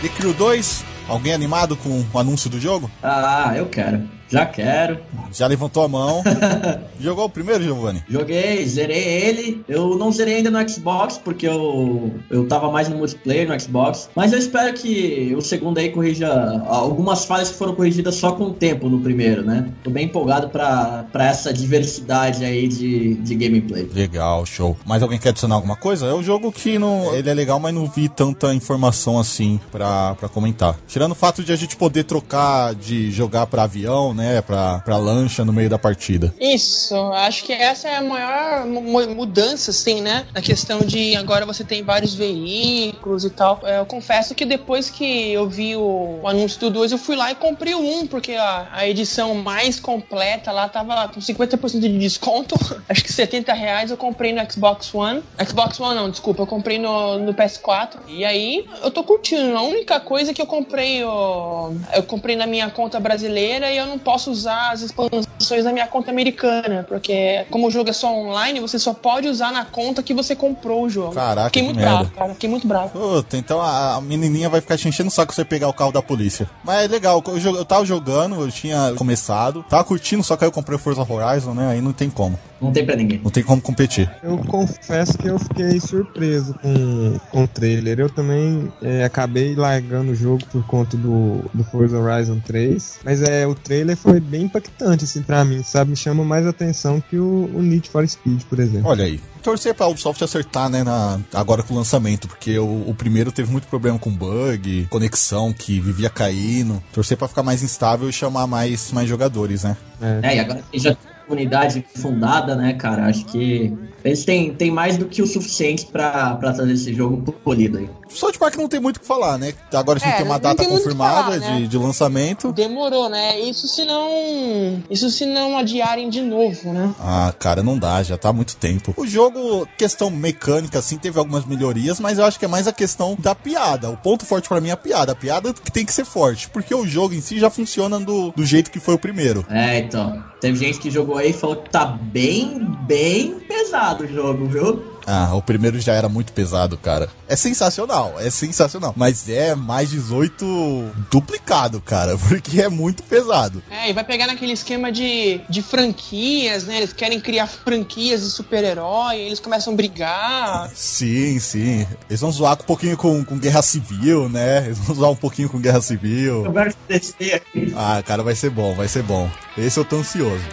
[0.00, 2.90] The Crew 2, alguém animado com o anúncio do jogo?
[3.02, 4.02] Ah, eu quero.
[4.30, 4.98] Já quero.
[5.32, 6.22] Já levantou a mão.
[7.00, 8.04] Jogou o primeiro, Giovanni?
[8.08, 9.64] Joguei, zerei ele.
[9.68, 14.08] Eu não zerei ainda no Xbox, porque eu, eu tava mais no multiplayer no Xbox.
[14.14, 16.30] Mas eu espero que o segundo aí corrija
[16.68, 19.68] algumas falhas que foram corrigidas só com o tempo no primeiro, né?
[19.82, 23.90] Tô bem empolgado pra, pra essa diversidade aí de, de gameplay.
[23.92, 24.76] Legal, show.
[24.86, 26.06] Mais alguém quer adicionar alguma coisa?
[26.06, 30.14] É um jogo que não, ele é legal, mas não vi tanta informação assim pra,
[30.14, 30.76] pra comentar.
[30.86, 34.19] Tirando o fato de a gente poder trocar de jogar pra avião, né?
[34.46, 36.32] Pra, pra lancha no meio da partida.
[36.40, 40.26] Isso, acho que essa é a maior mu- mudança, assim, né?
[40.34, 43.60] Na questão de agora você tem vários veículos e tal.
[43.64, 47.30] É, Eu confesso que depois que eu vi o, anúncio do 2, eu fui lá
[47.30, 51.98] e comprei o 1, porque a, a edição mais completa lá tava com 50% de
[51.98, 52.54] desconto.
[52.88, 55.22] Acho que 70 reais eu comprei no Xbox One.
[55.46, 57.98] Xbox One não, desculpa, eu comprei no, no PS4.
[58.08, 59.56] E aí eu tô curtindo.
[59.56, 63.86] A única coisa que eu comprei, ó, eu comprei na minha conta brasileira e eu
[63.86, 68.12] não posso usar as expansões da minha conta americana, porque como o jogo é só
[68.12, 71.14] online, você só pode usar na conta que você comprou o jogo.
[71.14, 71.96] Caraca, Fiquei que muito merda.
[71.96, 72.34] bravo, cara.
[72.34, 72.88] Fiquei muito bravo.
[72.90, 76.02] Puta, então a, menininha vai ficar te enchendo o saco você pegar o carro da
[76.02, 76.48] polícia.
[76.64, 80.48] Mas é legal, eu, eu tava jogando, eu tinha começado, tava curtindo, só que aí
[80.48, 81.68] eu comprei o Forza Horizon, né?
[81.70, 82.38] Aí não tem como.
[82.60, 83.20] Não tem pra ninguém.
[83.22, 84.10] Não tem como competir.
[84.22, 87.98] Eu confesso que eu fiquei surpreso com, com o trailer.
[87.98, 93.00] Eu também é, acabei largando o jogo por conta do, do Forza Horizon 3.
[93.04, 95.90] Mas é, o trailer foi bem impactante, assim, pra mim, sabe?
[95.90, 98.88] Me chama mais atenção que o, o Need for Speed, por exemplo.
[98.88, 99.20] Olha aí.
[99.42, 103.50] Torcer pra Ubisoft acertar, né, na, agora com o lançamento, porque o, o primeiro teve
[103.50, 106.82] muito problema com bug, conexão que vivia caindo.
[106.92, 109.78] Torcer pra ficar mais instável e chamar mais, mais jogadores, né?
[110.22, 110.94] É, e agora já
[111.30, 113.06] comunidade fundada, né, cara?
[113.06, 113.72] Acho que
[114.04, 117.88] eles têm, têm mais do que o suficiente pra, pra trazer esse jogo polido aí.
[118.08, 119.54] South Park não tem muito o que falar, né?
[119.72, 121.58] Agora a gente É, tem uma data tem confirmada falar, né?
[121.60, 122.50] de, de lançamento.
[122.52, 123.38] Demorou, né?
[123.38, 124.82] Isso se não.
[124.90, 126.92] Isso se não adiarem de novo, né?
[126.98, 128.92] Ah, cara, não dá, já tá há muito tempo.
[128.96, 132.72] O jogo, questão mecânica, assim, teve algumas melhorias, mas eu acho que é mais a
[132.72, 133.88] questão da piada.
[133.90, 135.12] O ponto forte pra mim é a piada.
[135.12, 138.32] A piada que tem que ser forte, porque o jogo em si já funciona do,
[138.32, 139.46] do jeito que foi o primeiro.
[139.48, 140.20] É, então.
[140.40, 144.82] Teve gente que jogou aí e falou que tá bem, bem pesado o jogo, viu?
[145.12, 147.08] Ah, o primeiro já era muito pesado, cara.
[147.28, 148.94] É sensacional, é sensacional.
[148.96, 153.60] Mas é mais 18 duplicado, cara, porque é muito pesado.
[153.68, 156.76] É, e vai pegar naquele esquema de, de franquias, né?
[156.76, 160.70] Eles querem criar franquias de super-herói, eles começam a brigar.
[160.76, 161.84] Sim, sim.
[162.08, 164.66] Eles vão zoar um pouquinho com, com Guerra Civil, né?
[164.66, 166.44] Eles vão zoar um pouquinho com Guerra Civil.
[166.44, 167.74] Eu quero descer aqui.
[167.76, 169.28] Ah, cara, vai ser bom, vai ser bom.
[169.58, 170.44] Esse eu tô ansioso.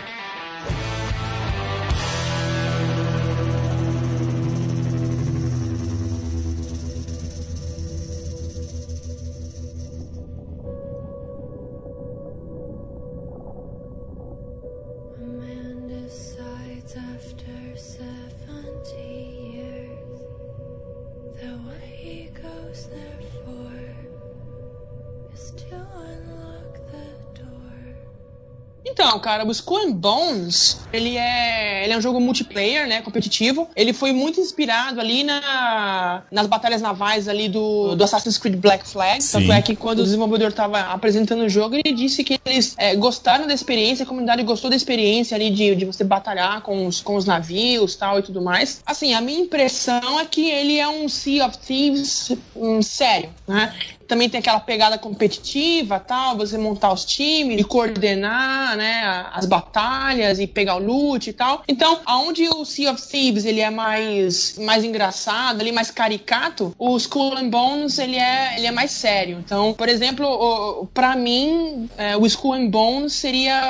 [29.28, 33.68] Cara, o Skull and Bones, ele é, ele é um jogo multiplayer, né, competitivo.
[33.76, 38.88] Ele foi muito inspirado ali na, nas batalhas navais ali do, do Assassin's Creed Black
[38.88, 39.22] Flag.
[39.22, 39.40] Sim.
[39.40, 42.96] Tanto é que quando o desenvolvedor estava apresentando o jogo, ele disse que eles é,
[42.96, 47.02] gostaram da experiência, a comunidade gostou da experiência ali de, de você batalhar com os,
[47.02, 48.82] com os navios tal e tudo mais.
[48.86, 53.74] Assim, a minha impressão é que ele é um Sea of Thieves um, sério, né?
[54.08, 60.40] Também tem aquela pegada competitiva, tal, você montar os times e coordenar, né, as batalhas
[60.40, 61.64] e pegar o loot e tal.
[61.68, 66.96] Então, aonde o Sea of Thieves ele é mais mais engraçado, ali mais caricato, o
[66.98, 69.42] Skull and Bones ele é ele é mais sério.
[69.44, 73.62] Então, por exemplo, pra mim, é, o Skull and Bones seria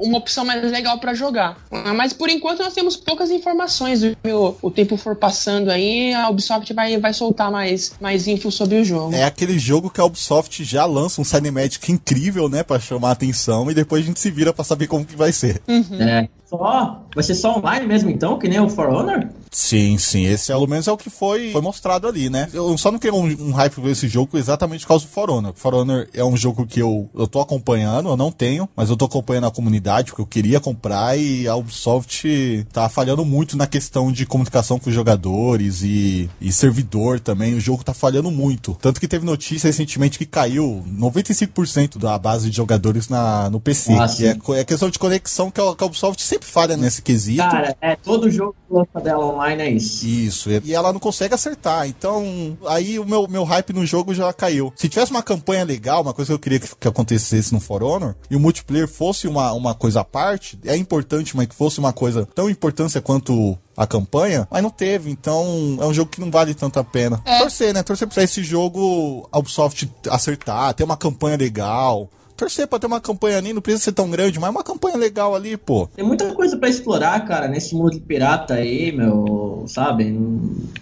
[0.00, 1.56] uma opção mais legal pra jogar.
[1.94, 4.02] Mas por enquanto nós temos poucas informações.
[4.02, 8.76] O, o tempo for passando aí, a Ubisoft vai, vai soltar mais, mais info sobre
[8.76, 9.14] o jogo.
[9.14, 13.12] É aquele jogo que a Ubisoft já lança um Cinematic incrível, né, Pra chamar a
[13.12, 15.62] atenção e depois a gente se vira pra saber como que vai ser.
[15.68, 16.28] É.
[16.46, 17.02] Só.
[17.14, 19.28] Vai ser só online mesmo então, que nem o For Honor?
[19.56, 22.46] Sim, sim, esse pelo menos é o que foi, foi mostrado ali, né?
[22.52, 25.30] Eu só não quero um, um hype por esse jogo exatamente por causa do For
[25.30, 25.54] Honor.
[25.56, 28.98] For Honor é um jogo que eu, eu tô acompanhando, eu não tenho, mas eu
[28.98, 33.66] tô acompanhando a comunidade porque eu queria comprar e a Ubisoft tá falhando muito na
[33.66, 37.54] questão de comunicação com os jogadores e, e servidor também.
[37.54, 38.76] O jogo tá falhando muito.
[38.78, 43.94] Tanto que teve notícia recentemente que caiu 95% da base de jogadores na, no PC.
[43.94, 47.00] Ah, que é, é questão de conexão que a, que a Ubisoft sempre falha nesse
[47.00, 47.38] quesito.
[47.38, 50.06] Cara, é todo jogo que lança dela online é isso.
[50.06, 51.86] Isso, e ela não consegue acertar.
[51.88, 54.72] Então, aí o meu, meu hype no jogo já caiu.
[54.76, 57.82] Se tivesse uma campanha legal, uma coisa que eu queria que, que acontecesse no For
[57.82, 61.78] Honor, e o multiplayer fosse uma, uma coisa à parte, é importante, mas que fosse
[61.78, 65.10] uma coisa tão importância quanto a campanha, mas não teve.
[65.10, 67.18] Então, é um jogo que não vale tanto a pena.
[67.38, 67.82] Torcer, né?
[67.82, 72.08] Torcer pra esse jogo a Ubisoft acertar, ter uma campanha legal.
[72.36, 75.34] Torcer pra ter uma campanha ali, não precisa ser tão grande, mas uma campanha legal
[75.34, 75.88] ali, pô.
[75.96, 80.18] Tem muita coisa pra explorar, cara, nesse mundo de pirata aí, meu, sabe?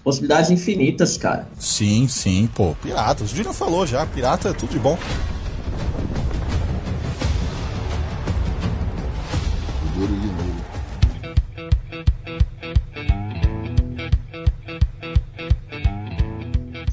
[0.02, 1.46] Possibilidades infinitas, cara.
[1.58, 2.74] Sim, sim, pô.
[2.82, 3.30] Piratas.
[3.30, 4.98] O Júnior falou já, pirata é tudo de bom.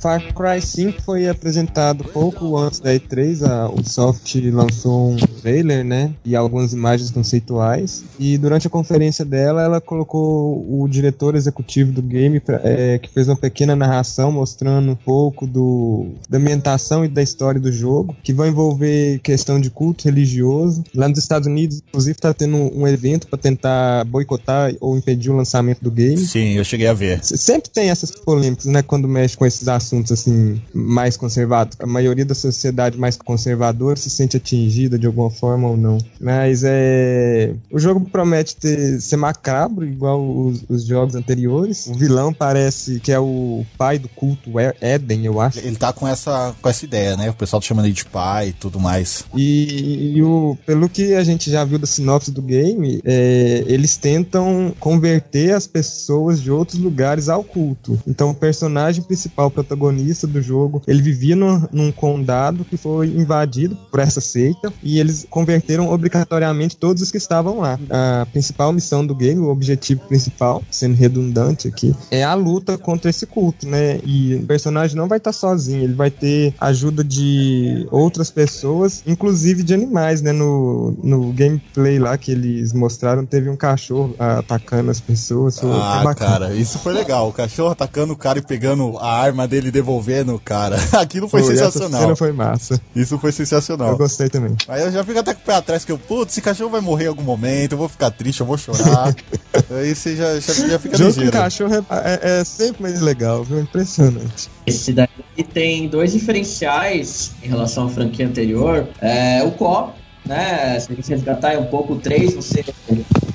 [0.02, 3.44] Far Cry 5 foi apresentado pouco antes da E3.
[3.48, 6.11] A Ubisoft lançou um trailer, né?
[6.26, 8.03] E algumas imagens conceituais.
[8.19, 13.10] E durante a conferência dela, ela colocou o diretor executivo do game, pra- é, que
[13.10, 18.15] fez uma pequena narração mostrando um pouco do, da ambientação e da história do jogo,
[18.23, 20.84] que vai envolver questão de culto religioso.
[20.95, 25.36] Lá nos Estados Unidos, inclusive, está tendo um evento para tentar boicotar ou impedir o
[25.36, 26.18] lançamento do game.
[26.18, 27.23] Sim, eu cheguei a ver.
[27.23, 31.78] Se- Sempre tem essas polêmicas, né, quando mexe com esses assuntos assim mais conservados.
[31.80, 35.98] A maioria da sociedade mais conservadora se sente atingida de alguma forma ou não.
[36.20, 41.88] Mas é, o jogo promete ter, ser macabro igual os, os jogos anteriores.
[41.88, 45.60] O vilão parece que é o pai do culto E- Éden, eu acho.
[45.60, 47.30] Ele tá com essa, com essa ideia, né?
[47.30, 49.26] O pessoal tá chamando ele de pai e tudo mais.
[49.36, 53.98] E, e o, pelo que a gente já viu da sinopse do game, é, eles
[53.98, 58.00] tentam converter as pessoas de outros lugares ao culto.
[58.08, 59.52] Então, o personagem principal, o
[59.82, 64.99] protagonista do jogo, ele vivia no- num condado que foi invadido por essa seita e
[64.99, 67.80] eles converteram obrigatoriamente todos os que estavam lá.
[67.90, 73.10] A principal missão do game, o objetivo principal, sendo redundante aqui, é a luta contra
[73.10, 73.99] esse culto, né?
[74.06, 79.64] E o personagem não vai estar sozinho, ele vai ter ajuda de outras pessoas, inclusive
[79.64, 80.32] de animais, né?
[80.32, 85.60] No, no gameplay lá que eles mostraram, teve um cachorro atacando as pessoas.
[85.64, 87.30] Ah, cara, isso foi legal.
[87.30, 90.77] O cachorro atacando o cara e pegando a arma dele e devolvendo, cara.
[90.99, 92.02] Aquilo foi, Foi, essa sensacional.
[92.02, 92.80] cena foi massa.
[92.95, 93.89] Isso foi sensacional.
[93.89, 94.56] Eu gostei também.
[94.68, 96.81] Aí eu já fico até com o pé atrás, que eu, putz, esse cachorro vai
[96.81, 99.15] morrer em algum momento, eu vou ficar triste, eu vou chorar.
[99.72, 101.31] Aí você já, já, já fica Jogo ligeiro.
[101.31, 103.60] cachorro é, é- é sempre mais legal, viu?
[103.60, 104.49] Impressionante.
[104.68, 105.07] Esse daí
[105.53, 108.88] tem dois diferenciais em relação à franquia anterior.
[109.02, 109.91] É, o co
[110.26, 110.80] né?
[110.80, 112.64] Se a gente resgatar um pouco o 3, você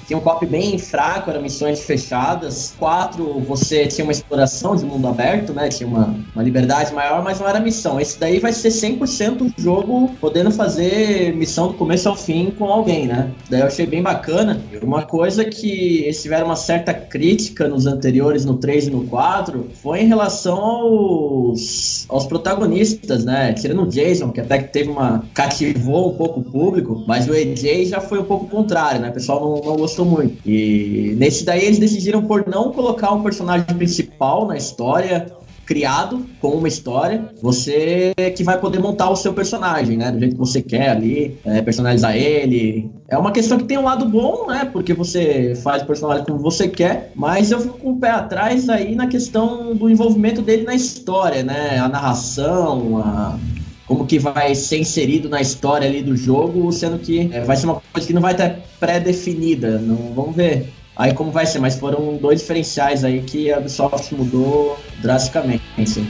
[0.07, 2.75] tinha um cop bem fraco, eram missões fechadas.
[2.79, 5.69] 4, você tinha uma exploração de mundo aberto, né?
[5.69, 8.01] Tinha uma, uma liberdade maior, mas não era missão.
[8.01, 12.67] Esse daí vai ser 100% o jogo podendo fazer missão do começo ao fim com
[12.67, 13.31] alguém, né?
[13.51, 14.61] Daí eu achei bem bacana.
[14.81, 19.69] Uma coisa que eles tiveram uma certa crítica nos anteriores, no 3 e no 4,
[19.83, 23.53] foi em relação aos, aos protagonistas, né?
[23.55, 25.25] Tirando o Jason, que até que teve uma.
[25.35, 29.11] cativou um pouco o público, mas o AJ já foi um pouco contrário, né?
[29.11, 30.37] O pessoal não, não gostou muito.
[30.49, 35.27] E nesse daí eles decidiram por não colocar um personagem principal na história
[35.67, 40.13] criado com uma história, você que vai poder montar o seu personagem, né?
[40.13, 42.89] Do jeito que você quer ali, é, personalizar ele.
[43.09, 44.65] É uma questão que tem um lado bom, né?
[44.73, 48.69] Porque você faz o personagem como você quer, mas eu fico com o pé atrás
[48.69, 51.79] aí na questão do envolvimento dele na história, né?
[51.81, 53.37] A narração, a
[53.87, 57.67] como que vai ser inserido na história ali do jogo, sendo que é, vai ser
[57.67, 59.79] uma coisa que não vai estar pré-definida.
[59.79, 64.15] Não, vamos ver aí como vai ser, mas foram dois diferenciais aí que a Ubisoft
[64.15, 65.63] mudou drasticamente.
[65.79, 66.07] Assim.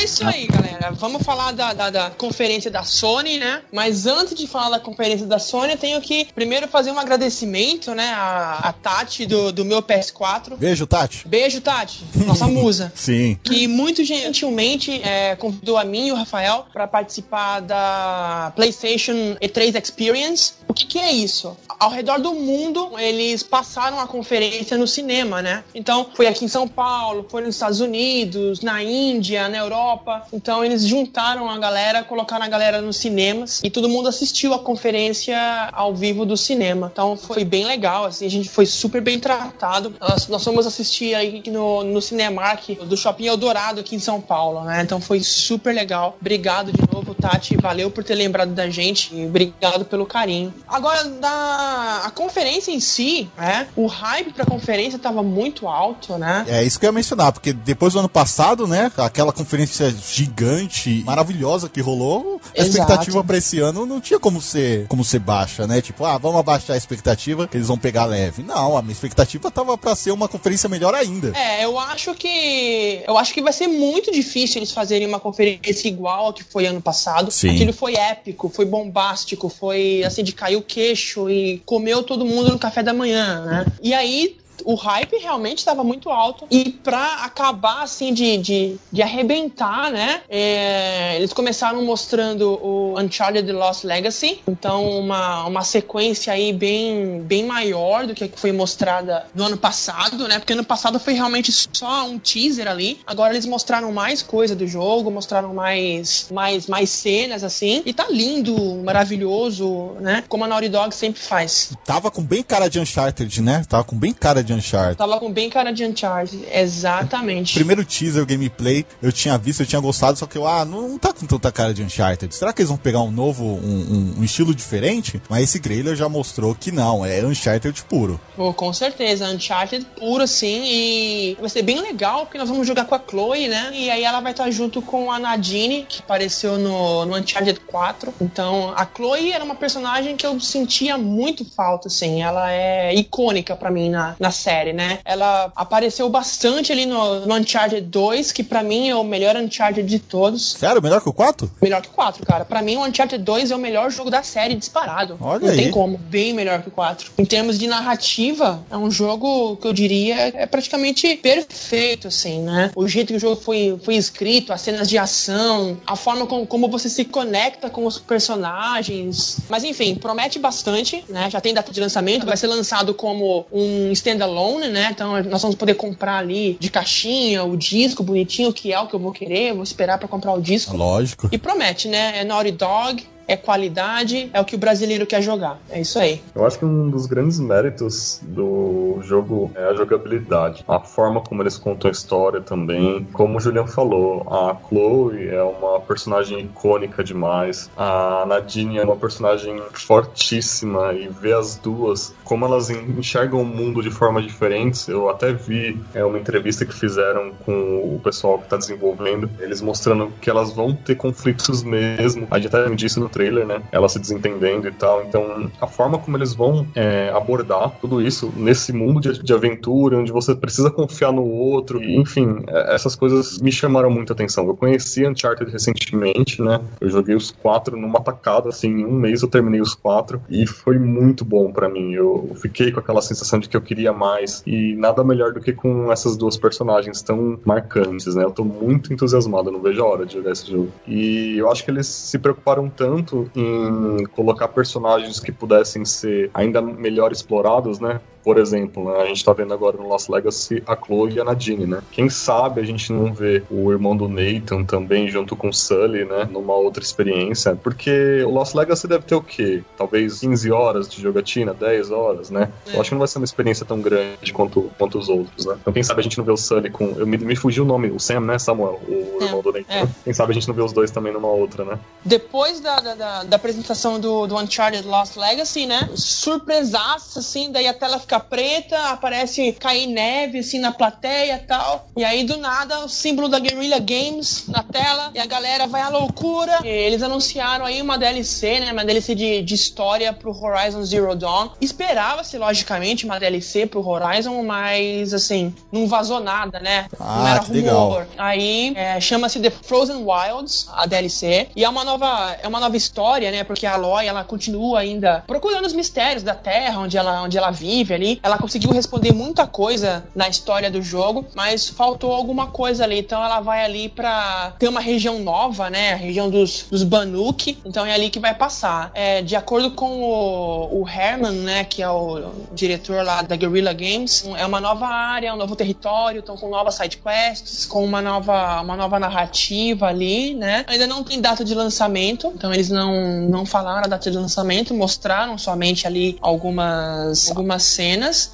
[0.00, 0.59] É isso aí, galera.
[0.92, 3.62] Vamos falar da, da, da conferência da Sony, né?
[3.72, 7.94] Mas antes de falar da conferência da Sony, eu tenho que primeiro fazer um agradecimento,
[7.94, 8.12] né?
[8.14, 10.56] A, a Tati do, do meu PS4.
[10.56, 11.26] Beijo, Tati.
[11.28, 12.92] Beijo, Tati, nossa musa.
[12.96, 13.38] Sim.
[13.42, 19.80] Que muito gentilmente é, convidou a mim e o Rafael para participar da PlayStation E3
[19.80, 20.54] Experience.
[20.68, 21.56] O que, que é isso?
[21.78, 25.64] Ao redor do mundo, eles passaram a conferência no cinema, né?
[25.74, 30.26] Então, foi aqui em São Paulo, foi nos Estados Unidos, na Índia, na Europa.
[30.32, 34.58] Então, eles juntaram a galera, colocaram a galera nos cinemas e todo mundo assistiu a
[34.58, 35.38] conferência
[35.72, 36.90] ao vivo do cinema.
[36.92, 39.94] Então, foi bem legal, assim, a gente foi super bem tratado.
[40.00, 44.64] Nós, nós fomos assistir aí no, no Cinemark do Shopping Eldorado aqui em São Paulo,
[44.64, 44.82] né?
[44.82, 46.16] Então, foi super legal.
[46.20, 47.56] Obrigado de novo, Tati.
[47.56, 50.52] Valeu por ter lembrado da gente e obrigado pelo carinho.
[50.68, 53.68] Agora, da a conferência em si, né?
[53.76, 56.44] O hype pra conferência tava muito alto, né?
[56.48, 60.59] É isso que eu ia mencionar, porque depois do ano passado, né, aquela conferência gigante,
[61.04, 62.70] maravilhosa que rolou, a Exato.
[62.70, 65.80] expectativa pra esse ano não tinha como ser, como ser baixa, né?
[65.80, 68.42] Tipo, ah, vamos abaixar a expectativa que eles vão pegar leve.
[68.42, 71.32] Não, a minha expectativa tava pra ser uma conferência melhor ainda.
[71.36, 73.02] É, eu acho que.
[73.06, 76.66] Eu acho que vai ser muito difícil eles fazerem uma conferência igual ao que foi
[76.66, 77.30] ano passado.
[77.30, 77.50] Sim.
[77.50, 82.50] Aquilo foi épico, foi bombástico, foi assim, de cair o queixo e comeu todo mundo
[82.50, 83.66] no café da manhã, né?
[83.82, 84.36] E aí.
[84.64, 86.46] O hype realmente estava muito alto.
[86.50, 90.22] E pra acabar, assim, de, de, de arrebentar, né?
[90.28, 94.40] é, eles começaram mostrando o Uncharted The Lost Legacy.
[94.46, 100.28] Então, uma, uma sequência aí bem, bem maior do que foi mostrada no ano passado,
[100.28, 100.38] né?
[100.38, 103.00] Porque ano passado foi realmente só um teaser ali.
[103.06, 107.82] Agora eles mostraram mais coisa do jogo, mostraram mais, mais, mais cenas, assim.
[107.84, 110.24] E tá lindo, maravilhoso, né?
[110.28, 111.72] Como a Naughty Dog sempre faz.
[111.84, 113.64] Tava com bem cara de Uncharted, né?
[113.68, 114.96] Tava com bem cara de Uncharted.
[114.96, 116.44] Tava com bem cara de Uncharted.
[116.52, 117.54] Exatamente.
[117.54, 120.88] Primeiro teaser, o gameplay, eu tinha visto, eu tinha gostado, só que eu, ah, não,
[120.88, 122.34] não tá com tanta cara de Uncharted.
[122.34, 125.20] Será que eles vão pegar um novo, um, um- um estilo diferente?
[125.28, 128.20] Mas esse trailer já mostrou que não, é Uncharted puro.
[128.36, 132.84] Pô, com certeza, Uncharted puro, assim, e vai ser bem legal, porque nós vamos jogar
[132.86, 133.70] com a Chloe, né?
[133.74, 138.12] E aí ela vai estar junto com a Nadine, que apareceu no, no Uncharted 4.
[138.20, 142.22] Então, a Chloe era uma personagem que eu sentia muito falta, assim.
[142.22, 144.98] Ela é icônica pra mim na, na série, né?
[145.04, 149.86] Ela apareceu bastante ali no, no Uncharted 2, que pra mim é o melhor Uncharted
[149.88, 150.52] de todos.
[150.52, 151.50] Sério, melhor que o 4?
[151.62, 152.44] Melhor que o 4, cara.
[152.44, 155.16] Pra mim, o Uncharted 2 é o melhor jogo da série disparado.
[155.20, 155.56] Olha Não aí.
[155.56, 155.98] tem como.
[155.98, 157.12] Bem melhor que o 4.
[157.18, 162.70] Em termos de narrativa, é um jogo que eu diria é praticamente perfeito, assim, né?
[162.74, 166.46] O jeito que o jogo foi, foi escrito, as cenas de ação, a forma com,
[166.46, 169.38] como você se conecta com os personagens.
[169.48, 171.28] Mas enfim, promete bastante, né?
[171.30, 174.29] Já tem data de lançamento, vai ser lançado como um standalone,
[174.68, 174.88] né?
[174.90, 178.94] Então nós vamos poder comprar ali de caixinha o disco bonitinho, que é o que
[178.94, 179.52] eu vou querer.
[179.52, 180.76] Vou esperar pra comprar o disco.
[180.76, 181.28] Lógico.
[181.32, 182.20] E promete, né?
[182.20, 185.60] É Naughty Dog, é qualidade, é o que o brasileiro quer jogar.
[185.70, 186.20] É isso aí.
[186.34, 190.64] Eu acho que um dos grandes méritos do jogo é a jogabilidade.
[190.66, 193.06] A forma como eles contam a história também.
[193.12, 197.70] Como o Julian falou, a Chloe é uma personagem icônica demais.
[197.76, 200.92] A Nadine é uma personagem fortíssima.
[200.92, 204.88] E ver as duas, como elas enxergam o mundo de formas diferentes.
[204.88, 209.30] Eu até vi é, uma entrevista que fizeram com o pessoal que está desenvolvendo.
[209.38, 212.26] Eles mostrando que elas vão ter conflitos mesmo.
[212.28, 213.62] A gente até viu disso no trailer, né?
[213.70, 215.04] Elas se desentendendo e tal.
[215.04, 219.98] Então, a forma como eles vão é, abordar tudo isso nesse mundo de, de aventura,
[219.98, 224.46] onde você precisa confiar no outro, enfim, é, essas coisas me chamaram muita atenção.
[224.46, 226.60] Eu conheci Uncharted recentemente, né?
[226.80, 230.46] Eu joguei os quatro numa tacada, assim, em um mês eu terminei os quatro, e
[230.46, 231.92] foi muito bom pra mim.
[231.92, 235.52] Eu fiquei com aquela sensação de que eu queria mais, e nada melhor do que
[235.52, 238.24] com essas duas personagens tão marcantes, né?
[238.24, 240.72] Eu tô muito entusiasmado, não vejo a hora de jogar esse jogo.
[240.86, 246.60] E eu acho que eles se preocuparam tanto em colocar personagens que pudessem ser ainda
[246.60, 248.00] melhor explorados, né?
[248.22, 251.24] Por exemplo, né, a gente tá vendo agora no Lost Legacy a Chloe e a
[251.24, 251.80] Nadine, né?
[251.90, 256.04] Quem sabe a gente não vê o irmão do Nathan também junto com o Sully,
[256.04, 256.28] né?
[256.30, 257.56] Numa outra experiência.
[257.56, 259.62] Porque o Lost Legacy deve ter o quê?
[259.76, 262.50] Talvez 15 horas de jogatina, 10 horas, né?
[262.74, 265.56] Eu acho que não vai ser uma experiência tão grande quanto, quanto os outros, né?
[265.60, 266.94] Então quem sabe a gente não vê o Sully com...
[266.98, 268.80] Eu me, me fugiu o nome, o Sam, né, Samuel?
[268.86, 269.64] O irmão do Nathan.
[269.74, 269.88] é.
[270.04, 271.78] Quem sabe a gente não vê os dois também numa outra, né?
[272.04, 275.88] Depois da, da, da- da apresentação do, do Uncharted Lost Legacy, né?
[275.94, 281.46] Surpresaça, assim, daí a tela fica fica preta, aparece cair neve assim na plateia e
[281.46, 281.88] tal.
[281.96, 285.80] E aí do nada o símbolo da Guerrilla Games na tela e a galera vai
[285.80, 286.58] à loucura.
[286.64, 288.72] E eles anunciaram aí uma DLC, né?
[288.72, 291.50] Uma DLC de, de história pro Horizon Zero Dawn.
[291.60, 296.86] Esperava-se, logicamente, uma DLC pro Horizon, mas assim, não vazou nada, né?
[296.98, 298.08] Ah, não era rumor.
[298.18, 302.76] Aí é, chama-se The Frozen Wilds, a DLC, e é uma nova é uma nova
[302.76, 303.44] história, né?
[303.44, 307.50] Porque a Aloy ela continua ainda procurando os mistérios da Terra, onde ela onde ela
[307.50, 308.18] vive ali.
[308.22, 312.98] Ela conseguiu responder muita coisa na história do jogo, mas faltou alguma coisa ali.
[312.98, 315.92] Então ela vai ali pra ter uma região nova, né?
[315.92, 317.58] A região dos, dos Banuk.
[317.64, 318.90] Então é ali que vai passar.
[318.94, 321.64] É, de acordo com o, o Herman, né?
[321.64, 326.20] Que é o diretor lá da Guerrilla Games, é uma nova área, um novo território,
[326.20, 330.64] estão com novas side quests, com uma nova, uma nova narrativa ali, né?
[330.66, 334.74] Ainda não tem data de lançamento, então eles não, não falaram a data de lançamento,
[334.74, 337.89] mostraram somente ali algumas, algumas cenas.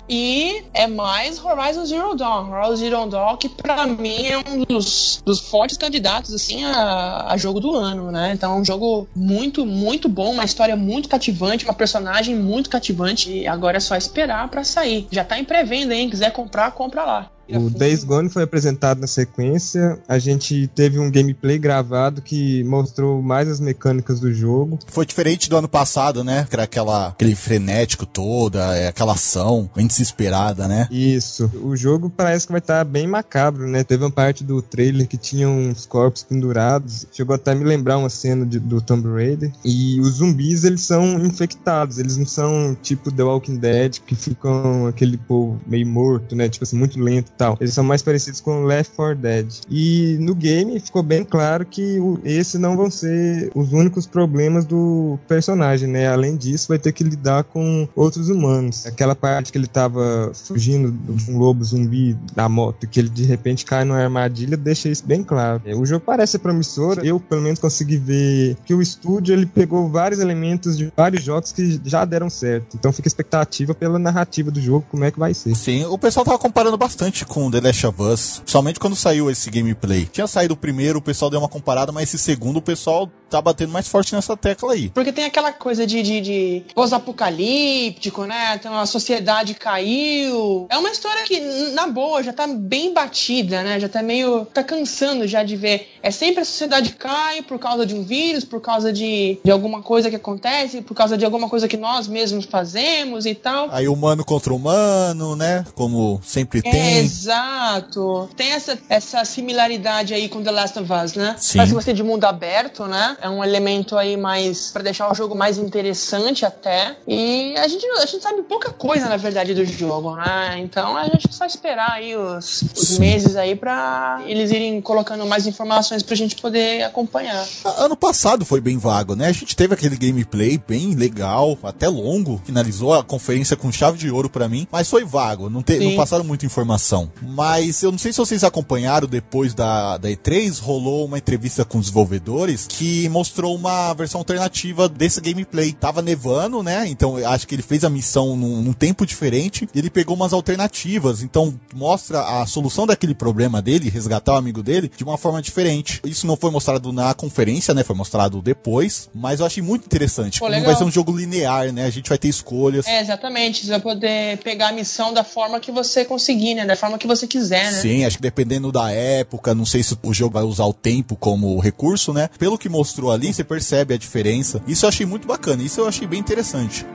[0.08, 2.50] E é mais Horizon Zero Dawn.
[2.50, 7.36] Horizon Zero Dawn, que pra mim é um dos, dos fortes candidatos, assim, a, a
[7.36, 8.32] jogo do ano, né?
[8.32, 13.30] Então é um jogo muito, muito bom, uma história muito cativante, uma personagem muito cativante.
[13.30, 15.06] E agora é só esperar pra sair.
[15.10, 16.10] Já tá em pré-venda, hein?
[16.10, 17.30] Quiser comprar, compra lá.
[17.48, 19.98] O Days Gone foi apresentado na sequência.
[20.08, 24.78] A gente teve um gameplay gravado que mostrou mais as mecânicas do jogo.
[24.88, 26.46] Foi diferente do ano passado, né?
[26.48, 30.88] Que era aquela, aquele frenético toda, é, aquela ação bem desesperada, né?
[30.90, 31.50] Isso.
[31.62, 33.84] O jogo parece que vai estar bem macabro, né?
[33.84, 37.06] Teve uma parte do trailer que tinha uns corpos pendurados.
[37.12, 39.52] Chegou até a me lembrar uma cena de- do Tomb Raider.
[39.64, 41.98] E os zumbis, eles são infectados.
[41.98, 46.48] Eles não são tipo The Walking Dead, que ficam aquele povo meio morto, né?
[46.48, 47.56] Tipo assim, muito lento tal.
[47.60, 49.46] Eles são mais parecidos com Left 4 Dead.
[49.70, 54.64] E no game ficou bem claro que o, esses não vão ser os únicos problemas
[54.64, 56.08] do personagem, né?
[56.08, 58.86] Além disso, vai ter que lidar com outros humanos.
[58.86, 63.24] Aquela parte que ele tava fugindo de um lobo zumbi da moto, que ele de
[63.24, 65.62] repente cai numa armadilha, deixa isso bem claro.
[65.64, 67.00] É, O jogo parece promissor.
[67.02, 71.52] Eu, pelo menos, consegui ver que o estúdio ele pegou vários elementos de vários jogos
[71.52, 72.76] que já deram certo.
[72.76, 75.54] Então fica a expectativa pela narrativa do jogo, como é que vai ser.
[75.54, 79.50] Sim, o pessoal tava comparando bastante com The Last of Us, somente quando saiu esse
[79.50, 80.08] gameplay.
[80.10, 83.40] Tinha saído o primeiro, o pessoal deu uma comparada, mas esse segundo o pessoal tá
[83.40, 84.88] batendo mais forte nessa tecla aí.
[84.90, 88.54] Porque tem aquela coisa de, de, de pós-apocalíptico, né?
[88.54, 90.66] Então a sociedade caiu.
[90.70, 91.40] É uma história que,
[91.72, 93.80] na boa, já tá bem batida, né?
[93.80, 94.44] Já tá meio.
[94.46, 95.88] tá cansando já de ver.
[96.02, 99.82] É sempre a sociedade cai por causa de um vírus, por causa de, de alguma
[99.82, 103.68] coisa que acontece, por causa de alguma coisa que nós mesmos fazemos e tal.
[103.72, 105.64] Aí humano contra humano, né?
[105.74, 106.98] Como sempre É, tem.
[106.98, 108.28] exato.
[108.36, 111.34] Tem essa, essa similaridade aí com The Last of Us, né?
[111.38, 111.58] Sim.
[111.58, 113.15] Parece que você de mundo aberto, né?
[113.20, 116.96] É um elemento aí mais pra deixar o jogo mais interessante até.
[117.06, 120.58] E a gente, a gente sabe pouca coisa, na verdade, do jogo, né?
[120.58, 125.46] Então a gente só esperar aí os, os meses aí pra eles irem colocando mais
[125.46, 127.46] informações pra gente poder acompanhar.
[127.78, 129.28] Ano passado foi bem vago, né?
[129.28, 132.40] A gente teve aquele gameplay bem legal, até longo.
[132.44, 135.90] Finalizou a conferência com chave de ouro pra mim, mas foi vago, não, te, Sim.
[135.90, 137.10] não passaram muita informação.
[137.22, 141.78] Mas eu não sei se vocês acompanharam depois da, da E3, rolou uma entrevista com
[141.78, 145.72] os desenvolvedores que mostrou uma versão alternativa desse gameplay.
[145.72, 146.86] Tava nevando, né?
[146.88, 150.32] Então acho que ele fez a missão num, num tempo diferente e ele pegou umas
[150.32, 151.22] alternativas.
[151.22, 156.00] Então mostra a solução daquele problema dele, resgatar o amigo dele, de uma forma diferente.
[156.04, 157.84] Isso não foi mostrado na conferência, né?
[157.84, 160.38] Foi mostrado depois, mas eu achei muito interessante.
[160.38, 161.84] Pô, não vai ser um jogo linear, né?
[161.84, 162.86] A gente vai ter escolhas.
[162.86, 163.64] É, exatamente.
[163.64, 166.64] Você vai poder pegar a missão da forma que você conseguir, né?
[166.64, 167.80] Da forma que você quiser, né?
[167.80, 171.16] Sim, acho que dependendo da época, não sei se o jogo vai usar o tempo
[171.16, 172.28] como recurso, né?
[172.38, 174.62] Pelo que mostrou ali, você percebe a diferença.
[174.66, 176.86] Isso eu achei muito bacana, isso eu achei bem interessante.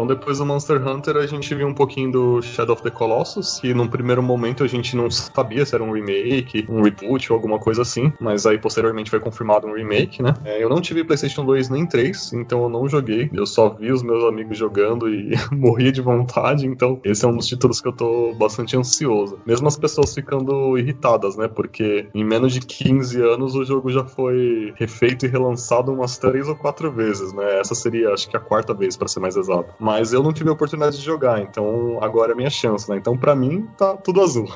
[0.00, 3.60] Então depois do Monster Hunter a gente viu um pouquinho do Shadow of the Colossus,
[3.60, 7.36] que num primeiro momento a gente não sabia se era um remake, um reboot ou
[7.36, 10.32] alguma coisa assim, mas aí posteriormente foi confirmado um remake, né?
[10.42, 13.92] É, eu não tive PlayStation 2 nem 3, então eu não joguei, eu só vi
[13.92, 17.88] os meus amigos jogando e morri de vontade, então esse é um dos títulos que
[17.88, 19.38] eu tô bastante ansioso.
[19.44, 21.46] Mesmo as pessoas ficando irritadas, né?
[21.46, 26.48] Porque em menos de 15 anos o jogo já foi refeito e relançado umas três
[26.48, 27.60] ou quatro vezes, né?
[27.60, 29.74] Essa seria acho que a quarta vez, para ser mais exato.
[29.90, 32.96] Mas eu não tive a oportunidade de jogar, então agora é minha chance, né?
[32.96, 34.48] Então pra mim tá tudo azul.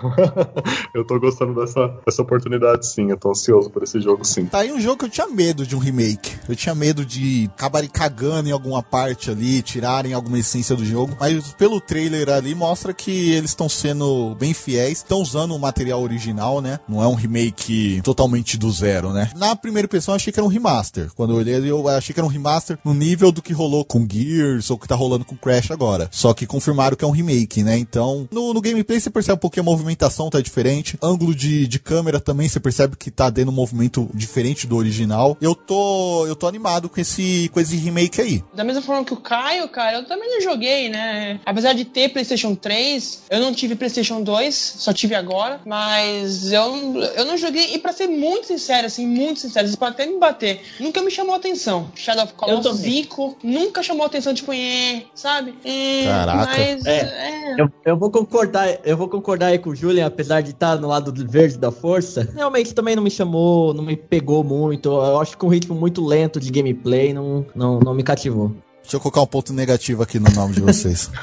[0.94, 4.46] eu tô gostando dessa, dessa oportunidade sim, eu tô ansioso por esse jogo sim.
[4.46, 6.36] Tá aí um jogo que eu tinha medo de um remake.
[6.48, 11.16] Eu tinha medo de acabarem cagando em alguma parte ali, tirarem alguma essência do jogo.
[11.18, 16.00] Mas pelo trailer ali mostra que eles estão sendo bem fiéis, estão usando o material
[16.00, 16.78] original, né?
[16.88, 19.32] Não é um remake totalmente do zero, né?
[19.34, 21.10] Na primeira impressão eu achei que era um remaster.
[21.16, 24.06] Quando eu olhei, eu achei que era um remaster no nível do que rolou com
[24.08, 26.08] Gears ou que tá rolando com Crash agora.
[26.10, 27.76] Só que confirmaram que é um remake, né?
[27.76, 30.98] Então, no, no gameplay você percebe um pouquinho a movimentação tá diferente.
[31.02, 35.36] Ângulo de, de câmera também você percebe que tá dando um movimento diferente do original.
[35.40, 38.44] Eu tô, eu tô animado com esse, com esse remake aí.
[38.54, 41.40] Da mesma forma que o Caio, cara, eu também não joguei, né?
[41.44, 47.00] Apesar de ter PlayStation 3, eu não tive PlayStation 2, só tive agora, mas eu,
[47.16, 47.74] eu não joguei.
[47.74, 51.10] E pra ser muito sincero, assim, muito sincero, vocês podem até me bater, nunca me
[51.10, 51.90] chamou a atenção.
[51.94, 52.80] Shadow of Eu Colossus.
[52.80, 55.54] Zico, nunca chamou a atenção, tipo, é, sabe?
[55.64, 56.46] É, Caraca.
[56.46, 57.00] Mas, É.
[57.00, 57.60] é.
[57.60, 60.88] Eu, eu vou concordar, eu vou concordar aí com o Julian, apesar de estar no
[60.88, 62.28] lado do verde da força.
[62.34, 64.88] Realmente também não me chamou, não me pegou muito.
[64.88, 68.52] Eu acho que um ritmo muito lento de gameplay não, não, não me cativou.
[68.84, 71.10] Deixa eu colocar um ponto negativo aqui no nome de vocês.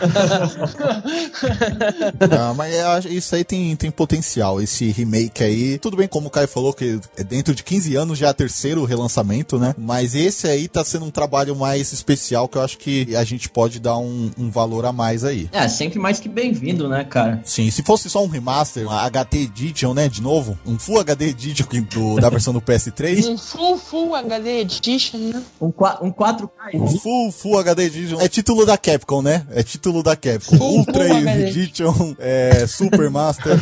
[2.32, 4.62] Ah, mas acho- isso aí tem, tem potencial.
[4.62, 8.18] Esse remake aí, tudo bem, como o Caio falou, que é dentro de 15 anos
[8.18, 9.74] já é o terceiro relançamento, né?
[9.78, 13.50] Mas esse aí tá sendo um trabalho mais especial que eu acho que a gente
[13.50, 15.50] pode dar um, um valor a mais aí.
[15.52, 17.42] É, sempre mais que bem-vindo, né, cara?
[17.44, 21.30] Sim, se fosse só um remaster, uma HD Edition, né, de novo, um Full HD
[21.30, 25.44] Edition do, da versão do PS3, Um full, full HD Edition, né?
[25.60, 26.50] Um, um 4K.
[26.76, 29.46] um Full, Full HD Edition é título da Capcom, né?
[29.52, 30.58] É título da Capcom.
[30.58, 31.28] Full, Ultra Full.
[31.28, 33.58] Edition, é, Super Master.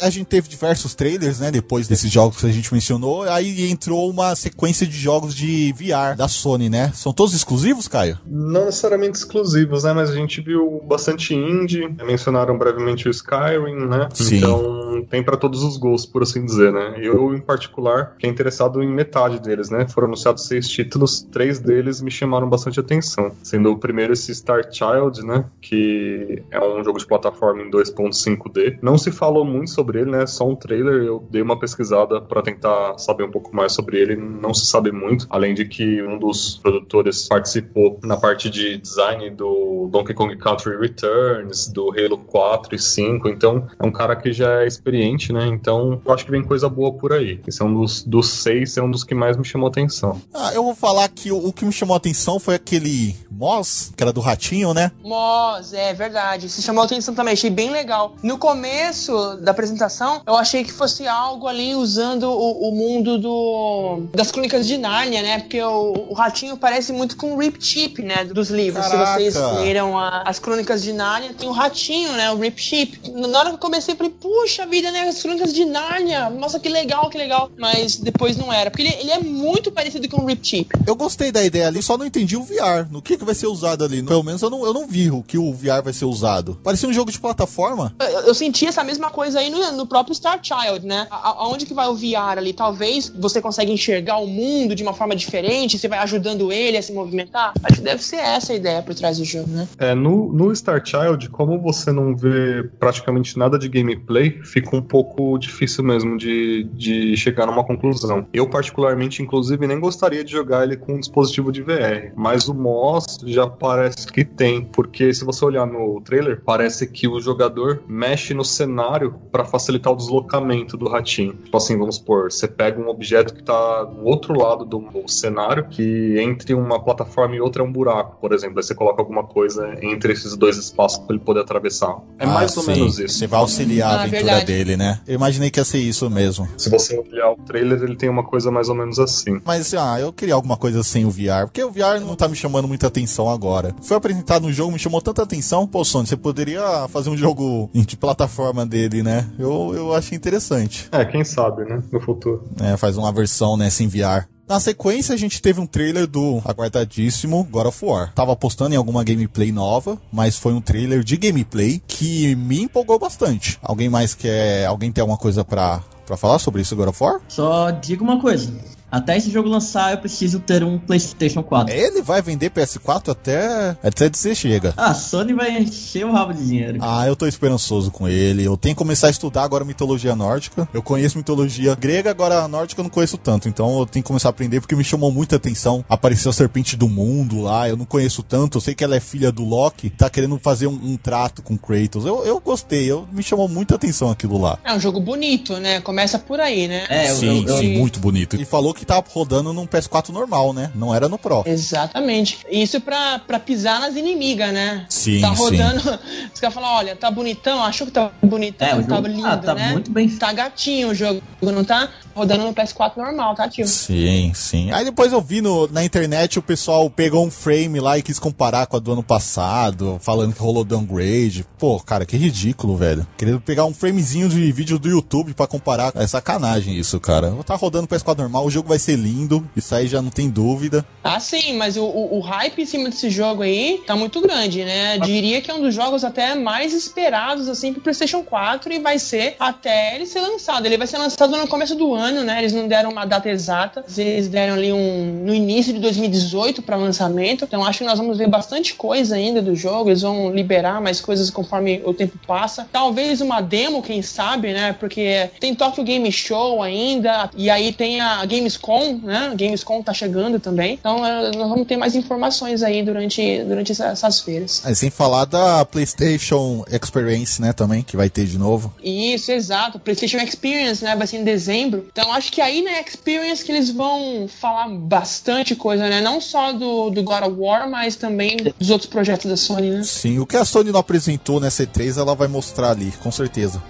[0.00, 1.50] a gente teve diversos trailers, né?
[1.50, 3.22] Depois desses jogos que a gente mencionou.
[3.24, 6.92] Aí entrou uma sequência de jogos de VR da Sony, né?
[6.94, 8.18] São todos exclusivos, Caio?
[8.26, 9.92] Não necessariamente exclusivos, né?
[9.92, 14.08] Mas a gente viu bastante indie, mencionaram brevemente o Skyrim, né?
[14.12, 14.38] Sim.
[14.38, 16.94] Então tem pra todos os gostos, por assim dizer, né?
[16.98, 19.86] Eu, em particular, fiquei interessado em metade deles, né?
[19.88, 23.32] Foram anunciados seis títulos, três deles me chamaram bastante atenção.
[23.42, 25.44] Sendo o primeiro esse Star Child, né?
[25.60, 28.78] Que é um jogo de plataforma em 2.5D.
[28.82, 30.26] Não se falou muito sobre ele, né?
[30.26, 31.02] Só um trailer.
[31.04, 34.16] Eu dei uma pesquisada pra tentar saber um pouco mais sobre ele.
[34.16, 39.30] Não se sabe muito, além de que um dos produtores participou na parte de design
[39.30, 43.28] do Donkey Kong Country Returns, do Halo 4 e 5.
[43.28, 45.46] Então, é um cara que já é experiente, né?
[45.46, 47.40] Então, eu acho que vem coisa boa por aí.
[47.46, 50.20] Esse é um dos, dos seis, é um dos que mais me chamou atenção.
[50.32, 53.92] Ah, eu vou falar que o, o que me chamou a atenção foi aquele Moss,
[53.96, 54.90] que era do Ratinho, né?
[55.02, 56.48] Moz, é verdade.
[56.48, 58.14] Se chamou a atenção também, achei bem legal.
[58.22, 64.02] No começo da apresentação, eu achei que fosse algo ali usando o, o mundo do
[64.14, 65.38] das crônicas de Nárnia, né?
[65.40, 68.24] Porque o, o ratinho parece muito com o Rip Chip, né?
[68.24, 68.86] Dos livros.
[68.86, 69.20] Caraca.
[69.20, 72.30] Se vocês leram a- as crônicas de Nárnia, tem o ratinho, né?
[72.30, 73.10] O Rip Chip.
[73.12, 75.02] Na hora que eu comecei, eu falei, puxa vida, né?
[75.08, 76.30] As crônicas de Nárnia.
[76.30, 77.50] Nossa, que legal, que legal.
[77.58, 78.70] Mas depois não era.
[78.70, 80.68] Porque ele, ele é muito parecido com o Rip Chip.
[80.86, 82.90] Eu gostei da ideia ali, só não entendi o VR.
[82.90, 84.02] No que, que vai ser usado ali?
[84.02, 86.58] Pelo menos eu não, eu não vi o que o VR vai ser usado.
[86.62, 87.94] Parecia um jogo de plataforma.
[88.00, 91.06] Eu, eu senti essa mesma coisa aí no, no próprio Star Child, né?
[91.10, 92.52] A- aonde que vai o VR ali?
[92.52, 96.82] Talvez você consiga enxergar o mundo de uma forma diferente, você vai ajudando ele a
[96.82, 97.52] se movimentar.
[97.62, 99.68] Acho que deve ser essa a ideia por trás do jogo, né?
[99.78, 104.82] É, no, no Star Child, como você não vê praticamente nada de gameplay, fica um
[104.82, 108.26] pouco difícil mesmo de, de chegar numa conclusão.
[108.32, 112.54] Eu, particularmente, inclusive, nem gostaria de jogar ele com um dispositivo de VR, mas o
[112.54, 117.82] Moss já parece que tem, porque se você olhar no trailer, parece que o jogador
[117.88, 121.34] mexe no cenário para facilitar o deslocamento do ratinho.
[121.44, 125.68] Tipo assim, vamos supor, você pega um objeto que tá do outro lado do cenário,
[125.68, 128.58] que entre uma plataforma e outra é um buraco, por exemplo.
[128.58, 131.96] Aí você coloca alguma coisa entre esses dois espaços para ele poder atravessar.
[132.18, 132.72] É Ah, mais ou sim.
[132.72, 133.18] menos isso.
[133.18, 134.46] Você vai auxiliar a Ah, aventura verdade.
[134.46, 135.00] dele, né?
[135.06, 136.48] Eu imaginei que ia ser isso mesmo.
[136.56, 139.40] Se você olhar o trailer, ele tem uma coisa mais ou menos assim.
[139.44, 142.36] Mas, ah, eu queria alguma coisa sem o VR, porque o VR não tá me
[142.36, 143.74] chamando muita atenção agora.
[143.82, 145.66] Foi apresentado no jogo, me chamou tanta atenção.
[145.66, 149.26] Pô, Sony, você poderia fazer um jogo de plataforma dele, né?
[149.38, 150.88] Eu, eu achei interessante.
[150.92, 151.82] É, quem sabe, né?
[151.92, 152.44] No futuro.
[152.60, 154.26] É, faz uma versão, né, sem VR.
[154.46, 158.12] Na sequência, a gente teve um trailer do aguardadíssimo God of War.
[158.14, 162.98] Tava apostando em alguma gameplay nova, mas foi um trailer de gameplay que me empolgou
[162.98, 163.58] bastante.
[163.62, 164.66] Alguém mais quer.
[164.66, 167.20] Alguém tem alguma coisa pra, pra falar sobre isso, God of War?
[167.26, 168.52] Só digo uma coisa.
[168.94, 171.74] Até esse jogo lançar, eu preciso ter um PlayStation 4.
[171.74, 174.72] Ele vai vender PS4 até, até dizer chega.
[174.76, 176.78] Ah, a Sony vai encher o rabo de dinheiro.
[176.80, 178.44] Ah, eu tô esperançoso com ele.
[178.44, 180.68] Eu tenho que começar a estudar agora mitologia nórdica.
[180.72, 183.48] Eu conheço mitologia grega, agora a nórdica eu não conheço tanto.
[183.48, 185.84] Então eu tenho que começar a aprender porque me chamou muita atenção.
[185.88, 188.58] Apareceu a serpente do mundo lá, eu não conheço tanto.
[188.58, 191.56] Eu sei que ela é filha do Loki, tá querendo fazer um, um trato com
[191.58, 192.04] Kratos.
[192.06, 194.56] Eu, eu gostei, eu, me chamou muita atenção aquilo lá.
[194.64, 195.80] É um jogo bonito, né?
[195.80, 196.86] Começa por aí, né?
[196.88, 198.36] É, eu- sim, eu- eu- sim, muito bonito.
[198.36, 200.70] E falou que tá rodando num PS4 normal, né?
[200.74, 201.42] Não era no Pro.
[201.46, 202.38] Exatamente.
[202.50, 204.86] Isso pra, pra pisar nas inimigas, né?
[204.88, 205.42] Sim, Tá sim.
[205.42, 205.98] rodando.
[206.32, 209.26] Os caras falam, olha, tá bonitão, achou que tá bonitão, É, o tá jogo- lindo,
[209.26, 209.72] ah, tá né?
[209.72, 211.88] muito bem Tá gatinho o jogo, não tá?
[212.14, 213.66] Rodando no PS4 normal, tá, tio?
[213.66, 214.70] Sim, sim.
[214.70, 218.18] Aí depois eu vi no, na internet o pessoal pegou um frame lá e quis
[218.18, 221.44] comparar com a do ano passado, falando que rolou downgrade.
[221.58, 223.04] Pô, cara, que ridículo, velho.
[223.16, 225.92] Querendo pegar um framezinho de vídeo do YouTube pra comparar.
[225.96, 227.32] É sacanagem isso, cara.
[227.44, 230.84] Tá rodando PS4 normal, o jogo vai ser lindo, isso aí já não tem dúvida.
[231.02, 234.64] Ah, sim, mas o, o, o hype em cima desse jogo aí tá muito grande,
[234.64, 234.98] né?
[234.98, 238.98] Diria que é um dos jogos até mais esperados, assim, pro PlayStation 4 e vai
[238.98, 240.64] ser até ele ser lançado.
[240.66, 242.38] Ele vai ser lançado no começo do ano, né?
[242.38, 246.76] Eles não deram uma data exata, eles deram ali um no início de 2018 para
[246.76, 247.44] lançamento.
[247.44, 249.90] Então acho que nós vamos ver bastante coisa ainda do jogo.
[249.90, 252.66] Eles vão liberar mais coisas conforme o tempo passa.
[252.72, 254.72] Talvez uma demo, quem sabe, né?
[254.72, 258.63] Porque tem Tokyo Game Show ainda, e aí tem a Gamescom,
[259.02, 259.28] né?
[259.32, 260.74] A Gamescom tá chegando também.
[260.74, 264.62] Então eh, nós vamos ter mais informações aí durante, durante essa- essas feiras.
[264.74, 268.72] Sem falar da PlayStation Experience, né, também, que vai ter de novo.
[268.82, 269.78] Isso, exato.
[269.78, 270.94] PlayStation Experience, né?
[270.96, 271.86] Vai ser em dezembro.
[271.92, 276.00] Então acho que aí na Experience que eles vão falar bastante coisa, né?
[276.00, 279.82] Não só do, do God of War, mas também dos outros projetos da Sony, né?
[279.82, 283.62] Sim, o que a Sony não apresentou nessa E3, ela vai mostrar ali, com certeza.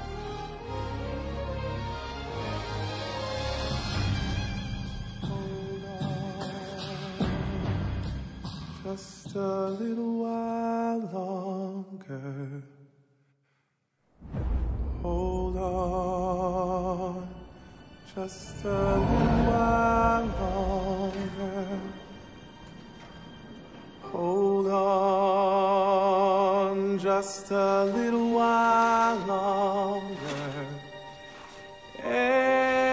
[9.80, 12.62] Little while longer.
[15.02, 17.28] Hold on.
[18.14, 21.80] Just a little while longer.
[24.02, 25.88] Hold on.
[26.98, 30.66] Just a little while longer.
[32.04, 32.83] Everything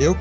[0.00, 0.16] Eu,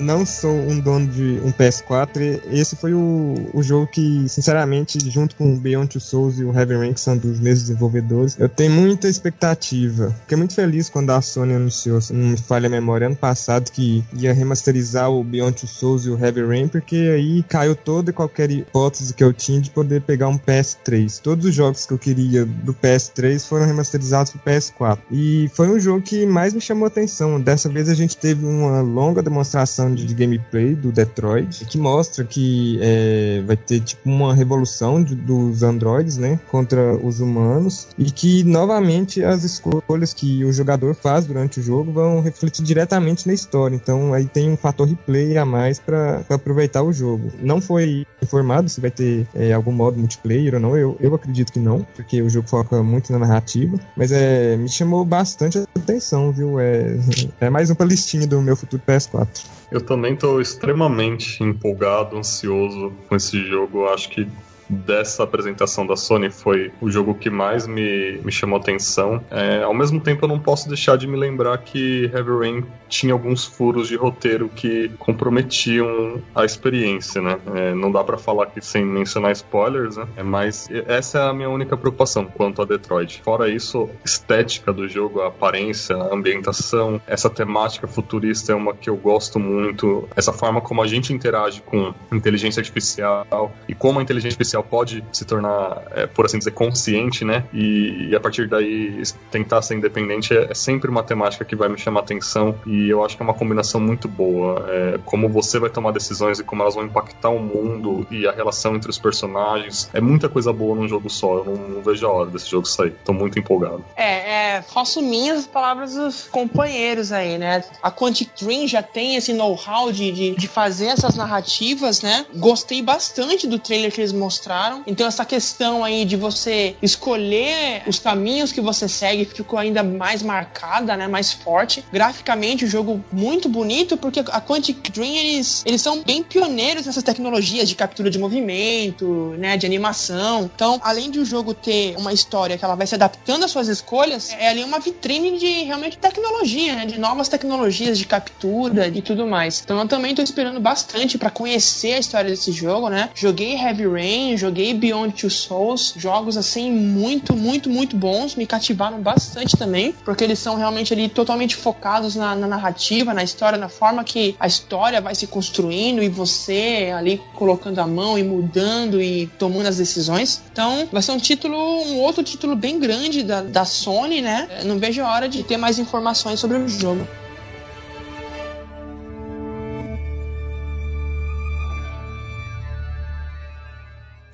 [0.00, 5.36] não sou um dono de um PS4, esse foi o, o jogo que, sinceramente, junto
[5.36, 8.48] com o Beyond Two Souls e o Heavy Rain, que são dos mesmos desenvolvedores, eu
[8.48, 10.12] tenho muita expectativa.
[10.22, 13.70] Fiquei muito feliz quando a Sony anunciou, se não me falha a memória, ano passado,
[13.70, 18.10] que ia remasterizar o Beyond Two Souls e o Heavy Rain, porque aí caiu toda
[18.10, 21.20] e qualquer hipótese que eu tinha de poder pegar um PS3.
[21.20, 24.98] Todos os jogos que eu queria do PS3 foram remasterizados pro PS4.
[25.08, 27.40] E foi um jogo que mais me chamou atenção.
[27.40, 32.24] Dessa vez a gente teve uma longa demonstração de, de gameplay do Detroit, que mostra
[32.24, 38.10] que é, vai ter tipo uma revolução de- dos androides, né, contra os humanos, e
[38.10, 43.34] que novamente as escolhas que o jogador faz durante o jogo vão refletir diretamente na
[43.34, 43.74] história.
[43.74, 47.32] Então aí tem um fator replay a mais para aproveitar o jogo.
[47.40, 50.76] Não foi informado se vai ter é, algum modo multiplayer ou não.
[50.76, 53.78] Eu, eu acredito que não, porque o jogo foca muito na narrativa.
[53.96, 56.58] Mas é, me chamou bastante a atenção, viu?
[56.58, 56.96] É,
[57.40, 59.46] é mais uma listinha do meu futuro PS4.
[59.70, 63.88] Eu também tô extremamente empolgado, ansioso com esse jogo.
[63.88, 64.28] Acho que
[64.68, 69.22] dessa apresentação da Sony foi o jogo que mais me, me chamou atenção.
[69.30, 73.12] É, ao mesmo tempo, eu não posso deixar de me lembrar que Heavy Rain tinha
[73.12, 77.38] alguns furos de roteiro que comprometiam a experiência, né?
[77.54, 80.06] É, não dá pra falar aqui sem mencionar spoilers, né?
[80.16, 83.22] É, mas essa é a minha única preocupação quanto a Detroit.
[83.22, 88.88] Fora isso, estética do jogo, a aparência, a ambientação, essa temática futurista é uma que
[88.88, 90.08] eu gosto muito.
[90.14, 95.04] Essa forma como a gente interage com inteligência artificial e como a inteligência artificial pode
[95.12, 97.44] se tornar, é, por assim dizer, consciente, né?
[97.52, 101.68] E, e a partir daí tentar ser independente é, é sempre uma temática que vai
[101.68, 104.66] me chamar atenção e eu acho que é uma combinação muito boa.
[104.68, 108.32] É, como você vai tomar decisões e como elas vão impactar o mundo e a
[108.32, 109.90] relação entre os personagens.
[109.92, 111.38] É muita coisa boa num jogo só.
[111.38, 112.94] Eu não, não vejo a hora desse jogo sair.
[113.04, 113.84] Tô muito empolgado.
[113.96, 117.62] É, é, faço minhas as palavras dos companheiros aí, né?
[117.82, 122.26] A Quantic Dream já tem esse know-how de, de, de fazer essas narrativas, né?
[122.34, 124.82] Gostei bastante do trailer que eles mostraram mostraram.
[124.86, 130.22] Então essa questão aí de você escolher os caminhos que você segue ficou ainda mais
[130.22, 131.08] marcada, né?
[131.08, 131.84] Mais forte.
[131.92, 137.02] Graficamente o jogo muito bonito porque a Quantic Dream eles, eles são bem pioneiros nessas
[137.02, 139.56] tecnologias de captura de movimento, né?
[139.56, 140.50] De animação.
[140.54, 143.68] Então, além de o jogo ter uma história que ela vai se adaptando às suas
[143.68, 146.86] escolhas, é ali uma vitrine de realmente tecnologia, né?
[146.86, 149.62] De novas tecnologias de captura e tudo mais.
[149.64, 153.08] Então eu também tô esperando bastante para conhecer a história desse jogo, né?
[153.14, 159.00] Joguei Heavy Rain, joguei Beyond Two Souls, jogos assim muito, muito, muito bons, me cativaram
[159.00, 163.68] bastante também, porque eles são realmente ali totalmente focados na, na narrativa, na história, na
[163.68, 169.00] forma que a história vai se construindo e você ali colocando a mão e mudando
[169.00, 170.42] e tomando as decisões.
[170.52, 174.48] Então, vai ser um título, um outro título bem grande da, da Sony, né?
[174.60, 177.06] Eu Não vejo a hora de ter mais informações sobre o jogo.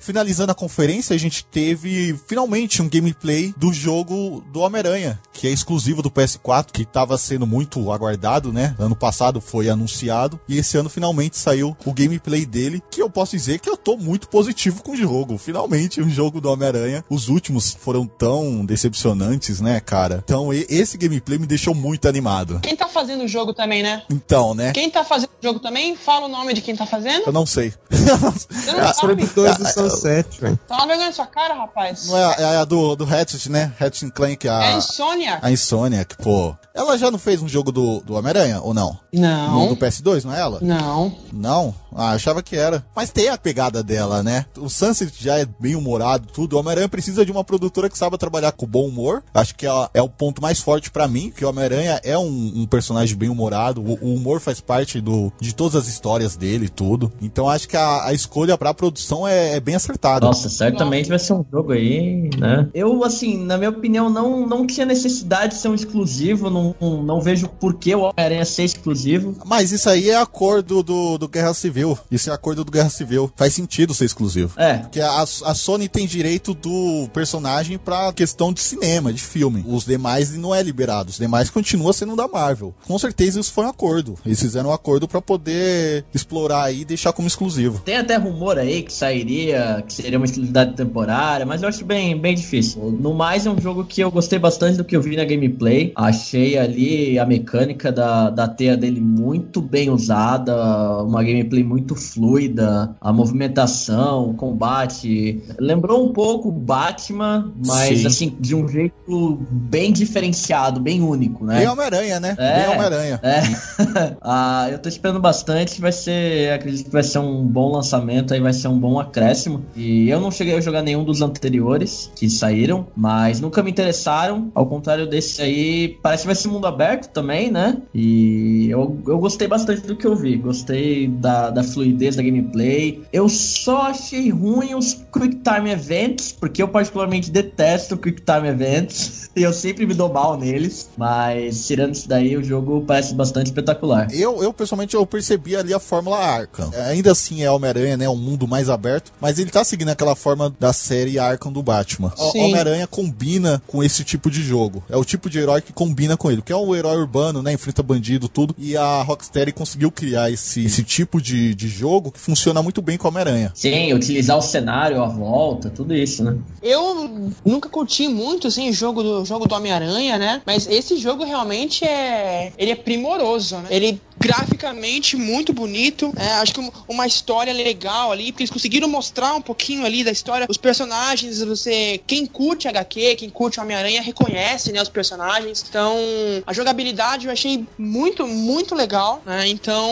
[0.01, 5.51] Finalizando a conferência, a gente teve finalmente um gameplay do jogo do Homem-Aranha, que é
[5.51, 8.75] exclusivo do PS4, que estava sendo muito aguardado, né?
[8.79, 13.37] Ano passado foi anunciado e esse ano finalmente saiu o gameplay dele, que eu posso
[13.37, 15.37] dizer que eu tô muito positivo com o jogo.
[15.37, 17.05] Finalmente um jogo do Homem-Aranha.
[17.07, 20.23] Os últimos foram tão decepcionantes, né, cara?
[20.23, 22.59] Então esse gameplay me deixou muito animado.
[22.63, 24.01] Quem tá fazendo o jogo também, né?
[24.09, 24.71] Então, né?
[24.71, 25.95] Quem tá fazendo o jogo também?
[25.95, 27.27] Fala o nome de quem tá fazendo?
[27.27, 27.71] Eu não sei.
[27.91, 28.93] Eu não sei.
[28.93, 29.15] sabe.
[29.15, 30.59] produtores são 7, velho.
[30.67, 32.07] Tá olhando na sua cara, rapaz.
[32.07, 33.73] Não é, é, é a do, do Hatchet, né?
[33.79, 34.47] Hatchet Clank.
[34.47, 35.39] A, é a Insônia.
[35.41, 36.55] A Insônia, que, pô.
[36.73, 38.97] Ela já não fez um jogo do, do Homem-Aranha, ou não?
[39.13, 39.59] Não.
[39.59, 40.59] No, do PS2, não é ela?
[40.61, 41.13] Não.
[41.33, 41.75] Não?
[41.93, 42.85] Ah, achava que era.
[42.95, 44.45] Mas tem a pegada dela, né?
[44.57, 46.55] O Sunset já é bem humorado, tudo.
[46.55, 49.21] O Homem-Aranha precisa de uma produtora que saiba trabalhar com bom humor.
[49.33, 52.53] Acho que ela é o ponto mais forte para mim, que o Homem-Aranha é um,
[52.55, 53.81] um, personagem bem humorado.
[53.81, 57.11] O, o, humor faz parte do, de todas as histórias dele e tudo.
[57.21, 60.25] Então acho que a, a escolha pra produção é, é bem acertada.
[60.25, 62.67] Nossa, certamente vai ser um jogo aí, né?
[62.73, 67.21] Eu, assim, na minha opinião, não, não tinha necessidade de ser um exclusivo, não, não
[67.21, 69.35] vejo por que o Homem-Aranha ser exclusivo.
[69.45, 71.97] Mas isso aí é acordo do, do Guerra Civil.
[72.09, 73.31] Isso é acordo do Guerra Civil.
[73.35, 74.53] Faz sentido ser exclusivo.
[74.57, 74.77] É.
[74.77, 79.63] Porque a, a Sony tem direito do personagem pra questão de cinema, de filme.
[79.67, 81.09] Os demais não é liberado.
[81.09, 82.73] Os demais continua sendo da Marvel.
[82.87, 84.15] Com certeza isso foi um acordo.
[84.25, 87.79] Eles fizeram um acordo pra poder explorar aí e deixar como exclusivo.
[87.79, 92.17] Tem até rumor aí que sairia, que seria uma exclusividade temporária, mas eu acho bem,
[92.17, 92.91] bem difícil.
[92.99, 95.91] No mais, é um jogo que eu gostei bastante do que eu vi na gameplay.
[95.95, 102.95] Achei ali a mecânica da, da teia dele muito bem usada, uma gameplay muito fluida,
[102.99, 105.41] a movimentação, o combate.
[105.59, 108.07] Lembrou um pouco Batman, mas Sim.
[108.07, 111.59] assim, de um jeito bem diferenciado, bem único, né?
[111.59, 112.35] Bem Homem-Aranha, né?
[112.37, 112.59] É.
[112.61, 113.19] Bem Homem-Aranha.
[113.23, 113.41] É.
[114.21, 115.81] ah, eu tô esperando bastante.
[115.81, 116.53] Vai ser.
[116.53, 119.60] Acredito que vai ser um bom lançamento, aí vai ser um bom acréscimo.
[119.75, 124.51] E eu não cheguei a jogar nenhum dos anteriores que saíram, mas nunca me interessaram.
[124.53, 127.77] Ao contrário desse aí, parece que vai ser mundo aberto também, né?
[127.93, 130.37] E eu, eu gostei bastante do que eu vi.
[130.37, 133.01] Gostei da, da fluidez da gameplay.
[133.11, 139.21] Eu só achei ruim os Quick Time Events, porque eu particularmente detesto Quick Time Events.
[139.33, 140.89] E eu sempre me dou mal neles.
[140.97, 144.13] Mas tirando isso daí, o jogo parece bastante espetacular.
[144.13, 146.69] Eu, eu, pessoalmente, eu percebi ali a fórmula Arkham.
[146.89, 148.09] Ainda assim é Homem-Aranha, né?
[148.09, 149.13] Um mundo mais aberto.
[149.21, 152.13] Mas ele tá seguindo aquela forma da série Arkham do Batman.
[152.17, 152.37] O.
[152.37, 154.83] Homem-Aranha combina com esse tipo de jogo.
[154.89, 156.41] É o tipo de herói que combina com ele.
[156.41, 157.53] Que é um herói urbano, né?
[157.53, 158.55] Enfrenta bandido, tudo.
[158.57, 162.97] E a Rocksteady conseguiu criar esse, esse tipo de, de jogo que funciona muito bem
[162.97, 163.51] com o Homem-Aranha.
[163.55, 166.37] Sim, utilizar o cenário à volta, tudo isso, né?
[166.61, 170.41] Eu nunca curti muito assim o jogo do jogo do Homem-Aranha, né?
[170.45, 173.67] Mas esse jogo realmente é ele é primoroso, né?
[173.69, 176.13] Ele graficamente muito bonito.
[176.17, 180.03] É, acho que um- uma história legal ali, porque eles conseguiram mostrar um pouquinho ali
[180.03, 185.63] da história, os personagens, você quem curte HQ, quem curte Homem-Aranha reconhece, né, os personagens.
[185.67, 185.97] Então,
[186.45, 189.47] a jogabilidade eu achei muito muito legal, né?
[189.47, 189.91] Então,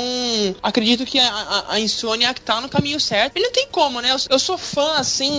[0.62, 3.38] acredito que a, a, a Insomniac tá no caminho certo.
[3.38, 4.12] E não tem como, né?
[4.12, 5.32] Eu, eu sou fã assim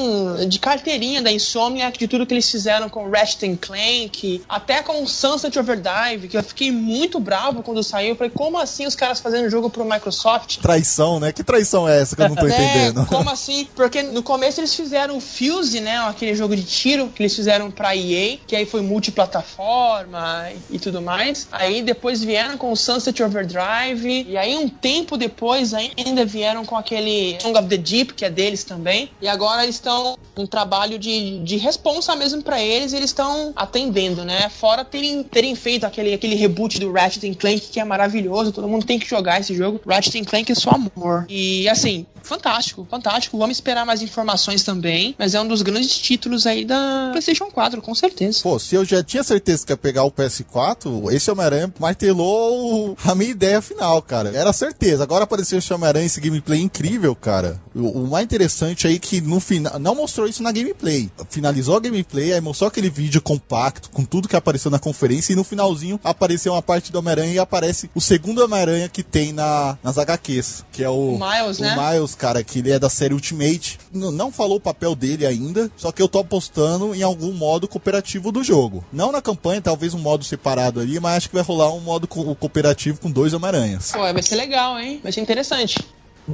[0.48, 5.58] de carteirinha da Insomniac, de tudo que eles fizeram com Ratchet Clank, até com Sunset
[5.58, 8.10] Overdrive, que eu fiquei muito bravo quando saiu.
[8.10, 10.58] Eu falei, como assim os caras fazendo jogo pro Microsoft?
[10.58, 11.32] Traição, né?
[11.32, 13.06] Que traição é essa que eu não tô É, entendendo?
[13.06, 13.68] como assim?
[13.74, 15.98] Porque no começo eles fizeram o Fuse, né?
[15.98, 21.00] Aquele jogo de tiro que eles fizeram pra EA, que aí foi multiplataforma e tudo
[21.00, 21.48] mais.
[21.52, 24.26] Aí depois vieram com o Sunset Overdrive.
[24.28, 28.30] E aí um tempo depois ainda vieram com aquele Song of the Deep, que é
[28.30, 29.10] deles também.
[29.20, 32.92] E agora eles estão um trabalho de, de responsa mesmo pra eles.
[32.92, 34.48] E eles estão atendendo, né?
[34.48, 38.52] Fora terem, terem feito aquele, aquele reboot do Ratchet Clank, que é maravilhoso.
[38.60, 39.80] Todo mundo tem que jogar esse jogo.
[39.86, 41.24] Ratchet Clank é só amor.
[41.30, 43.38] E assim, fantástico, fantástico.
[43.38, 45.14] Vamos esperar mais informações também.
[45.18, 48.40] Mas é um dos grandes títulos aí da PlayStation 4, com certeza.
[48.42, 53.14] Pô, se eu já tinha certeza que ia pegar o PS4, esse Homem-Aranha martelou a
[53.14, 54.30] minha ideia final, cara.
[54.36, 55.02] Era certeza.
[55.02, 57.58] Agora apareceu esse Homem-Aranha, esse gameplay incrível, cara.
[57.74, 59.78] O, o mais interessante aí é que no final.
[59.78, 61.10] Não mostrou isso na gameplay.
[61.30, 65.32] Finalizou a gameplay, aí mostrou aquele vídeo compacto com tudo que apareceu na conferência.
[65.32, 69.32] E no finalzinho apareceu uma parte do Homem-Aranha e aparece o segundo Homem-Aranha que tem
[69.32, 71.76] na, nas HQs, que é o, Miles, o né?
[71.92, 73.78] Miles, cara, que ele é da série Ultimate.
[73.94, 77.68] N- não falou o papel dele ainda, só que eu tô apostando em algum modo
[77.68, 78.84] cooperativo do jogo.
[78.92, 82.06] Não na campanha, talvez um modo separado ali, mas acho que vai rolar um modo
[82.08, 83.92] co- cooperativo com dois Homem-Aranhas.
[83.92, 85.00] Pô, vai ser legal, hein?
[85.02, 85.78] Vai ser interessante.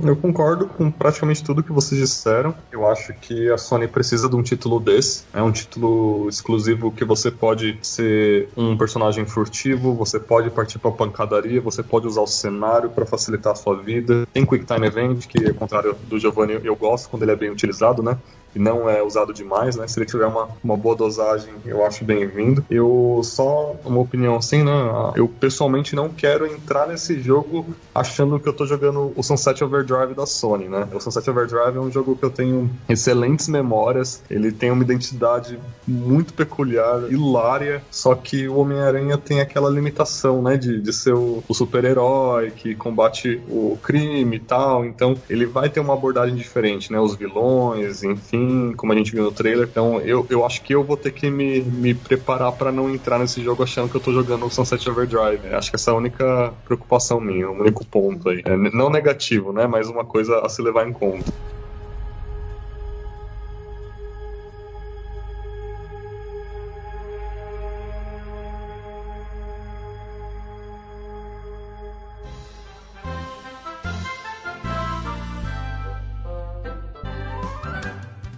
[0.05, 2.55] Eu concordo com praticamente tudo que vocês disseram.
[2.71, 5.25] Eu acho que a Sony precisa de um título desse.
[5.33, 10.91] É um título exclusivo que você pode ser um personagem furtivo, você pode partir pra
[10.91, 14.27] pancadaria, você pode usar o cenário para facilitar a sua vida.
[14.33, 17.51] Tem Quick Time Event, que ao contrário do Giovanni, eu gosto quando ele é bem
[17.51, 18.19] utilizado, né?
[18.57, 19.87] E não é usado demais, né?
[19.87, 22.65] Se ele tiver uma, uma boa dosagem, eu acho bem-vindo.
[22.71, 24.73] Eu só, uma opinião assim, né?
[25.15, 30.15] Eu pessoalmente não quero entrar nesse jogo achando que eu tô jogando o Sunset Overdrive
[30.15, 30.89] da Sony, né?
[30.95, 35.59] O Sunset Overdrive é um jogo que eu tenho excelentes memórias, ele tem uma identidade
[35.87, 40.57] muito peculiar, hilária, só que o Homem-Aranha tem aquela limitação, né?
[40.57, 45.69] De, de ser o, o super-herói que combate o crime e tal, então ele vai
[45.69, 46.99] ter uma abordagem diferente, né?
[46.99, 48.46] Os vilões, enfim,
[48.77, 49.69] como a gente viu no trailer.
[49.69, 53.19] Então eu, eu acho que eu vou ter que me, me preparar para não entrar
[53.19, 55.47] nesse jogo achando que eu tô jogando o Sunset Overdrive.
[55.47, 58.43] É, Acho que essa é a única preocupação minha, o único ponto aí.
[58.45, 59.67] É, não negativo, né?
[59.67, 61.33] Mas uma coisa a se levar em conta.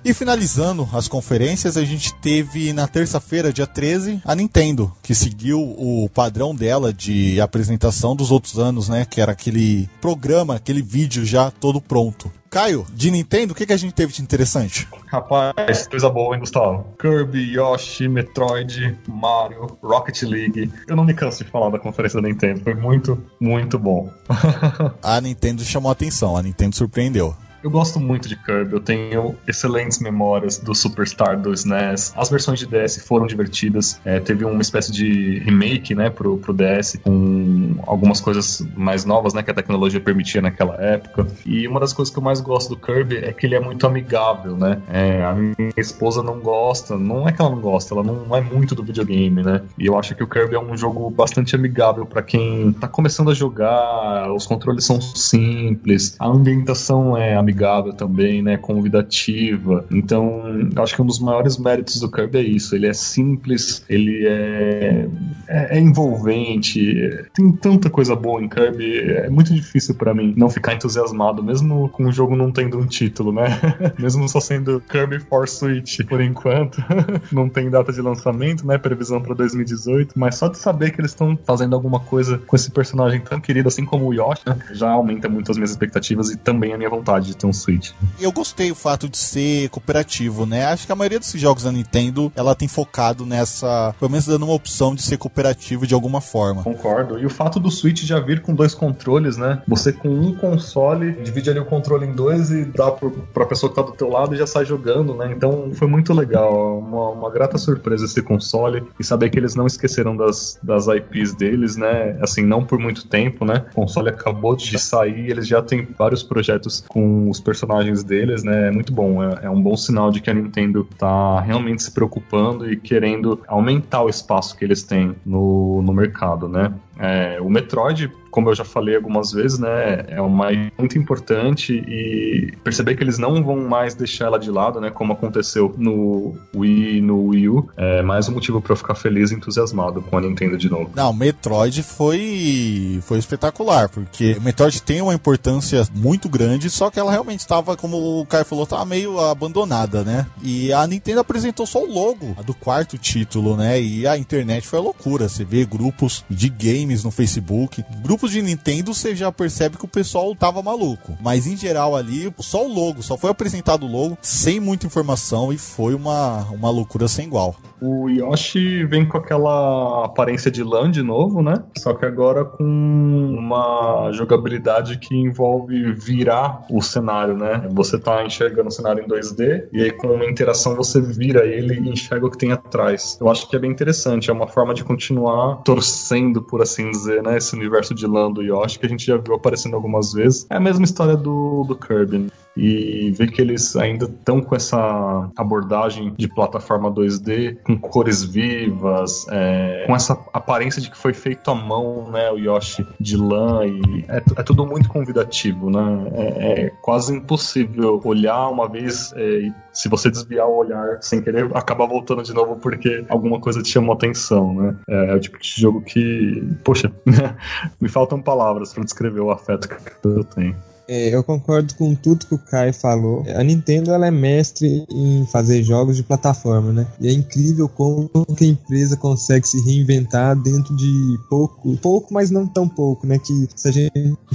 [0.09, 5.61] E finalizando as conferências, a gente teve na terça-feira, dia 13, a Nintendo, que seguiu
[5.61, 9.05] o padrão dela de apresentação dos outros anos, né?
[9.05, 12.33] Que era aquele programa, aquele vídeo já todo pronto.
[12.49, 14.89] Caio, de Nintendo, o que, que a gente teve de interessante?
[15.09, 16.87] Rapaz, coisa boa, hein, Gustavo?
[16.99, 20.73] Kirby, Yoshi, Metroid, Mario, Rocket League.
[20.87, 22.61] Eu não me canso de falar da conferência da Nintendo.
[22.61, 24.11] Foi muito, muito bom.
[25.05, 27.37] A Nintendo chamou a atenção, a Nintendo surpreendeu.
[27.69, 32.15] Eu gosto muito de Kirby, eu tenho excelentes memórias do Superstar do SNES.
[32.17, 34.01] As versões de DS foram divertidas.
[34.07, 39.35] É, teve uma espécie de remake, né, pro, pro DS, com algumas coisas mais novas,
[39.35, 41.27] né, que a tecnologia permitia naquela época.
[41.45, 43.87] E uma das coisas que eu mais gosto do Kirby é que ele é muito
[43.87, 44.81] amigável, né?
[44.91, 48.41] É, a minha esposa não gosta, não é que ela não gosta, ela não é
[48.41, 49.61] muito do videogame, né?
[49.79, 53.31] E eu acho que o Kirby é um jogo bastante amigável para quem tá começando
[53.31, 57.58] a jogar, os controles são simples, a ambientação é amigável
[57.97, 58.57] também, né?
[58.57, 59.85] Convidativa.
[59.91, 60.43] Então,
[60.77, 62.75] acho que um dos maiores méritos do Kirby é isso.
[62.75, 65.09] Ele é simples, ele é,
[65.47, 69.01] é, é envolvente, tem tanta coisa boa em Kirby.
[69.01, 72.87] É muito difícil para mim não ficar entusiasmado, mesmo com o jogo não tendo um
[72.87, 73.47] título, né?
[73.99, 76.83] mesmo só sendo Kirby for Switch por enquanto.
[77.33, 78.79] não tem data de lançamento, né?
[78.79, 82.71] Previsão para 2018, mas só de saber que eles estão fazendo alguma coisa com esse
[82.71, 84.57] personagem tão querido, assim como o Yoshi, né?
[84.73, 87.91] já aumenta muito as minhas expectativas e também a minha vontade de ter um Switch.
[88.21, 90.67] Eu gostei o fato de ser cooperativo, né?
[90.67, 94.45] Acho que a maioria desses jogos da Nintendo, ela tem focado nessa, pelo menos dando
[94.45, 96.63] uma opção de ser cooperativo de alguma forma.
[96.63, 97.19] Concordo.
[97.19, 99.63] E o fato do Switch já vir com dois controles, né?
[99.67, 103.71] Você com um console, divide ali o controle em dois e dá pro, pra pessoa
[103.71, 105.33] que tá do teu lado e já sai jogando, né?
[105.35, 106.79] Então foi muito legal.
[106.79, 111.35] Uma, uma grata surpresa esse console e saber que eles não esqueceram das, das IPs
[111.35, 112.19] deles, né?
[112.21, 113.67] Assim, não por muito tempo, né?
[113.73, 118.69] O console acabou de sair, eles já têm vários projetos com os personagens deles, né?
[118.69, 119.23] É muito bom.
[119.23, 123.41] É, é um bom sinal de que a Nintendo tá realmente se preocupando e querendo
[123.47, 126.73] aumentar o espaço que eles têm no, no mercado, né?
[126.99, 130.47] É, o Metroid como eu já falei algumas vezes, né, é uma
[130.79, 135.13] muito importante e perceber que eles não vão mais deixar ela de lado, né, como
[135.13, 139.35] aconteceu no Wii no Wii U, é mais um motivo para eu ficar feliz e
[139.35, 140.93] entusiasmado com a Nintendo de novo.
[140.95, 147.11] Não, Metroid foi foi espetacular, porque Metroid tem uma importância muito grande, só que ela
[147.11, 150.27] realmente estava, como o Caio falou, estava meio abandonada, né?
[150.45, 153.83] E a Nintendo apresentou só o logo do quarto título, né?
[153.83, 155.29] E a internet foi a loucura.
[155.29, 159.89] Você vê grupos de games no Facebook, grupos de Nintendo, você já percebe que o
[159.89, 161.17] pessoal tava maluco.
[161.21, 165.53] Mas em geral ali, só o logo, só foi apresentado o logo, sem muita informação
[165.53, 167.57] e foi uma, uma loucura sem igual.
[167.81, 171.63] O Yoshi vem com aquela aparência de lã de novo, né?
[171.77, 177.69] Só que agora com uma jogabilidade que envolve virar o cenário, né?
[177.71, 181.75] Você tá enxergando o cenário em 2D e aí com uma interação você vira ele
[181.75, 183.17] e enxerga o que tem atrás.
[183.21, 187.23] Eu acho que é bem interessante, é uma forma de continuar torcendo, por assim dizer,
[187.23, 187.37] né?
[187.37, 190.47] Esse universo de lã do Yoshi que a gente já viu aparecendo algumas vezes.
[190.51, 192.19] É a mesma história do, do Kirby.
[192.19, 192.29] Né?
[192.59, 199.27] e ver que eles ainda estão com essa abordagem de plataforma 2D, com cores vivas,
[199.31, 203.65] é, com essa aparência de que foi feito à mão, né, o Yoshi de lã,
[203.65, 209.23] e é, é tudo muito convidativo, né, é, é quase impossível olhar uma vez é,
[209.23, 213.63] e se você desviar o olhar sem querer, acaba voltando de novo porque alguma coisa
[213.63, 216.91] te chamou atenção, né, é, é o tipo de jogo que, poxa,
[217.81, 220.57] me faltam palavras para descrever o afeto que eu tenho.
[220.89, 223.23] É, eu concordo com tudo que o Kai falou.
[223.37, 226.87] A Nintendo ela é mestre em fazer jogos de plataforma, né?
[226.99, 232.31] E é incrível como que a empresa consegue se reinventar dentro de pouco, pouco, mas
[232.31, 233.19] não tão pouco, né?
[233.19, 233.93] Que se a gente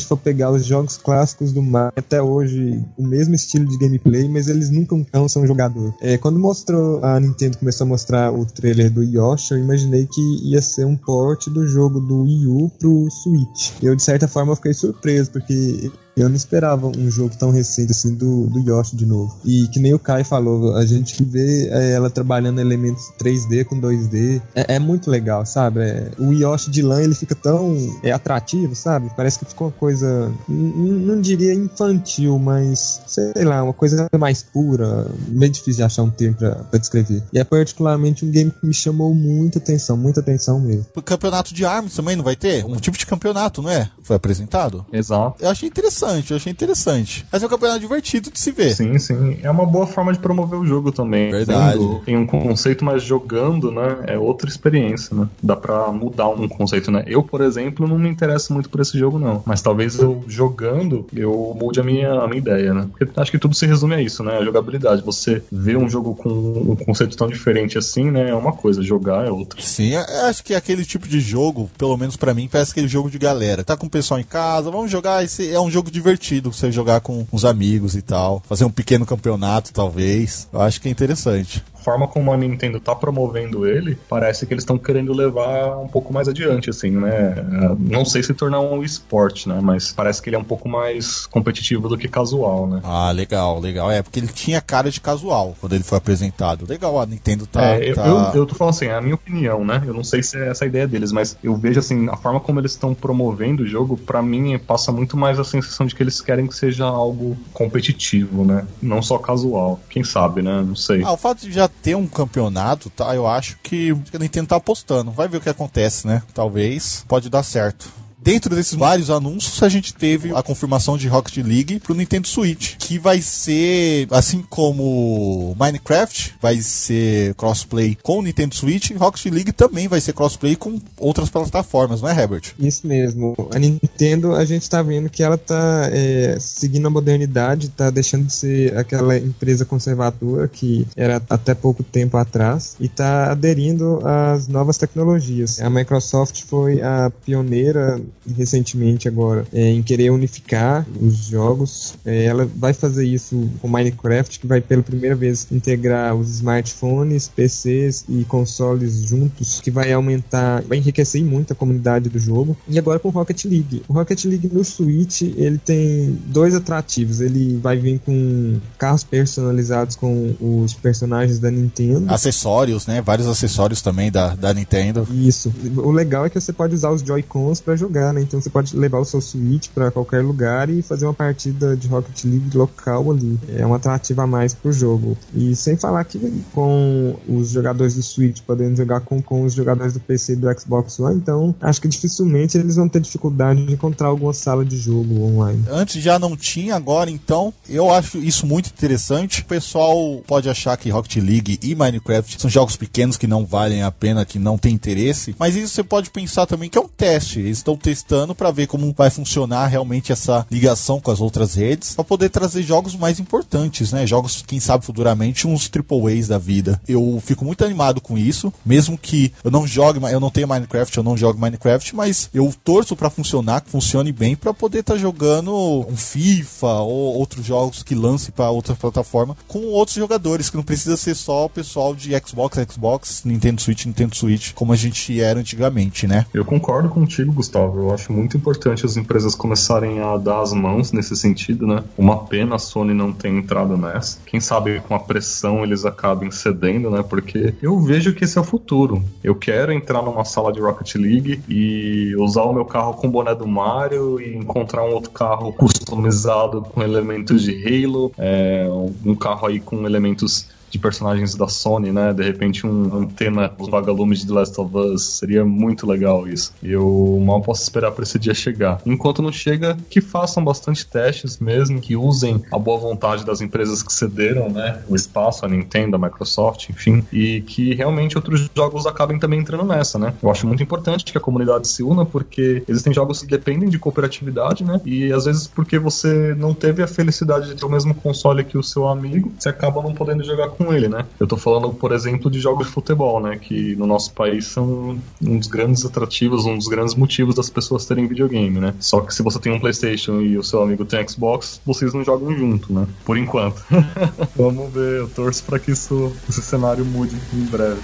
[0.08, 4.48] for pegar os jogos clássicos do Mario, até hoje o mesmo estilo de gameplay, mas
[4.48, 5.94] eles nunca cansam o jogador.
[6.02, 10.22] É, quando mostrou a Nintendo começou a mostrar o trailer do Yoshi, eu imaginei que
[10.44, 13.72] ia ser um port do jogo do Wii U pro Switch.
[13.82, 18.14] Eu de certa forma fiquei surpreso porque eu não esperava um jogo tão recente assim
[18.14, 19.36] do, do Yoshi de novo.
[19.44, 23.80] E que nem o Kai falou, a gente vê é, ela trabalhando elementos 3D com
[23.80, 24.42] 2D.
[24.56, 25.82] É, é muito legal, sabe?
[25.82, 29.10] É, o Yoshi de lã ele fica tão é, atrativo, sabe?
[29.16, 35.08] Parece que ficou uma coisa, não diria infantil, mas sei lá, uma coisa mais pura.
[35.28, 37.24] Meio difícil de achar um termo pra, pra descrever.
[37.34, 40.86] E é particularmente um game que me chamou muita atenção, muita atenção mesmo.
[40.96, 42.66] O campeonato de armas também não vai ter?
[42.66, 43.90] Um tipo de campeonato, não é?
[44.04, 44.86] Foi apresentado?
[44.92, 45.44] Exato.
[45.44, 47.26] Eu achei interessante interessante, eu achei interessante.
[47.32, 48.76] Mas é um campeonato divertido de se ver.
[48.76, 49.38] Sim, sim.
[49.42, 51.32] É uma boa forma de promover o jogo também.
[51.32, 52.02] Verdade.
[52.06, 54.04] Tem um conceito, mas jogando, né?
[54.08, 55.28] É outra experiência, né?
[55.42, 57.04] Dá pra mudar um conceito, né?
[57.08, 59.42] Eu, por exemplo, não me interesso muito por esse jogo, não.
[59.46, 62.88] Mas talvez eu jogando, eu mude a minha, a minha ideia, né?
[62.90, 64.38] Porque acho que tudo se resume a isso, né?
[64.38, 65.02] A jogabilidade.
[65.04, 68.30] Você vê um jogo com um conceito tão diferente assim, né?
[68.30, 69.62] É uma coisa, jogar é outra.
[69.62, 73.10] Sim, eu acho que aquele tipo de jogo, pelo menos para mim, parece aquele jogo
[73.10, 73.64] de galera.
[73.64, 75.24] Tá com o pessoal em casa, vamos jogar.
[75.24, 78.42] Esse é um jogo divertido você jogar com os amigos e tal.
[78.48, 80.48] Fazer um pequeno campeonato, talvez.
[80.52, 84.64] Eu acho que é interessante forma como a Nintendo tá promovendo ele, parece que eles
[84.64, 87.36] estão querendo levar um pouco mais adiante, assim, né?
[87.80, 89.60] Não sei se tornar um esporte, né?
[89.62, 92.82] Mas parece que ele é um pouco mais competitivo do que casual, né?
[92.84, 93.92] Ah, legal, legal.
[93.92, 96.66] É, porque ele tinha cara de casual quando ele foi apresentado.
[96.68, 97.62] Legal, a Nintendo tá.
[97.62, 98.06] É, tá...
[98.06, 99.82] Eu, eu tô falando assim, é a minha opinião, né?
[99.86, 102.40] Eu não sei se é essa a ideia deles, mas eu vejo assim, a forma
[102.40, 106.02] como eles estão promovendo o jogo, para mim, passa muito mais a sensação de que
[106.02, 108.66] eles querem que seja algo competitivo, né?
[108.82, 109.80] Não só casual.
[109.90, 110.64] Quem sabe, né?
[110.66, 111.04] Não sei.
[111.04, 113.16] Ah, o fato de já ter um campeonato, tá?
[113.16, 115.12] Eu acho que a Nintendo tá apostando.
[115.12, 116.22] Vai ver o que acontece, né?
[116.34, 117.92] Talvez pode dar certo.
[118.24, 122.78] Dentro desses vários anúncios, a gente teve a confirmação de Rocket League pro Nintendo Switch,
[122.78, 129.52] que vai ser, assim como Minecraft vai ser crossplay com o Nintendo Switch, Rocket League
[129.52, 132.54] também vai ser crossplay com outras plataformas, não é, Herbert?
[132.58, 133.36] Isso mesmo.
[133.54, 138.28] A Nintendo, a gente tá vendo que ela tá é, seguindo a modernidade, tá deixando
[138.28, 144.48] de ser aquela empresa conservadora que era até pouco tempo atrás e tá aderindo às
[144.48, 145.60] novas tecnologias.
[145.60, 148.02] A Microsoft foi a pioneira
[148.38, 151.96] recentemente agora é, em querer unificar os jogos.
[152.06, 157.28] É, ela vai fazer isso com Minecraft, que vai pela primeira vez integrar os smartphones,
[157.28, 162.56] PCs e consoles juntos, que vai aumentar, vai enriquecer muito a comunidade do jogo.
[162.68, 163.84] E agora com Rocket League.
[163.88, 167.22] O Rocket League no Switch ele tem dois atrativos.
[167.22, 172.12] Ele vai vir com carros personalizados com os personagens da Nintendo.
[172.12, 173.02] Acessórios, né?
[173.02, 175.08] Vários acessórios também da, da Nintendo.
[175.12, 175.54] Isso.
[175.78, 178.22] O legal é que você pode usar os Joy-Cons para jogar né?
[178.22, 181.88] Então você pode levar o seu Switch para qualquer lugar e fazer uma partida de
[181.88, 183.40] Rocket League local ali.
[183.56, 185.18] É uma atrativa a mais pro jogo.
[185.34, 186.20] E sem falar que
[186.54, 190.60] com os jogadores do Switch podendo jogar com, com os jogadores do PC e do
[190.60, 194.78] Xbox One, então acho que dificilmente eles vão ter dificuldade de encontrar alguma sala de
[194.78, 195.64] jogo online.
[195.70, 197.54] Antes já não tinha, agora então.
[197.70, 199.42] Eu acho isso muito interessante.
[199.42, 203.84] O pessoal pode achar que Rocket League e Minecraft são jogos pequenos que não valem
[203.84, 205.36] a pena, que não tem interesse.
[205.38, 207.40] Mas isso você pode pensar também que é um teste.
[207.40, 207.93] Eles estão testando
[208.36, 212.64] para ver como vai funcionar realmente essa ligação com as outras redes, para poder trazer
[212.64, 214.08] jogos mais importantes, né?
[214.08, 216.80] Jogos, quem sabe futuramente, uns triple A's da vida.
[216.88, 220.98] Eu fico muito animado com isso, mesmo que eu não jogue, eu não tenha Minecraft,
[220.98, 224.94] eu não jogo Minecraft, mas eu torço para funcionar, que funcione bem, para poder estar
[224.94, 225.54] tá jogando
[225.88, 230.64] um FIFA ou outros jogos que lance para outra plataforma com outros jogadores, que não
[230.64, 235.20] precisa ser só o pessoal de Xbox, Xbox, Nintendo Switch, Nintendo Switch, como a gente
[235.20, 236.26] era antigamente, né?
[236.34, 237.73] Eu concordo contigo, Gustavo.
[237.76, 241.84] Eu acho muito importante as empresas começarem a dar as mãos nesse sentido, né?
[241.98, 244.20] Uma pena a Sony não ter entrado nessa.
[244.26, 247.04] Quem sabe com a pressão eles acabem cedendo, né?
[247.04, 249.04] Porque eu vejo que esse é o futuro.
[249.24, 253.12] Eu quero entrar numa sala de Rocket League e usar o meu carro com o
[253.12, 258.68] boné do Mario e encontrar um outro carro customizado com elementos de Halo, é,
[259.06, 262.12] um carro aí com elementos de personagens da Sony, né?
[262.14, 265.04] De repente um antena, os vagalumes de The Last of Us.
[265.04, 266.52] Seria muito legal isso.
[266.64, 268.82] Eu mal posso esperar para esse dia chegar.
[268.84, 273.84] Enquanto não chega, que façam bastante testes mesmo, que usem a boa vontade das empresas
[273.84, 274.82] que cederam, né?
[274.90, 277.06] O espaço, a Nintendo, a Microsoft, enfim.
[277.14, 280.16] E que realmente outros jogos acabem também entrando nessa, né?
[280.24, 283.78] Eu acho muito importante que a comunidade se una, porque existem jogos que dependem de
[283.78, 284.82] cooperatividade, né?
[284.84, 288.58] E às vezes porque você não teve a felicidade de ter o mesmo console que
[288.58, 291.06] o seu amigo, você acaba não podendo jogar com com ele, né?
[291.20, 293.38] Eu tô falando, por exemplo, de jogos de futebol, né?
[293.38, 297.86] Que no nosso país são um dos grandes atrativos, um dos grandes motivos das pessoas
[297.86, 298.74] terem videogame, né?
[298.80, 302.04] Só que se você tem um PlayStation e o seu amigo tem Xbox, vocês não
[302.04, 302.88] jogam junto, né?
[303.06, 303.64] Por enquanto.
[304.36, 307.82] Vamos ver, eu torço para que isso, esse cenário mude em breve.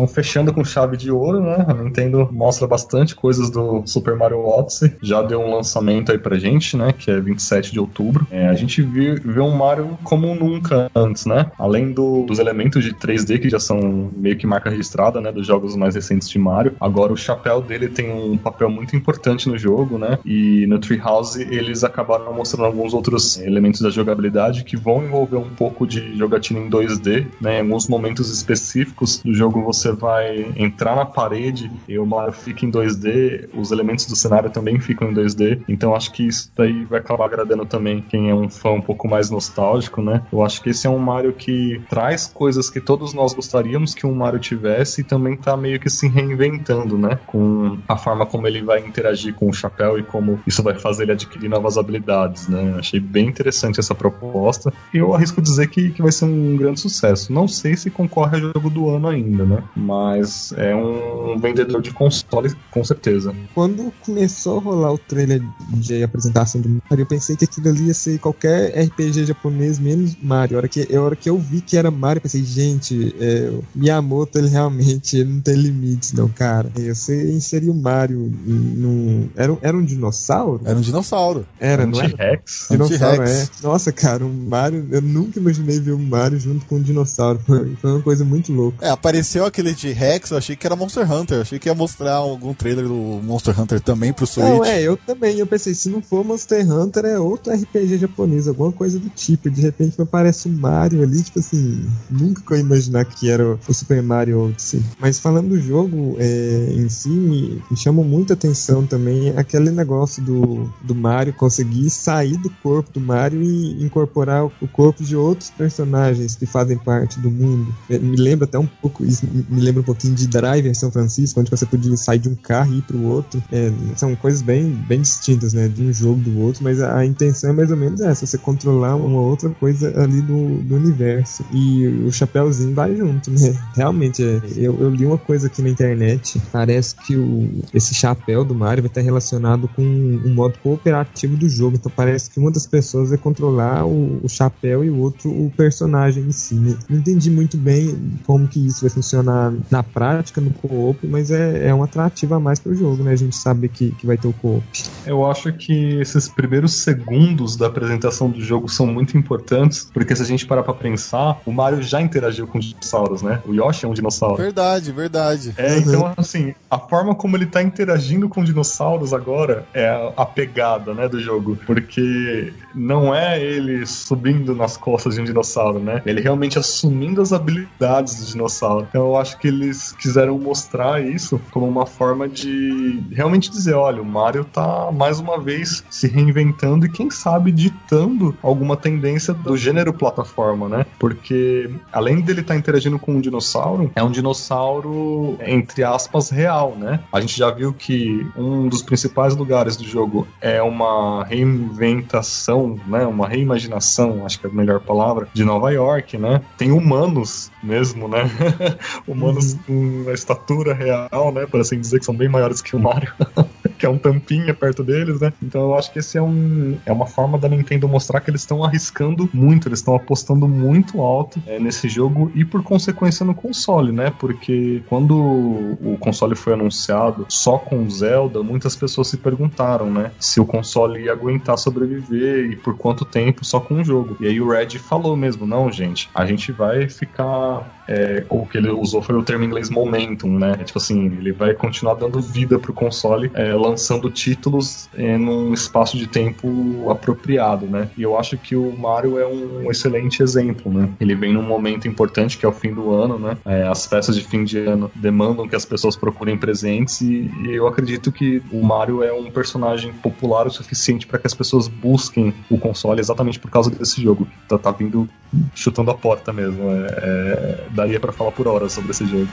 [0.00, 1.62] Então, fechando com chave de ouro, né?
[1.68, 4.94] A Nintendo mostra bastante coisas do Super Mario Odyssey.
[5.02, 6.92] Já deu um lançamento aí pra gente, né?
[6.92, 8.26] Que é 27 de outubro.
[8.30, 11.50] É, a gente vê, vê um Mario como nunca antes, né?
[11.58, 15.30] Além do, dos elementos de 3D que já são meio que marca registrada, né?
[15.30, 16.74] Dos jogos mais recentes de Mario.
[16.80, 20.18] Agora o chapéu dele tem um papel muito importante no jogo, né?
[20.24, 25.50] E no Treehouse eles acabaram mostrando alguns outros elementos da jogabilidade que vão envolver um
[25.50, 27.58] pouco de jogatina em 2D, né?
[27.58, 32.32] Em alguns momentos específicos do jogo você você vai entrar na parede e o Mario
[32.32, 36.50] fica em 2D, os elementos do cenário também ficam em 2D, então acho que isso
[36.56, 40.22] daí vai acabar agradando também quem é um fã um pouco mais nostálgico, né?
[40.32, 44.06] Eu acho que esse é um Mario que traz coisas que todos nós gostaríamos que
[44.06, 47.18] um Mario tivesse e também tá meio que se reinventando, né?
[47.26, 51.04] Com a forma como ele vai interagir com o chapéu e como isso vai fazer
[51.04, 52.76] ele adquirir novas habilidades, né?
[52.78, 56.80] Achei bem interessante essa proposta e eu arrisco dizer que, que vai ser um grande
[56.80, 57.32] sucesso.
[57.32, 59.62] Não sei se concorre a jogo do ano ainda, né?
[59.80, 63.34] Mas é um vendedor de console com certeza.
[63.54, 65.42] Quando começou a rolar o trailer
[65.74, 70.16] de apresentação do Mario, eu pensei que aquilo ali ia ser qualquer RPG japonês menos
[70.22, 70.56] Mario.
[70.56, 73.52] A hora que, a hora que eu vi que era Mario, eu pensei, gente, é,
[73.74, 76.70] Miyamoto ele realmente ele não tem limites, não, cara.
[76.76, 79.30] Você inseriu o Mario no.
[79.36, 80.60] Era, era um dinossauro?
[80.64, 81.46] Era um dinossauro.
[81.58, 82.10] Era, um não era?
[82.10, 82.68] T-Rex.
[82.70, 83.48] Dinossauro, é.
[83.62, 84.86] Nossa, cara, um Mario.
[84.90, 87.40] Eu nunca imaginei ver um Mario junto com um dinossauro.
[87.46, 88.84] Foi, foi uma coisa muito louca.
[88.84, 91.38] É, apareceu aquele aquele de Rex, eu achei que era Monster Hunter.
[91.38, 94.46] Eu achei que ia mostrar algum trailer do Monster Hunter também pro Switch.
[94.46, 95.38] Não, é, eu também.
[95.38, 99.50] Eu pensei, se não for Monster Hunter, é outro RPG japonês, alguma coisa do tipo.
[99.50, 103.30] De repente me aparece um Mario ali, tipo assim, nunca que eu ia imaginar que
[103.30, 104.82] era o Super Mario Odyssey.
[104.98, 110.22] Mas falando do jogo é, em si, me, me chamou muita atenção também aquele negócio
[110.22, 115.50] do, do Mario conseguir sair do corpo do Mario e incorporar o corpo de outros
[115.50, 117.74] personagens que fazem parte do mundo.
[117.88, 120.90] É, me lembra até um pouco isso me lembra um pouquinho de Drive em São
[120.90, 123.42] Francisco, onde você podia sair de um carro e ir pro outro.
[123.50, 125.68] É, são coisas bem, bem distintas, né?
[125.68, 128.94] De um jogo do outro, mas a, intenção é mais ou menos essa, você controlar
[128.96, 131.44] uma outra coisa ali do, do universo.
[131.52, 133.58] E o Chapeuzinho vai junto, né?
[133.74, 138.44] Realmente, é, eu, eu li uma coisa aqui na internet, parece que o, esse chapéu
[138.44, 141.76] do Mario vai estar relacionado com um modo cooperativo do jogo.
[141.76, 145.50] Então parece que uma das pessoas vai controlar o, o chapéu e o outro o
[145.56, 146.54] personagem em si.
[146.54, 146.76] né?
[146.88, 149.39] Não entendi muito bem como que isso vai funcionar
[149.70, 153.12] na prática, no co-op, mas é, é um atrativo a mais pro jogo, né?
[153.12, 154.64] A gente sabe que, que vai ter o co-op.
[155.06, 160.22] Eu acho que esses primeiros segundos da apresentação do jogo são muito importantes, porque se
[160.22, 163.40] a gente parar pra pensar, o Mario já interagiu com dinossauros, né?
[163.46, 164.36] O Yoshi é um dinossauro.
[164.36, 165.54] Verdade, verdade.
[165.56, 170.26] É, então, assim, a forma como ele tá interagindo com dinossauros agora é a, a
[170.26, 171.58] pegada, né, do jogo.
[171.66, 176.02] Porque não é ele subindo nas costas de um dinossauro, né?
[176.06, 178.86] Ele realmente assumindo as habilidades do dinossauro.
[178.88, 184.02] Então eu acho que eles quiseram mostrar isso como uma forma de realmente dizer, olha,
[184.02, 189.56] o Mario tá mais uma vez se reinventando e quem sabe ditando alguma tendência do
[189.56, 190.86] gênero plataforma, né?
[190.98, 197.00] Porque além dele estar interagindo com um dinossauro, é um dinossauro entre aspas real, né?
[197.12, 203.06] A gente já viu que um dos principais lugares do jogo é uma reinventação, né?
[203.06, 206.40] Uma reimaginação, acho que é a melhor palavra, de Nova York, né?
[206.56, 208.30] Tem humanos mesmo, né?
[209.20, 211.46] humanos com a estatura real, né?
[211.46, 213.12] Por assim dizer, que são bem maiores que o Mario.
[213.80, 215.32] que é um tampinha perto deles, né?
[215.42, 218.42] Então eu acho que esse é um é uma forma da Nintendo mostrar que eles
[218.42, 223.34] estão arriscando muito, eles estão apostando muito alto é, nesse jogo e por consequência no
[223.34, 224.12] console, né?
[224.18, 230.10] Porque quando o console foi anunciado só com Zelda, muitas pessoas se perguntaram, né?
[230.20, 234.14] Se o console ia aguentar sobreviver e por quanto tempo só com o jogo.
[234.20, 238.56] E aí o Red falou mesmo, não, gente, a gente vai ficar é, o que
[238.56, 240.54] ele usou foi o termo em inglês momentum, né?
[240.64, 245.96] Tipo assim, ele vai continuar dando vida pro console, é, lançando títulos é, num espaço
[245.96, 247.88] de tempo apropriado, né?
[247.96, 250.88] E eu acho que o Mario é um excelente exemplo, né?
[251.00, 253.36] Ele vem num momento importante que é o fim do ano, né?
[253.44, 257.50] É, as festas de fim de ano demandam que as pessoas procurem presentes e, e
[257.54, 261.68] eu acredito que o Mario é um personagem popular o suficiente para que as pessoas
[261.68, 264.26] busquem o console exatamente por causa desse jogo.
[264.48, 265.08] Tá, tá vindo
[265.54, 266.70] chutando a porta mesmo.
[266.70, 269.28] É, é, daria para falar por horas sobre esse jogo.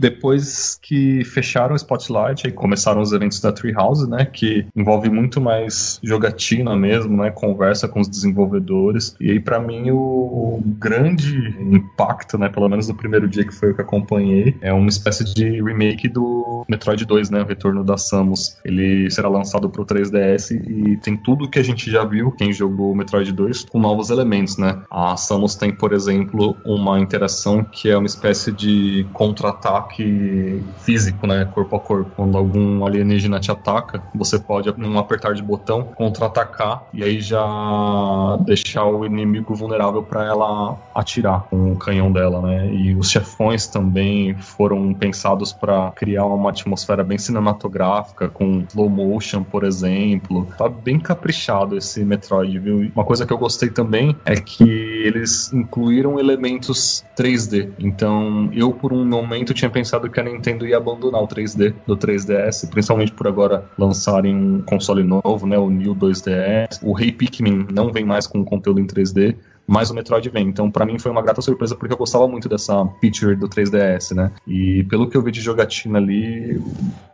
[0.00, 4.24] Depois que fecharam o Spotlight, aí começaram os eventos da Treehouse, né?
[4.24, 7.30] Que envolve muito mais jogatina mesmo, né?
[7.30, 9.14] Conversa com os desenvolvedores.
[9.20, 12.48] E aí, para mim, o, grande impacto, né?
[12.48, 16.08] Pelo menos no primeiro dia que foi o que acompanhei, é uma espécie de remake
[16.08, 17.42] do Metroid 2, né?
[17.42, 18.56] O Retorno da Samus.
[18.64, 22.92] Ele será lançado pro 3DS e tem tudo que a gente já viu, quem jogou
[22.92, 24.80] o Metroid 2, com novos elementos, né?
[24.90, 31.26] A Samus tem, por exemplo, uma interação que é uma espécie de contra-ataque ataque físico,
[31.26, 31.44] né?
[31.52, 32.10] Corpo a corpo.
[32.16, 38.38] Quando algum alienígena te ataca, você pode, num apertar de botão, contra-atacar e aí já
[38.40, 42.72] deixar o inimigo vulnerável para ela atirar com o canhão dela, né?
[42.72, 49.42] E os chefões também foram pensados para criar uma atmosfera bem cinematográfica, com slow motion,
[49.42, 50.46] por exemplo.
[50.56, 52.90] Tá bem caprichado esse Metroid, viu?
[52.94, 57.70] Uma coisa que eu gostei também é que eles incluíram elementos 3D.
[57.78, 59.79] Então, eu por um momento tinha pensado
[60.10, 65.02] que a Nintendo ia abandonar o 3D do 3DS, principalmente por agora lançarem um console
[65.02, 66.80] novo, né, o New 2DS.
[66.82, 69.36] O Rei Pikmin não vem mais com conteúdo em 3D
[69.70, 70.48] mas o Metroid vem.
[70.48, 74.16] Então, para mim foi uma grata surpresa porque eu gostava muito dessa feature do 3DS,
[74.16, 74.32] né?
[74.44, 76.60] E pelo que eu vi de jogatina ali,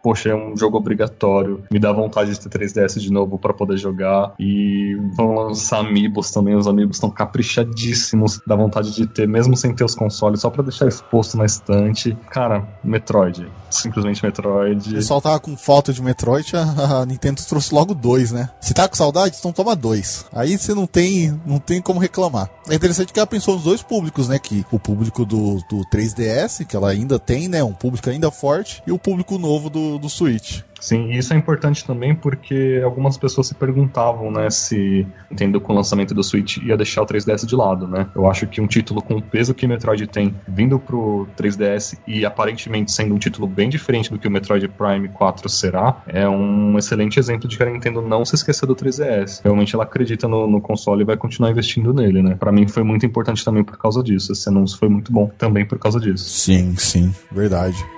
[0.02, 1.62] poxa, é um jogo obrigatório.
[1.70, 4.32] Me dá vontade de ter 3DS de novo para poder jogar.
[4.40, 8.40] E vão lançar Amiibos também, os Amiibos estão caprichadíssimos.
[8.46, 12.16] Dá vontade de ter, mesmo sem ter os consoles, só para deixar exposto na estante.
[12.30, 13.46] Cara, Metroid.
[13.68, 14.92] Simplesmente Metroid.
[14.92, 18.48] O pessoal tava com foto de Metroid, a Nintendo trouxe logo dois, né?
[18.62, 20.24] Se tá com saudade, então toma dois.
[20.32, 22.45] Aí você não tem, não tem como reclamar.
[22.68, 24.38] É interessante que ela pensou nos dois públicos, né?
[24.38, 27.62] Que o público do, do 3DS, que ela ainda tem, né?
[27.62, 30.60] Um público ainda forte, e o público novo do, do Switch.
[30.86, 35.72] Sim, e isso é importante também porque algumas pessoas se perguntavam, né, se Nintendo com
[35.72, 38.06] o lançamento do Switch ia deixar o 3DS de lado, né?
[38.14, 42.24] Eu acho que um título com o peso que Metroid tem vindo pro 3DS e
[42.24, 46.78] aparentemente sendo um título bem diferente do que o Metroid Prime 4 será, é um
[46.78, 49.40] excelente exemplo de que a Nintendo não se esqueceu do 3DS.
[49.42, 52.36] Realmente ela acredita no, no console e vai continuar investindo nele, né?
[52.36, 54.30] Para mim foi muito importante também por causa disso.
[54.30, 56.30] Esse anúncio foi muito bom também por causa disso.
[56.30, 57.95] Sim, sim, verdade.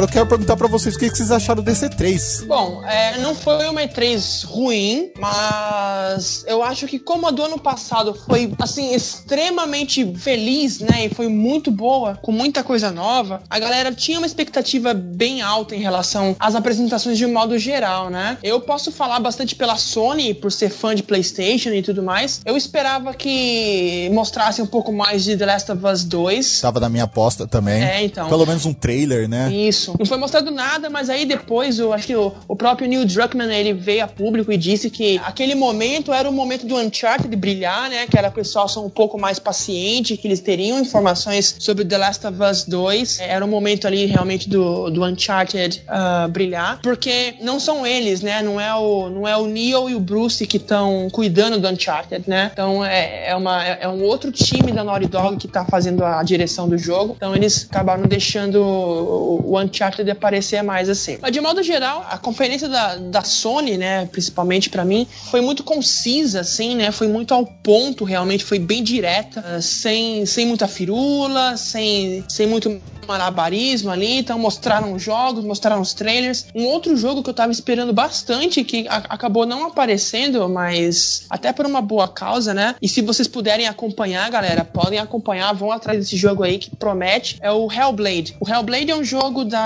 [0.00, 2.46] Agora eu quero perguntar pra vocês o que, que vocês acharam desse E3.
[2.46, 7.58] Bom, é, não foi uma E3 ruim, mas eu acho que como a do ano
[7.58, 13.58] passado foi, assim, extremamente feliz, né, e foi muito boa, com muita coisa nova, a
[13.58, 18.38] galera tinha uma expectativa bem alta em relação às apresentações de um modo geral, né?
[18.42, 22.40] Eu posso falar bastante pela Sony, por ser fã de PlayStation e tudo mais.
[22.46, 26.60] Eu esperava que mostrasse um pouco mais de The Last of Us 2.
[26.62, 27.84] Tava na minha aposta também.
[27.84, 28.30] É, então.
[28.30, 29.52] Pelo menos um trailer, né?
[29.52, 29.89] Isso.
[29.98, 33.52] Não foi mostrado nada, mas aí depois eu acho que o, o próprio Neil Druckmann
[33.52, 37.88] ele veio a público e disse que aquele momento era o momento do Uncharted brilhar,
[37.88, 38.06] né?
[38.06, 41.98] Que era o pessoal são um pouco mais paciente, que eles teriam informações sobre The
[41.98, 43.20] Last of Us 2.
[43.20, 48.42] Era o momento ali realmente do, do Uncharted uh, brilhar, porque não são eles, né?
[48.42, 52.24] Não é o, não é o Neil e o Bruce que estão cuidando do Uncharted,
[52.26, 52.50] né?
[52.52, 56.22] Então é, é, uma, é um outro time da Naughty Dog que tá fazendo a
[56.22, 57.14] direção do jogo.
[57.16, 61.18] Então eles acabaram deixando o, o Uncharted aparecer mais assim.
[61.20, 65.62] Mas de modo geral, a conferência da, da Sony, né, principalmente para mim, foi muito
[65.62, 66.90] concisa, assim, né?
[66.90, 72.46] Foi muito ao ponto, realmente, foi bem direta, uh, sem, sem muita firula, sem, sem
[72.46, 76.46] muito malabarismo ali, então mostraram os jogos, mostraram os trailers.
[76.54, 81.66] Um outro jogo que eu tava esperando bastante, que acabou não aparecendo, mas até por
[81.66, 82.74] uma boa causa, né?
[82.80, 87.38] E se vocês puderem acompanhar, galera, podem acompanhar, vão atrás desse jogo aí que promete,
[87.40, 88.36] é o Hellblade.
[88.40, 89.59] O Hellblade é um jogo da,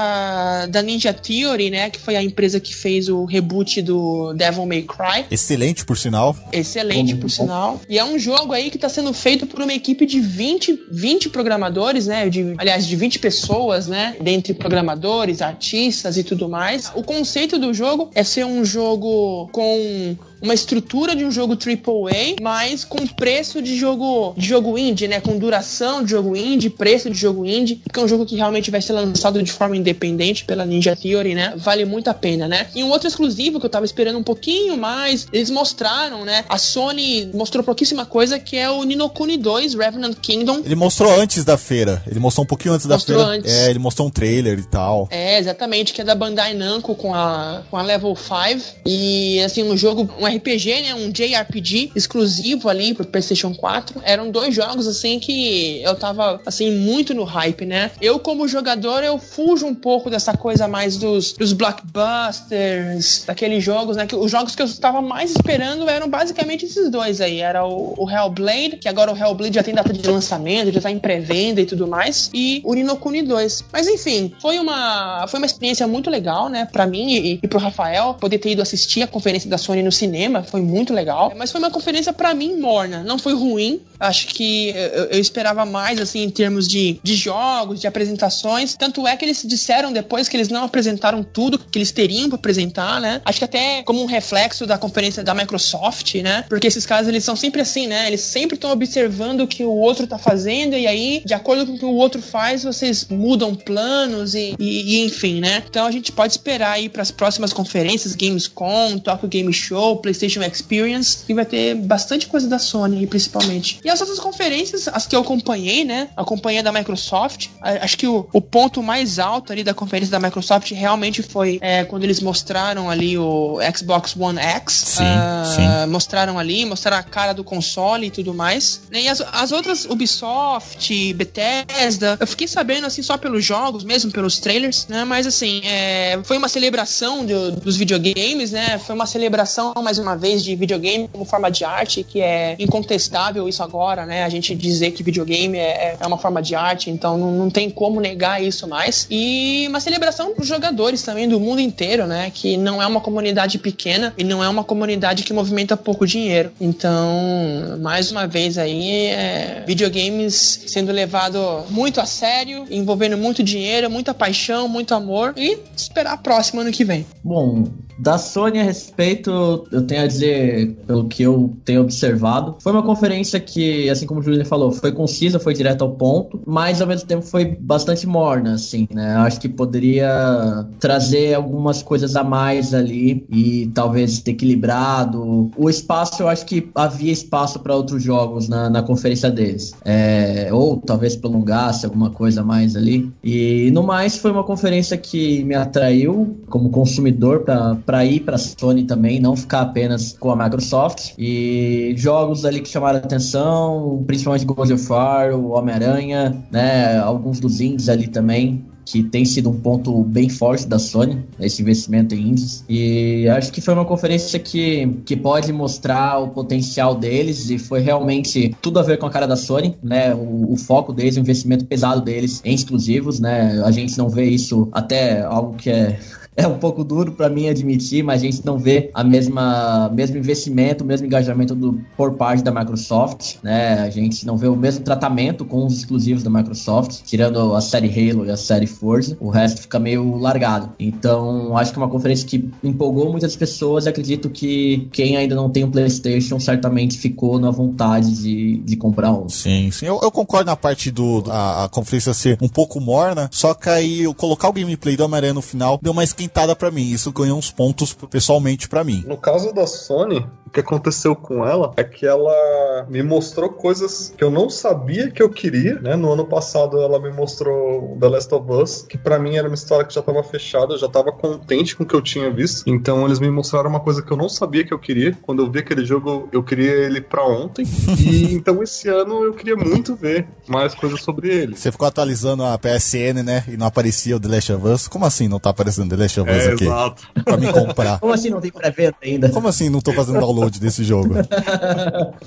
[0.71, 1.91] da Ninja Theory, né?
[1.91, 5.27] Que foi a empresa que fez o reboot do Devil May Cry.
[5.31, 6.37] Excelente, por sinal.
[6.53, 7.81] Excelente, por sinal.
[7.89, 11.29] E é um jogo aí que está sendo feito por uma equipe de 20, 20
[11.29, 12.29] programadores, né?
[12.29, 14.17] De, aliás, de 20 pessoas, né?
[14.21, 16.91] Dentre programadores, artistas e tudo mais.
[16.95, 22.37] O conceito do jogo é ser um jogo com uma estrutura de um jogo AAA,
[22.41, 25.21] mas com preço de jogo de jogo indie, né?
[25.21, 28.71] Com duração de jogo indie, preço de jogo indie, porque é um jogo que realmente
[28.71, 31.55] vai ser lançado de forma independente pela Ninja Theory, né?
[31.57, 32.67] Vale muito a pena, né?
[32.75, 36.45] E um outro exclusivo que eu tava esperando um pouquinho mais, eles mostraram, né?
[36.49, 40.61] A Sony mostrou pouquíssima coisa, que é o Ninokuni 2 Revenant Kingdom.
[40.65, 42.03] Ele mostrou antes da feira.
[42.07, 43.39] Ele mostrou um pouquinho antes Mostrou da feira.
[43.39, 43.53] antes.
[43.53, 45.09] É, ele mostrou um trailer e tal.
[45.11, 48.75] É, exatamente, que é da Bandai Namco com a, com a Level 5.
[48.85, 50.95] E, assim, um jogo, um RPG, né?
[50.95, 54.01] Um JRPG exclusivo ali pro PlayStation 4.
[54.05, 57.91] Eram dois jogos, assim, que eu tava, assim, muito no hype, né?
[58.01, 63.97] Eu, como jogador, eu fujo um pouco dessa coisa mais dos, dos blockbusters, daqueles jogos,
[63.97, 64.07] né?
[64.07, 67.41] Que os jogos que eu estava mais esperando eram basicamente esses dois aí.
[67.41, 70.91] Era o, o Hellblade, que agora o Hellblade já tem data de lançamento, já tá
[70.91, 72.31] em pré-venda e tudo mais.
[72.33, 73.65] E o Ninokuni 2.
[73.73, 76.69] Mas enfim, foi uma, foi uma experiência muito legal, né?
[76.71, 79.93] Pra mim e, e pro Rafael, poder ter ido assistir a conferência da Sony no
[79.93, 81.33] cinema foi muito legal.
[81.37, 83.03] Mas foi uma conferência pra mim morna.
[83.03, 83.81] Não foi ruim.
[84.07, 88.75] Acho que eu, eu esperava mais, assim, em termos de, de jogos, de apresentações.
[88.77, 92.37] Tanto é que eles disseram depois que eles não apresentaram tudo que eles teriam pra
[92.37, 93.21] apresentar, né?
[93.25, 96.45] Acho que até como um reflexo da conferência da Microsoft, né?
[96.49, 98.07] Porque esses caras, eles são sempre assim, né?
[98.07, 101.75] Eles sempre estão observando o que o outro tá fazendo e aí, de acordo com
[101.75, 105.63] o que o outro faz, vocês mudam planos e, e- e enfim, né?
[105.69, 111.25] Então a gente pode esperar aí pras próximas conferências, Gamescom, Tokyo Game Show, PlayStation Experience,
[111.27, 113.79] que vai ter bastante coisa da Sony, principalmente.
[113.85, 116.09] E as outras conferências, as que eu acompanhei, né?
[116.17, 117.49] Acompanhei da Microsoft.
[117.61, 121.85] Acho que o, o ponto mais alto ali da conferência da Microsoft realmente foi é,
[121.85, 124.73] quando eles mostraram ali o Xbox One X.
[124.75, 128.83] Sim, Ah, mostraram ali, mostraram a cara do console e tudo mais.
[128.93, 134.39] E as, as outras, Ubisoft, Bethesda, eu fiquei sabendo assim só pelos jogos, mesmo pelos
[134.39, 135.05] trailers, né?
[135.05, 138.79] Mas assim, é, foi uma celebração do- dos videogames, né?
[138.79, 143.49] Foi uma celebração, mais uma vez, de videogame como forma de arte, que é incontestável
[143.49, 143.74] isso agora,
[144.07, 144.25] né?
[144.25, 147.69] A gente dizer que videogame é, é uma forma de arte, então não, não tem
[147.69, 149.07] como negar isso mais.
[149.11, 152.31] E uma celebração pros jogadores também do mundo inteiro, né?
[152.33, 156.53] Que não é uma comunidade pequena e não é uma comunidade que movimenta pouco dinheiro.
[156.61, 163.91] Então, mais uma vez aí, é, videogames sendo levado muito a sério, envolvendo muito dinheiro,
[163.91, 167.05] muita paixão, muito amor e esperar a próxima ano que vem.
[167.23, 167.65] Bom,
[167.99, 172.83] da Sony a respeito, eu tenho a dizer, pelo que eu tenho observado, foi uma
[172.83, 176.87] conferência que, assim como o Juliano falou, foi concisa, foi direto ao ponto, mas ao
[176.87, 179.15] mesmo tempo foi bastante morna, assim, né?
[179.17, 185.51] Acho que poderia trazer algumas coisas a mais ali e talvez ter equilibrado.
[185.57, 189.75] O espaço, eu acho que havia espaço para outros jogos na, na conferência deles.
[189.85, 193.11] É, ou talvez prolongasse alguma coisa mais ali.
[193.23, 198.85] E no mais, foi uma conferência que me atraiu como consumidor para ir para Sony
[198.85, 201.13] também, não ficar apenas com a Microsoft.
[201.19, 206.99] E jogos ali que chamaram a atenção, principalmente God of War, o Homem-Aranha, né?
[206.99, 208.65] Alguns dos indies ali também.
[208.85, 212.65] que tem sido um ponto bem forte da Sony, esse investimento em indies.
[212.69, 217.81] E acho que foi uma conferência que, que pode mostrar o potencial deles e foi
[217.81, 220.15] realmente tudo a ver com a cara da Sony, né?
[220.15, 223.63] O, o foco deles, o investimento pesado deles em exclusivos, né?
[223.65, 225.99] A gente não vê isso até algo que é
[226.45, 230.17] é um pouco duro para mim admitir, mas a gente não vê a mesma mesmo
[230.17, 233.81] investimento, o mesmo engajamento do, por parte da Microsoft, né?
[233.81, 237.89] A gente não vê o mesmo tratamento com os exclusivos da Microsoft, tirando a série
[237.89, 240.71] Halo e a série Forza, o resto fica meio largado.
[240.79, 245.35] Então, acho que é uma conferência que empolgou muitas pessoas e acredito que quem ainda
[245.35, 249.29] não tem um PlayStation certamente ficou na vontade de, de comprar um.
[249.29, 249.87] Sim, sim.
[249.87, 253.69] Eu, eu concordo na parte do a, a conferência ser um pouco morna, só que
[253.69, 256.91] aí colocar o gameplay do Homem-Aranha no final deu uma esquentada pra mim.
[256.91, 259.05] Isso ganhou uns pontos pessoalmente pra mim.
[259.07, 264.13] No caso da Sony, o que aconteceu com ela é que ela me mostrou coisas
[264.17, 265.97] que eu não sabia que eu queria, né?
[265.97, 269.55] No ano passado ela me mostrou The Last of Us, que pra mim era uma
[269.55, 272.69] história que já tava fechada, eu já tava contente com o que eu tinha visto.
[272.69, 275.17] Então eles me mostraram uma coisa que eu não sabia que eu queria.
[275.23, 277.65] Quando eu vi aquele jogo, eu queria ele pra ontem.
[277.99, 281.57] e então esse ano eu queria muito ver mais coisas sobre ele.
[281.57, 283.45] Você ficou atualizando a PSN, né?
[283.49, 284.89] E não aparecia o The Last of Us.
[284.89, 286.65] Como assim não tá aparecendo The Last Us É, aqui?
[286.65, 287.09] exato.
[287.25, 287.99] Pra me comprar.
[288.01, 289.29] Como assim não tem pré-venda ainda?
[289.31, 291.15] Como assim não tô fazendo download desse jogo?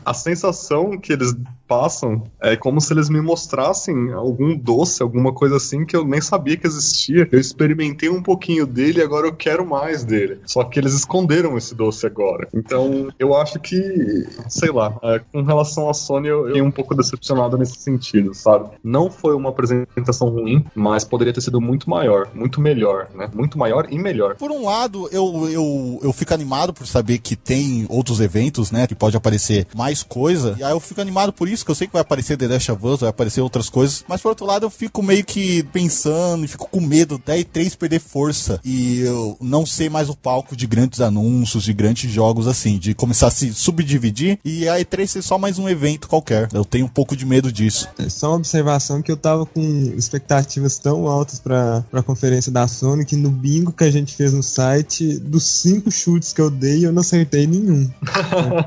[0.05, 1.35] A sensação que eles
[1.67, 6.21] passam é como se eles me mostrassem algum doce, alguma coisa assim que eu nem
[6.21, 7.27] sabia que existia.
[7.31, 10.39] Eu experimentei um pouquinho dele e agora eu quero mais dele.
[10.45, 12.47] Só que eles esconderam esse doce agora.
[12.53, 16.71] Então, eu acho que, sei lá, é, com relação à Sony, eu eu fiquei um
[16.71, 18.69] pouco decepcionado nesse sentido, sabe?
[18.83, 23.27] Não foi uma apresentação ruim, mas poderia ter sido muito maior, muito melhor, né?
[23.33, 24.35] Muito maior e melhor.
[24.35, 28.87] Por um lado, eu, eu, eu fico animado por saber que tem outros eventos, né?
[28.87, 30.55] Que pode aparecer mais coisa.
[30.57, 32.71] E aí eu fico animado por isso, que eu sei que vai aparecer The Last
[32.71, 34.03] of Us, vai aparecer outras coisas.
[34.07, 37.75] Mas por outro lado, eu fico meio que pensando e fico com medo da E3
[37.77, 38.59] perder força.
[38.63, 42.93] E eu não ser mais o palco de grandes anúncios, de grandes jogos assim, de
[42.93, 46.49] começar a se subdividir e a E3 ser só mais um evento qualquer.
[46.53, 47.87] Eu tenho um pouco de medo disso.
[47.97, 49.61] É só uma observação que eu tava com
[49.97, 54.33] expectativas tão altas pra, pra conferência da Sony que no bingo que a gente fez
[54.33, 57.89] no site, dos cinco chutes que eu dei, eu não acertei nenhum.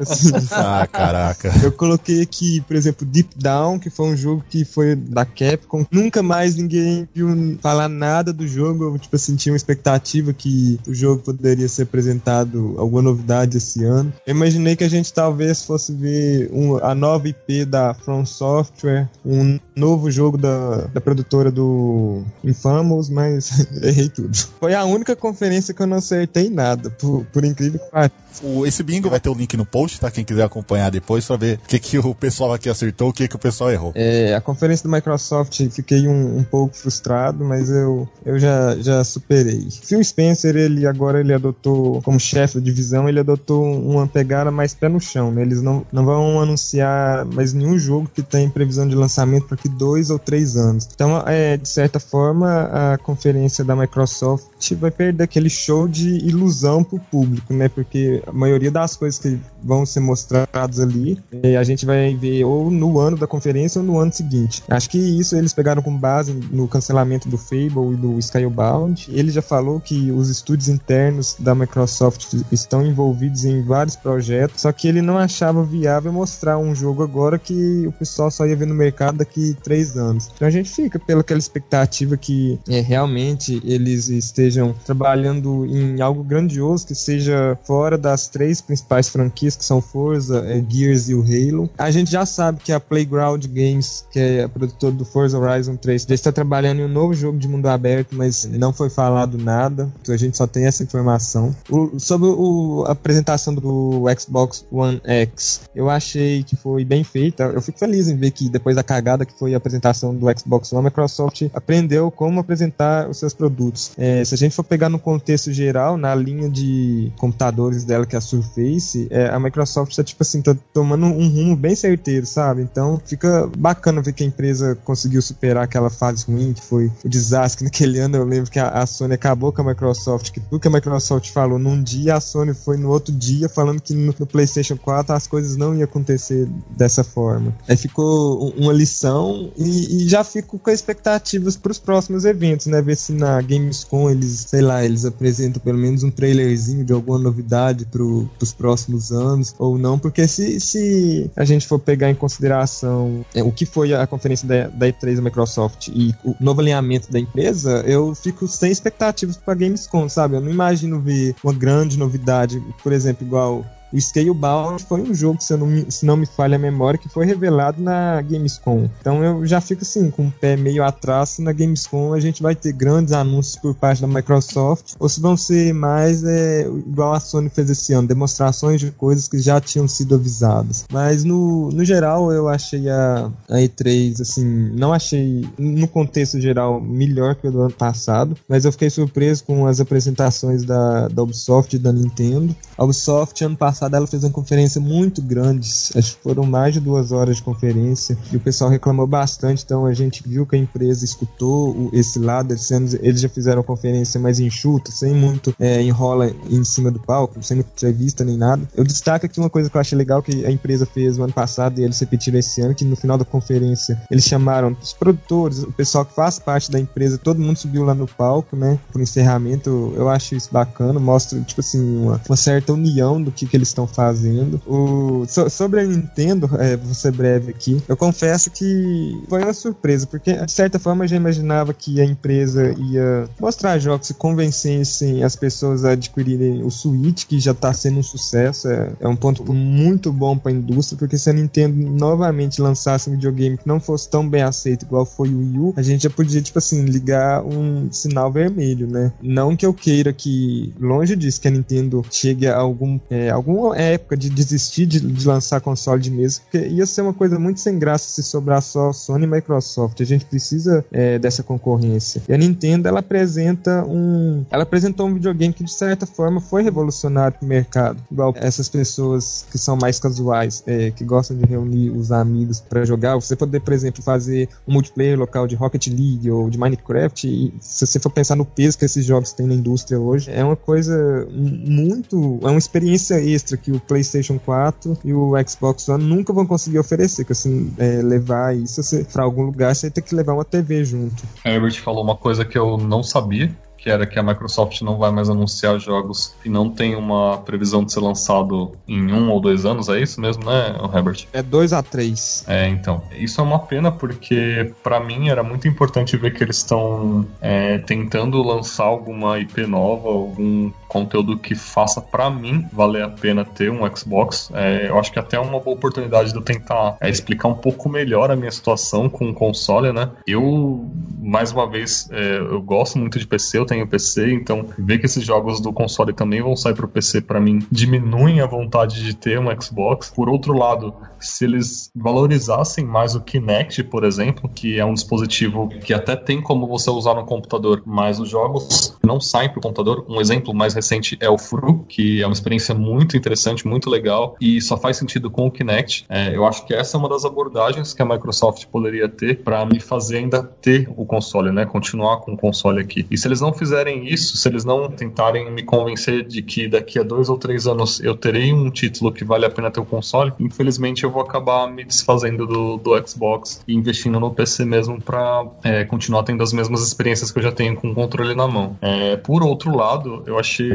[0.01, 1.53] Assim, Ah, caraca.
[1.63, 5.85] Eu coloquei aqui, por exemplo, Deep Down, que foi um jogo que foi da Capcom.
[5.91, 8.85] Nunca mais ninguém viu falar nada do jogo.
[8.85, 13.85] Eu, tipo assim, tinha uma expectativa que o jogo poderia ser apresentado alguma novidade esse
[13.85, 14.13] ano.
[14.27, 19.09] Eu imaginei que a gente talvez fosse ver um- a nova IP da From Software,
[19.25, 23.51] um novo jogo da, da produtora do Infamous, mas
[23.83, 24.37] errei tudo.
[24.59, 28.31] Foi a única conferência que eu não acertei nada, por, por incrível que pareça.
[28.65, 30.11] Esse bingo vai ter o link no post, tá?
[30.11, 33.27] Quem quiser acompanhar depois pra ver o que, que o pessoal aqui acertou, o que,
[33.27, 33.93] que o pessoal errou.
[33.95, 39.03] É, a conferência da Microsoft fiquei um, um pouco frustrado, mas eu, eu já, já
[39.05, 39.69] superei.
[39.83, 44.75] Phil Spencer, ele agora ele adotou, como chefe da divisão, ele adotou uma pegada mais
[44.75, 45.43] pé no chão, né?
[45.43, 49.69] Eles não, não vão anunciar mais nenhum jogo que tem previsão de lançamento para que
[49.69, 50.89] dois ou três anos.
[50.95, 54.45] Então, é, de certa forma, a conferência da Microsoft
[54.81, 57.69] vai perder aquele show de ilusão pro público, né?
[57.69, 62.45] Porque a maioria das coisas que vão ser mostradas ali, eh, a gente vai ver
[62.45, 64.63] ou no ano da conferência ou no ano seguinte.
[64.69, 69.09] Acho que isso eles pegaram com base no cancelamento do Fable e do Skybound.
[69.13, 74.73] Ele já falou que os estúdios internos da Microsoft estão envolvidos em vários projetos, só
[74.73, 78.67] que ele não achava viável mostrar um jogo agora que o pessoal só ia ver
[78.67, 80.31] no mercado daqui três anos.
[80.35, 86.23] Então a gente fica pela aquela expectativa que é, realmente eles estejam trabalhando em algo
[86.23, 91.23] grandioso que seja fora das três principais franquias que são Forza, é, Gears e o
[91.23, 91.71] Halo.
[91.79, 95.77] A gente já sabe que a Playground Games, que é a produtora do Forza Horizon
[95.77, 99.39] 3, já está trabalhando em um novo jogo de mundo aberto, mas não foi falado
[99.39, 99.91] nada.
[100.03, 101.55] Então a gente só tem essa informação.
[101.69, 107.45] O- sobre o- a apresentação do Xbox One X, eu achei que foi bem feita.
[107.45, 110.73] Eu fico feliz em ver que depois da cagada que foi a apresentação do Xbox
[110.73, 113.93] One, a Microsoft aprendeu como apresentar os seus produtos.
[113.97, 118.15] É, se a gente for pegar no contexto geral, na linha de computadores dela, que
[118.15, 122.27] é a Surface, é, a Microsoft tá, tipo assim, tá tomando um rumo bem certeiro,
[122.27, 122.63] sabe?
[122.63, 127.09] Então fica bacana ver que a empresa conseguiu superar aquela fase ruim, que foi o
[127.09, 128.17] desastre naquele ano.
[128.17, 131.31] Eu lembro que a, a Sony acabou com a Microsoft, que tudo que a Microsoft
[131.31, 135.15] falou num dia, a Sony foi no outro dia falando que no, no PlayStation 4
[135.15, 137.55] as coisas não iam acontecer dessa forma.
[137.69, 142.67] Aí ficou um- uma lição e, e já fico com expectativas para os próximos eventos,
[142.67, 142.81] né?
[142.83, 147.19] Ver se na Gamescom eles, sei lá, eles apresentam pelo menos um trailerzinho de alguma
[147.19, 152.15] novidade para os próximos anos ou não, porque se, se a gente for pegar em
[152.15, 156.61] consideração é, o que foi a conferência da, da E3 da Microsoft e o novo
[156.61, 160.37] alinhamento da empresa, eu fico sem expectativas para Gamescom, sabe?
[160.37, 165.43] Eu não imagino ver uma grande novidade, por exemplo, igual o Scalebound foi um jogo,
[165.43, 168.89] se, não me, se não me falha a memória, que foi revelado na Gamescom.
[169.01, 171.39] Então eu já fico assim, com o pé meio atrás.
[171.39, 175.37] Na Gamescom a gente vai ter grandes anúncios por parte da Microsoft, ou se vão
[175.37, 179.89] ser mais é, igual a Sony fez esse ano, demonstrações de coisas que já tinham
[179.89, 180.85] sido avisadas.
[180.91, 184.45] Mas no, no geral eu achei a, a E3, assim,
[184.75, 189.45] não achei no contexto geral melhor que o do ano passado, mas eu fiquei surpreso
[189.45, 192.55] com as apresentações da, da Ubisoft e da Nintendo.
[192.81, 196.81] A Ubisoft ano passado ela fez uma conferência muito grande, acho que foram mais de
[196.81, 200.59] duas horas de conferência, e o pessoal reclamou bastante, então a gente viu que a
[200.59, 205.83] empresa escutou esse lado, ano eles já fizeram uma conferência mais enxuta, sem muito é,
[205.83, 208.67] enrola em cima do palco, sem muita entrevista nem nada.
[208.75, 211.35] Eu destaco aqui uma coisa que eu achei legal que a empresa fez no ano
[211.35, 215.63] passado e eles repetiram esse ano, que no final da conferência eles chamaram os produtores,
[215.63, 219.03] o pessoal que faz parte da empresa, todo mundo subiu lá no palco, né, pro
[219.03, 223.57] encerramento, eu acho isso bacana, mostra, tipo assim, uma, uma certa união do que, que
[223.57, 224.61] eles estão fazendo.
[224.67, 229.53] O, so, sobre a Nintendo, é, vou ser breve aqui, eu confesso que foi uma
[229.53, 234.15] surpresa, porque de certa forma eu já imaginava que a empresa ia mostrar jogos que
[234.15, 238.69] convencessem as pessoas a adquirirem o Switch, que já está sendo um sucesso.
[238.69, 243.09] É, é um ponto muito bom para a indústria, porque se a Nintendo novamente lançasse
[243.09, 246.03] um videogame que não fosse tão bem aceito igual foi o Wii U, a gente
[246.03, 249.13] já podia, tipo assim, ligar um sinal vermelho, né?
[249.23, 253.75] Não que eu queira que, longe disso, que a Nintendo chegue a algum, é, algum
[253.75, 257.61] época de desistir de, de, lançar console de mesa, porque ia ser uma coisa muito
[257.61, 260.01] sem graça se sobrar só Sony e Microsoft.
[260.01, 262.23] A gente precisa é, dessa concorrência.
[262.29, 264.45] E a Nintendo, ela apresenta um.
[264.51, 268.03] Ela apresentou um videogame que, de certa forma, foi revolucionário pro mercado.
[268.11, 272.85] Igual essas pessoas que são mais casuais, é, que gostam de reunir os amigos para
[272.85, 273.15] jogar.
[273.17, 277.29] Você poder, por exemplo, fazer um multiplayer local de Rocket League ou de Minecraft.
[277.29, 280.45] E se você for pensar no peso que esses jogos têm na indústria hoje, é
[280.45, 282.40] uma coisa muito.
[282.41, 286.79] É uma experiência extra que o PlayStation 4 e o Xbox One nunca vão conseguir
[286.79, 288.81] oferecer, que assim, é, levar isso
[289.13, 291.23] para algum lugar, você tem que levar uma TV junto.
[291.45, 295.11] Herbert falou uma coisa que eu não sabia, que era que a Microsoft não vai
[295.11, 299.65] mais anunciar jogos que não tem uma previsão de ser lançado em um ou dois
[299.65, 301.27] anos, é isso mesmo, né, Herbert?
[301.33, 302.45] É dois a três.
[302.47, 303.03] É, então.
[303.13, 307.79] Isso é uma pena porque, para mim, era muito importante ver que eles estão é,
[307.79, 313.71] tentando lançar alguma IP nova, algum conteúdo que faça para mim valer a pena ter
[313.71, 314.51] um Xbox.
[314.53, 317.55] É, eu acho que até é uma boa oportunidade de eu tentar é, explicar um
[317.55, 320.11] pouco melhor a minha situação com o console, né?
[320.27, 320.85] Eu,
[321.23, 325.07] mais uma vez, é, eu gosto muito de PC, eu tenho PC, então ver que
[325.07, 329.15] esses jogos do console também vão sair pro PC para mim diminuem a vontade de
[329.15, 330.11] ter um Xbox.
[330.11, 335.69] Por outro lado, se eles valorizassem mais o Kinect, por exemplo, que é um dispositivo
[335.69, 340.05] que até tem como você usar no computador, mas os jogos não saem pro computador.
[340.09, 344.37] Um exemplo mais recente é o Fru, que é uma experiência muito interessante, muito legal
[344.41, 346.07] e só faz sentido com o Kinect.
[346.09, 349.65] É, eu acho que essa é uma das abordagens que a Microsoft poderia ter para
[349.67, 351.67] me fazer ainda ter o console, né?
[351.67, 353.07] Continuar com o console aqui.
[353.11, 356.99] E se eles não fizerem isso, se eles não tentarem me convencer de que daqui
[356.99, 359.85] a dois ou três anos eu terei um título que vale a pena ter o
[359.85, 365.01] console, infelizmente eu vou acabar me desfazendo do, do Xbox e investindo no PC mesmo
[365.01, 368.49] para é, continuar tendo as mesmas experiências que eu já tenho com o controle na
[368.49, 368.77] mão.
[368.81, 370.70] É, por outro lado, eu achei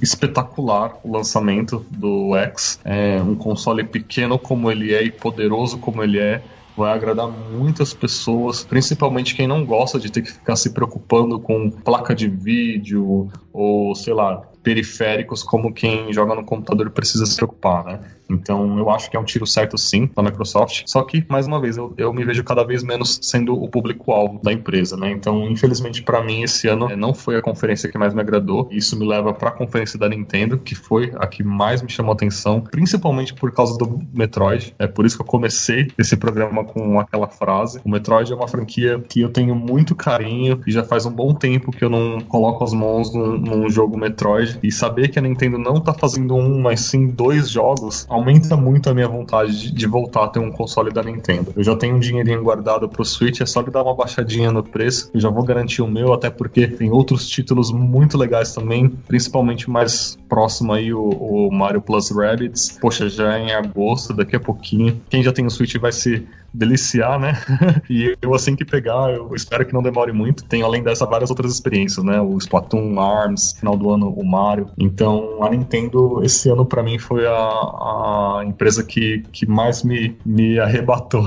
[0.00, 6.02] espetacular o lançamento do X, é, um console pequeno como ele é e poderoso como
[6.02, 6.42] ele é
[6.78, 11.68] vai agradar muitas pessoas, principalmente quem não gosta de ter que ficar se preocupando com
[11.70, 17.84] placa de vídeo ou, sei lá, periféricos como quem joga no computador precisa se preocupar,
[17.84, 18.00] né?
[18.28, 20.82] Então eu acho que é um tiro certo sim da Microsoft.
[20.86, 24.40] Só que, mais uma vez, eu, eu me vejo cada vez menos sendo o público-alvo
[24.42, 25.10] da empresa, né?
[25.10, 28.68] Então, infelizmente, para mim, esse ano não foi a conferência que mais me agradou.
[28.70, 32.12] Isso me leva para a conferência da Nintendo, que foi a que mais me chamou
[32.12, 34.74] atenção, principalmente por causa do Metroid.
[34.78, 37.80] É por isso que eu comecei esse programa com aquela frase.
[37.84, 41.34] O Metroid é uma franquia que eu tenho muito carinho e já faz um bom
[41.34, 44.58] tempo que eu não coloco as mãos num, num jogo Metroid.
[44.62, 48.90] E saber que a Nintendo não tá fazendo um, mas sim dois jogos aumenta muito
[48.90, 51.52] a minha vontade de, de, voltar a ter um console da Nintendo.
[51.56, 54.62] Eu já tenho um dinheirinho guardado pro Switch, é só ele dar uma baixadinha no
[54.62, 58.88] preço, eu já vou garantir o meu, até porque tem outros títulos muito legais também,
[58.88, 62.78] principalmente mais próximo aí o, o Mario Plus Rabbids.
[62.80, 65.00] Poxa, já é em agosto, daqui a pouquinho.
[65.08, 66.26] Quem já tem o Switch vai se
[66.58, 67.40] deliciar, né?
[67.88, 70.44] e eu assim que pegar, eu espero que não demore muito.
[70.44, 72.20] Tem além dessa várias outras experiências, né?
[72.20, 74.70] O Splatoon, ARMS, final do ano o Mario.
[74.78, 80.16] Então a Nintendo esse ano para mim foi a, a empresa que, que mais me,
[80.24, 81.24] me arrebatou,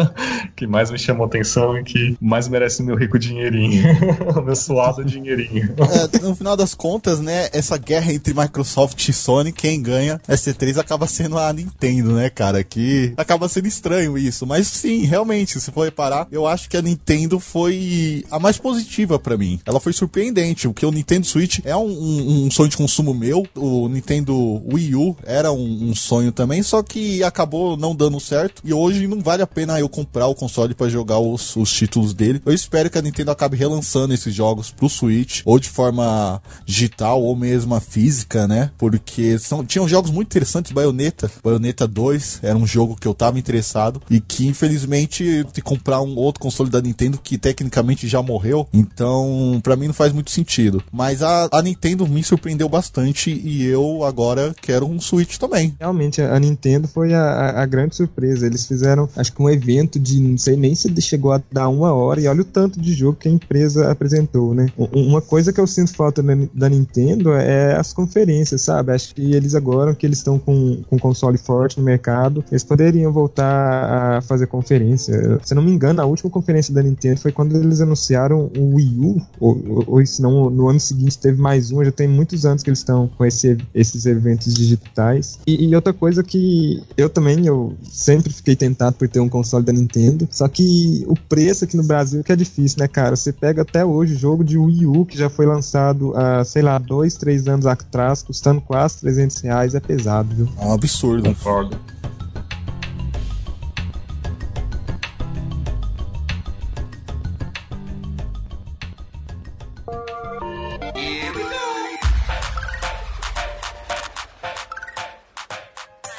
[0.54, 3.82] que mais me chamou atenção e que mais merece meu rico dinheirinho,
[4.44, 5.74] meu suado dinheirinho.
[5.78, 10.78] É, no final das contas, né, essa guerra entre Microsoft e Sony, quem ganha S3
[10.78, 12.62] acaba sendo a Nintendo, né, cara?
[12.62, 14.46] Que acaba sendo estranho isso.
[14.46, 19.18] Mas sim, realmente, se for reparar, eu acho que a Nintendo foi a mais positiva
[19.18, 19.60] para mim.
[19.64, 23.46] Ela foi surpreendente, porque o Nintendo Switch é um, um, um, sonho de consumo meu.
[23.54, 28.62] O Nintendo Wii U era um, um sonho também, só que acabou não dando certo.
[28.64, 32.12] E hoje não vale a pena eu comprar o console para jogar os, os títulos
[32.12, 32.42] dele.
[32.44, 37.22] Eu espero que a Nintendo acabe relançando esses jogos pro Switch, ou de forma digital,
[37.22, 38.70] ou mesmo física, né?
[38.78, 43.38] Porque são, tinham jogos muito interessantes, Bayonetta, Bayonetta 2 era um jogo que eu tava
[43.38, 48.66] interessado e que infelizmente de comprar um outro console da Nintendo que tecnicamente já morreu,
[48.72, 50.82] então para mim não faz muito sentido.
[50.92, 55.74] Mas a, a Nintendo me surpreendeu bastante e eu agora quero um Switch também.
[55.78, 58.46] Realmente, a Nintendo foi a, a grande surpresa.
[58.46, 61.92] Eles fizeram, acho que um evento de não sei nem se chegou a dar uma
[61.92, 64.66] hora e olha o tanto de jogo que a empresa apresentou, né?
[64.76, 66.22] Uma coisa que eu sinto falta
[66.54, 68.92] da Nintendo é as conferências, sabe?
[68.92, 73.12] Acho que eles agora que eles estão com, com console forte no mercado, eles poderiam
[73.12, 75.38] voltar a fazer conferência.
[75.44, 78.98] Se não me engano, a última conferência da Nintendo foi quando eles anunciaram o Wii
[78.98, 82.44] U, ou, ou, ou se não, no ano seguinte teve mais um, já tem muitos
[82.44, 85.38] anos que eles estão com esse, esses eventos digitais.
[85.46, 89.64] E, e, outra coisa que eu também, eu sempre fiquei tentado por ter um console
[89.64, 93.14] da Nintendo, só que o preço aqui no Brasil que é difícil, né, cara?
[93.14, 96.78] Você pega até hoje jogo de Wii U que já foi lançado há, sei lá,
[96.78, 100.48] dois, três anos atrás, custando quase 300 reais, é pesado, viu?
[100.58, 101.22] É um absurdo.
[101.22, 101.78] Concordo.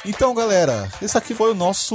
[0.08, 1.94] Então, galera, esse aqui foi o nosso